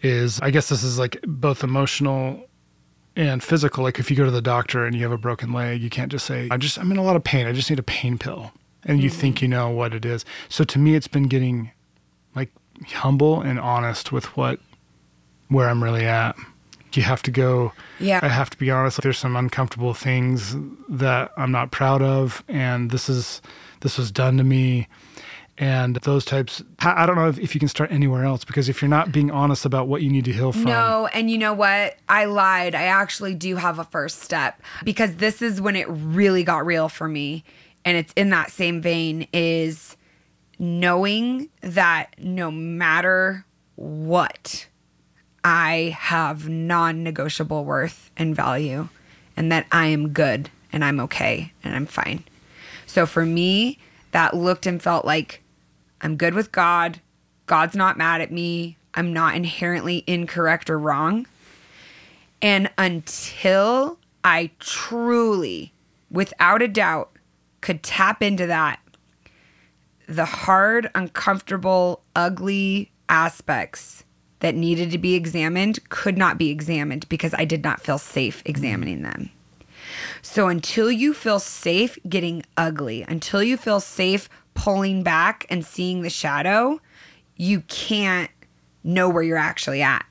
is 0.00 0.38
I 0.42 0.50
guess 0.50 0.68
this 0.68 0.82
is 0.82 0.98
like 0.98 1.18
both 1.26 1.64
emotional 1.64 2.46
and 3.16 3.42
physical. 3.42 3.82
Like 3.82 3.98
if 3.98 4.10
you 4.10 4.16
go 4.16 4.26
to 4.26 4.30
the 4.30 4.42
doctor 4.42 4.84
and 4.84 4.94
you 4.94 5.02
have 5.04 5.12
a 5.12 5.16
broken 5.16 5.54
leg, 5.54 5.80
you 5.80 5.88
can't 5.88 6.12
just 6.12 6.26
say, 6.26 6.48
I 6.50 6.58
just, 6.58 6.78
I'm 6.78 6.92
in 6.92 6.98
a 6.98 7.02
lot 7.02 7.16
of 7.16 7.24
pain. 7.24 7.46
I 7.46 7.52
just 7.52 7.70
need 7.70 7.78
a 7.78 7.84
pain 7.84 8.18
pill. 8.18 8.52
And 8.84 9.02
you 9.02 9.08
think 9.08 9.40
you 9.40 9.48
know 9.48 9.70
what 9.70 9.94
it 9.94 10.04
is. 10.04 10.26
So 10.50 10.64
to 10.64 10.78
me, 10.78 10.96
it's 10.96 11.08
been 11.08 11.28
getting 11.28 11.70
humble 12.88 13.40
and 13.40 13.58
honest 13.60 14.12
with 14.12 14.36
what, 14.36 14.60
where 15.48 15.68
I'm 15.68 15.82
really 15.82 16.04
at. 16.04 16.36
You 16.94 17.02
have 17.04 17.22
to 17.22 17.30
go, 17.30 17.72
Yeah. 17.98 18.20
I 18.22 18.28
have 18.28 18.50
to 18.50 18.58
be 18.58 18.70
honest. 18.70 19.00
There's 19.00 19.18
some 19.18 19.34
uncomfortable 19.34 19.94
things 19.94 20.54
that 20.90 21.32
I'm 21.38 21.50
not 21.50 21.70
proud 21.70 22.02
of. 22.02 22.44
And 22.48 22.90
this 22.90 23.08
is, 23.08 23.40
this 23.80 23.96
was 23.96 24.10
done 24.10 24.36
to 24.36 24.44
me. 24.44 24.88
And 25.58 25.96
those 25.96 26.24
types, 26.24 26.62
I 26.80 27.02
I 27.02 27.06
don't 27.06 27.14
know 27.16 27.28
if, 27.28 27.38
if 27.38 27.54
you 27.54 27.58
can 27.60 27.68
start 27.68 27.92
anywhere 27.92 28.24
else 28.24 28.44
because 28.44 28.68
if 28.68 28.80
you're 28.82 28.88
not 28.88 29.12
being 29.12 29.30
honest 29.30 29.64
about 29.64 29.86
what 29.86 30.02
you 30.02 30.10
need 30.10 30.24
to 30.24 30.32
heal 30.32 30.50
from, 30.52 30.64
No, 30.64 31.08
and 31.12 31.30
you 31.30 31.38
know 31.38 31.52
what? 31.52 31.96
I 32.08 32.24
lied. 32.24 32.74
I 32.74 32.84
actually 32.84 33.34
do 33.34 33.56
have 33.56 33.78
a 33.78 33.84
first 33.84 34.20
step 34.22 34.60
because 34.82 35.16
this 35.16 35.40
is 35.42 35.60
when 35.60 35.76
it 35.76 35.86
really 35.88 36.42
got 36.42 36.64
real 36.66 36.88
for 36.88 37.06
me. 37.06 37.44
And 37.84 37.96
it's 37.96 38.12
in 38.14 38.30
that 38.30 38.50
same 38.50 38.80
vein 38.80 39.26
is 39.32 39.96
knowing 40.62 41.48
that 41.60 42.14
no 42.18 42.48
matter 42.48 43.44
what, 43.74 44.68
I 45.42 45.96
have 45.98 46.48
non 46.48 47.02
negotiable 47.02 47.64
worth 47.64 48.12
and 48.16 48.34
value, 48.34 48.88
and 49.36 49.50
that 49.50 49.66
I 49.72 49.86
am 49.86 50.10
good 50.10 50.50
and 50.72 50.84
I'm 50.84 51.00
okay 51.00 51.52
and 51.64 51.74
I'm 51.74 51.86
fine. 51.86 52.22
So 52.86 53.06
for 53.06 53.26
me, 53.26 53.78
that 54.12 54.36
looked 54.36 54.64
and 54.64 54.80
felt 54.80 55.04
like 55.04 55.42
I'm 56.00 56.16
good 56.16 56.32
with 56.32 56.52
God. 56.52 57.00
God's 57.46 57.74
not 57.74 57.98
mad 57.98 58.20
at 58.20 58.30
me. 58.30 58.76
I'm 58.94 59.12
not 59.12 59.34
inherently 59.34 60.04
incorrect 60.06 60.70
or 60.70 60.78
wrong. 60.78 61.26
And 62.40 62.70
until 62.78 63.98
I 64.22 64.50
truly, 64.60 65.72
without 66.08 66.62
a 66.62 66.68
doubt, 66.68 67.10
could 67.60 67.82
tap 67.82 68.22
into 68.22 68.46
that, 68.46 68.78
the 70.16 70.24
hard, 70.24 70.90
uncomfortable, 70.94 72.02
ugly 72.14 72.90
aspects 73.08 74.04
that 74.40 74.54
needed 74.54 74.90
to 74.90 74.98
be 74.98 75.14
examined 75.14 75.88
could 75.88 76.18
not 76.18 76.38
be 76.38 76.50
examined 76.50 77.08
because 77.08 77.34
I 77.34 77.44
did 77.44 77.62
not 77.62 77.80
feel 77.80 77.98
safe 77.98 78.42
examining 78.44 79.02
them. 79.02 79.30
So 80.20 80.48
until 80.48 80.90
you 80.90 81.14
feel 81.14 81.38
safe 81.38 81.98
getting 82.08 82.44
ugly, 82.56 83.02
until 83.02 83.42
you 83.42 83.56
feel 83.56 83.80
safe 83.80 84.28
pulling 84.54 85.02
back 85.02 85.46
and 85.48 85.64
seeing 85.64 86.02
the 86.02 86.10
shadow, 86.10 86.80
you 87.36 87.60
can't 87.62 88.30
know 88.84 89.08
where 89.08 89.22
you're 89.22 89.36
actually 89.36 89.82
at. 89.82 90.04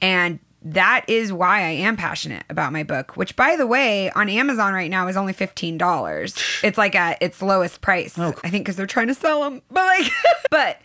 And 0.00 0.38
that 0.74 1.04
is 1.08 1.32
why 1.32 1.60
I 1.60 1.70
am 1.70 1.96
passionate 1.96 2.44
about 2.50 2.72
my 2.72 2.82
book, 2.82 3.16
which 3.16 3.36
by 3.36 3.56
the 3.56 3.66
way, 3.66 4.10
on 4.10 4.28
Amazon 4.28 4.74
right 4.74 4.90
now 4.90 5.08
is 5.08 5.16
only 5.16 5.32
$15. 5.32 6.62
It's 6.62 6.78
like 6.78 6.94
at 6.94 7.22
its 7.22 7.40
lowest 7.40 7.80
price. 7.80 8.18
Oh. 8.18 8.34
I 8.44 8.50
think 8.50 8.66
cuz 8.66 8.76
they're 8.76 8.86
trying 8.86 9.06
to 9.08 9.14
sell 9.14 9.42
them. 9.42 9.62
But 9.70 9.86
like 9.86 10.12
but 10.50 10.80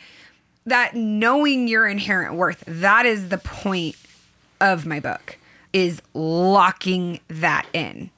that 0.65 0.95
knowing 0.95 1.67
your 1.67 1.88
inherent 1.88 2.36
worth, 2.36 2.63
that 2.65 3.05
is 3.05 3.29
the 3.29 3.38
point 3.38 3.95
of 4.61 4.86
my 4.86 4.99
book 4.99 5.38
is 5.73 6.01
locking 6.13 7.19
that 7.27 7.65
in. 7.73 8.09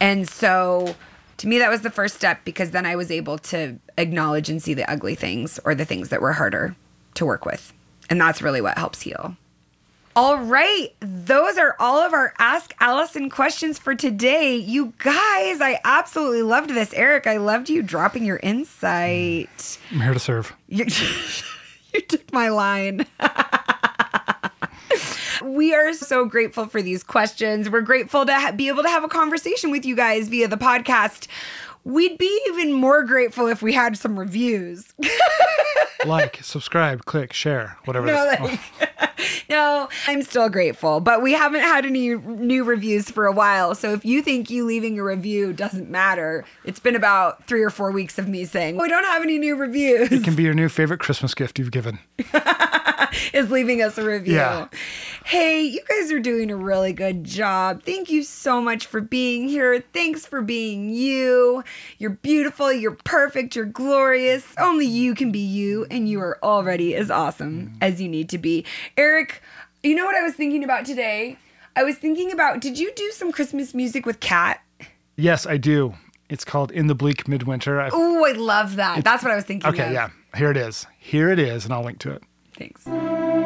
And 0.00 0.28
so 0.28 0.94
to 1.38 1.48
me 1.48 1.58
that 1.58 1.70
was 1.70 1.80
the 1.80 1.90
first 1.90 2.16
step 2.16 2.44
because 2.44 2.72
then 2.72 2.84
I 2.84 2.96
was 2.96 3.10
able 3.10 3.38
to 3.38 3.78
acknowledge 3.96 4.50
and 4.50 4.62
see 4.62 4.74
the 4.74 4.90
ugly 4.90 5.14
things 5.14 5.58
or 5.64 5.74
the 5.74 5.86
things 5.86 6.10
that 6.10 6.20
were 6.20 6.34
harder 6.34 6.76
to 7.14 7.24
work 7.24 7.46
with. 7.46 7.72
And 8.10 8.20
that's 8.20 8.42
really 8.42 8.60
what 8.60 8.76
helps 8.76 9.02
heal. 9.02 9.36
All 10.20 10.36
right, 10.36 10.88
those 10.98 11.58
are 11.58 11.76
all 11.78 11.98
of 11.98 12.12
our 12.12 12.34
Ask 12.40 12.74
Alison 12.80 13.30
questions 13.30 13.78
for 13.78 13.94
today. 13.94 14.56
You 14.56 14.92
guys, 14.98 15.60
I 15.60 15.78
absolutely 15.84 16.42
loved 16.42 16.70
this. 16.70 16.92
Eric, 16.92 17.28
I 17.28 17.36
loved 17.36 17.70
you 17.70 17.84
dropping 17.84 18.24
your 18.24 18.40
insight. 18.42 19.78
I'm 19.92 20.00
here 20.00 20.12
to 20.12 20.18
serve. 20.18 20.56
You, 20.66 20.86
you 21.94 22.00
took 22.00 22.32
my 22.32 22.48
line. 22.48 23.06
we 25.44 25.72
are 25.72 25.92
so 25.92 26.24
grateful 26.24 26.66
for 26.66 26.82
these 26.82 27.04
questions. 27.04 27.70
We're 27.70 27.80
grateful 27.82 28.26
to 28.26 28.34
ha- 28.34 28.50
be 28.50 28.66
able 28.66 28.82
to 28.82 28.88
have 28.88 29.04
a 29.04 29.08
conversation 29.08 29.70
with 29.70 29.84
you 29.86 29.94
guys 29.94 30.26
via 30.26 30.48
the 30.48 30.56
podcast. 30.56 31.28
We'd 31.88 32.18
be 32.18 32.40
even 32.48 32.74
more 32.74 33.02
grateful 33.02 33.46
if 33.46 33.62
we 33.62 33.72
had 33.72 33.96
some 33.96 34.18
reviews. 34.18 34.92
like, 36.04 36.38
subscribe, 36.42 37.06
click, 37.06 37.32
share, 37.32 37.78
whatever. 37.86 38.04
No, 38.04 38.26
like, 38.26 38.60
no, 39.48 39.88
I'm 40.06 40.20
still 40.20 40.50
grateful, 40.50 41.00
but 41.00 41.22
we 41.22 41.32
haven't 41.32 41.62
had 41.62 41.86
any 41.86 42.14
new 42.14 42.64
reviews 42.64 43.10
for 43.10 43.24
a 43.24 43.32
while. 43.32 43.74
So 43.74 43.94
if 43.94 44.04
you 44.04 44.20
think 44.20 44.50
you 44.50 44.66
leaving 44.66 44.98
a 44.98 45.02
review 45.02 45.54
doesn't 45.54 45.88
matter, 45.88 46.44
it's 46.62 46.78
been 46.78 46.94
about 46.94 47.46
three 47.46 47.62
or 47.62 47.70
four 47.70 47.90
weeks 47.90 48.18
of 48.18 48.28
me 48.28 48.44
saying 48.44 48.78
oh, 48.78 48.82
we 48.82 48.90
don't 48.90 49.04
have 49.04 49.22
any 49.22 49.38
new 49.38 49.56
reviews. 49.56 50.12
it 50.12 50.24
can 50.24 50.34
be 50.34 50.42
your 50.42 50.52
new 50.52 50.68
favorite 50.68 51.00
Christmas 51.00 51.32
gift 51.34 51.58
you've 51.58 51.70
given. 51.70 52.00
is 53.32 53.50
leaving 53.50 53.82
us 53.82 53.98
a 53.98 54.04
review. 54.04 54.36
Yeah. 54.36 54.68
Hey, 55.24 55.62
you 55.62 55.80
guys 55.88 56.10
are 56.10 56.20
doing 56.20 56.50
a 56.50 56.56
really 56.56 56.92
good 56.92 57.24
job. 57.24 57.82
Thank 57.82 58.10
you 58.10 58.22
so 58.22 58.60
much 58.60 58.86
for 58.86 59.00
being 59.00 59.48
here. 59.48 59.84
Thanks 59.92 60.24
for 60.24 60.40
being 60.40 60.90
you. 60.90 61.64
You're 61.98 62.10
beautiful, 62.10 62.72
you're 62.72 62.96
perfect, 63.04 63.54
you're 63.56 63.66
glorious. 63.66 64.46
Only 64.58 64.86
you 64.86 65.14
can 65.14 65.30
be 65.30 65.38
you, 65.38 65.86
and 65.90 66.08
you 66.08 66.20
are 66.20 66.38
already 66.42 66.94
as 66.94 67.10
awesome 67.10 67.76
as 67.80 68.00
you 68.00 68.08
need 68.08 68.28
to 68.30 68.38
be. 68.38 68.64
Eric, 68.96 69.42
you 69.82 69.94
know 69.94 70.04
what 70.04 70.16
I 70.16 70.22
was 70.22 70.34
thinking 70.34 70.64
about 70.64 70.84
today? 70.84 71.36
I 71.76 71.84
was 71.84 71.96
thinking 71.96 72.32
about 72.32 72.60
did 72.60 72.78
you 72.78 72.92
do 72.94 73.10
some 73.12 73.30
Christmas 73.30 73.74
music 73.74 74.04
with 74.04 74.20
Kat? 74.20 74.60
Yes, 75.16 75.46
I 75.46 75.56
do. 75.56 75.94
It's 76.28 76.44
called 76.44 76.70
In 76.70 76.88
the 76.88 76.94
Bleak 76.94 77.26
Midwinter. 77.26 77.88
Oh, 77.92 78.24
I 78.24 78.32
love 78.32 78.76
that. 78.76 79.02
That's 79.04 79.22
what 79.22 79.32
I 79.32 79.36
was 79.36 79.44
thinking 79.44 79.70
okay, 79.70 79.86
of. 79.86 79.92
yeah. 79.92 80.10
Here 80.36 80.50
it 80.50 80.56
is. 80.56 80.86
Here 80.98 81.30
it 81.30 81.38
is, 81.38 81.64
and 81.64 81.72
I'll 81.72 81.82
link 81.82 81.98
to 82.00 82.12
it. 82.12 82.22
Thanks. 82.58 83.37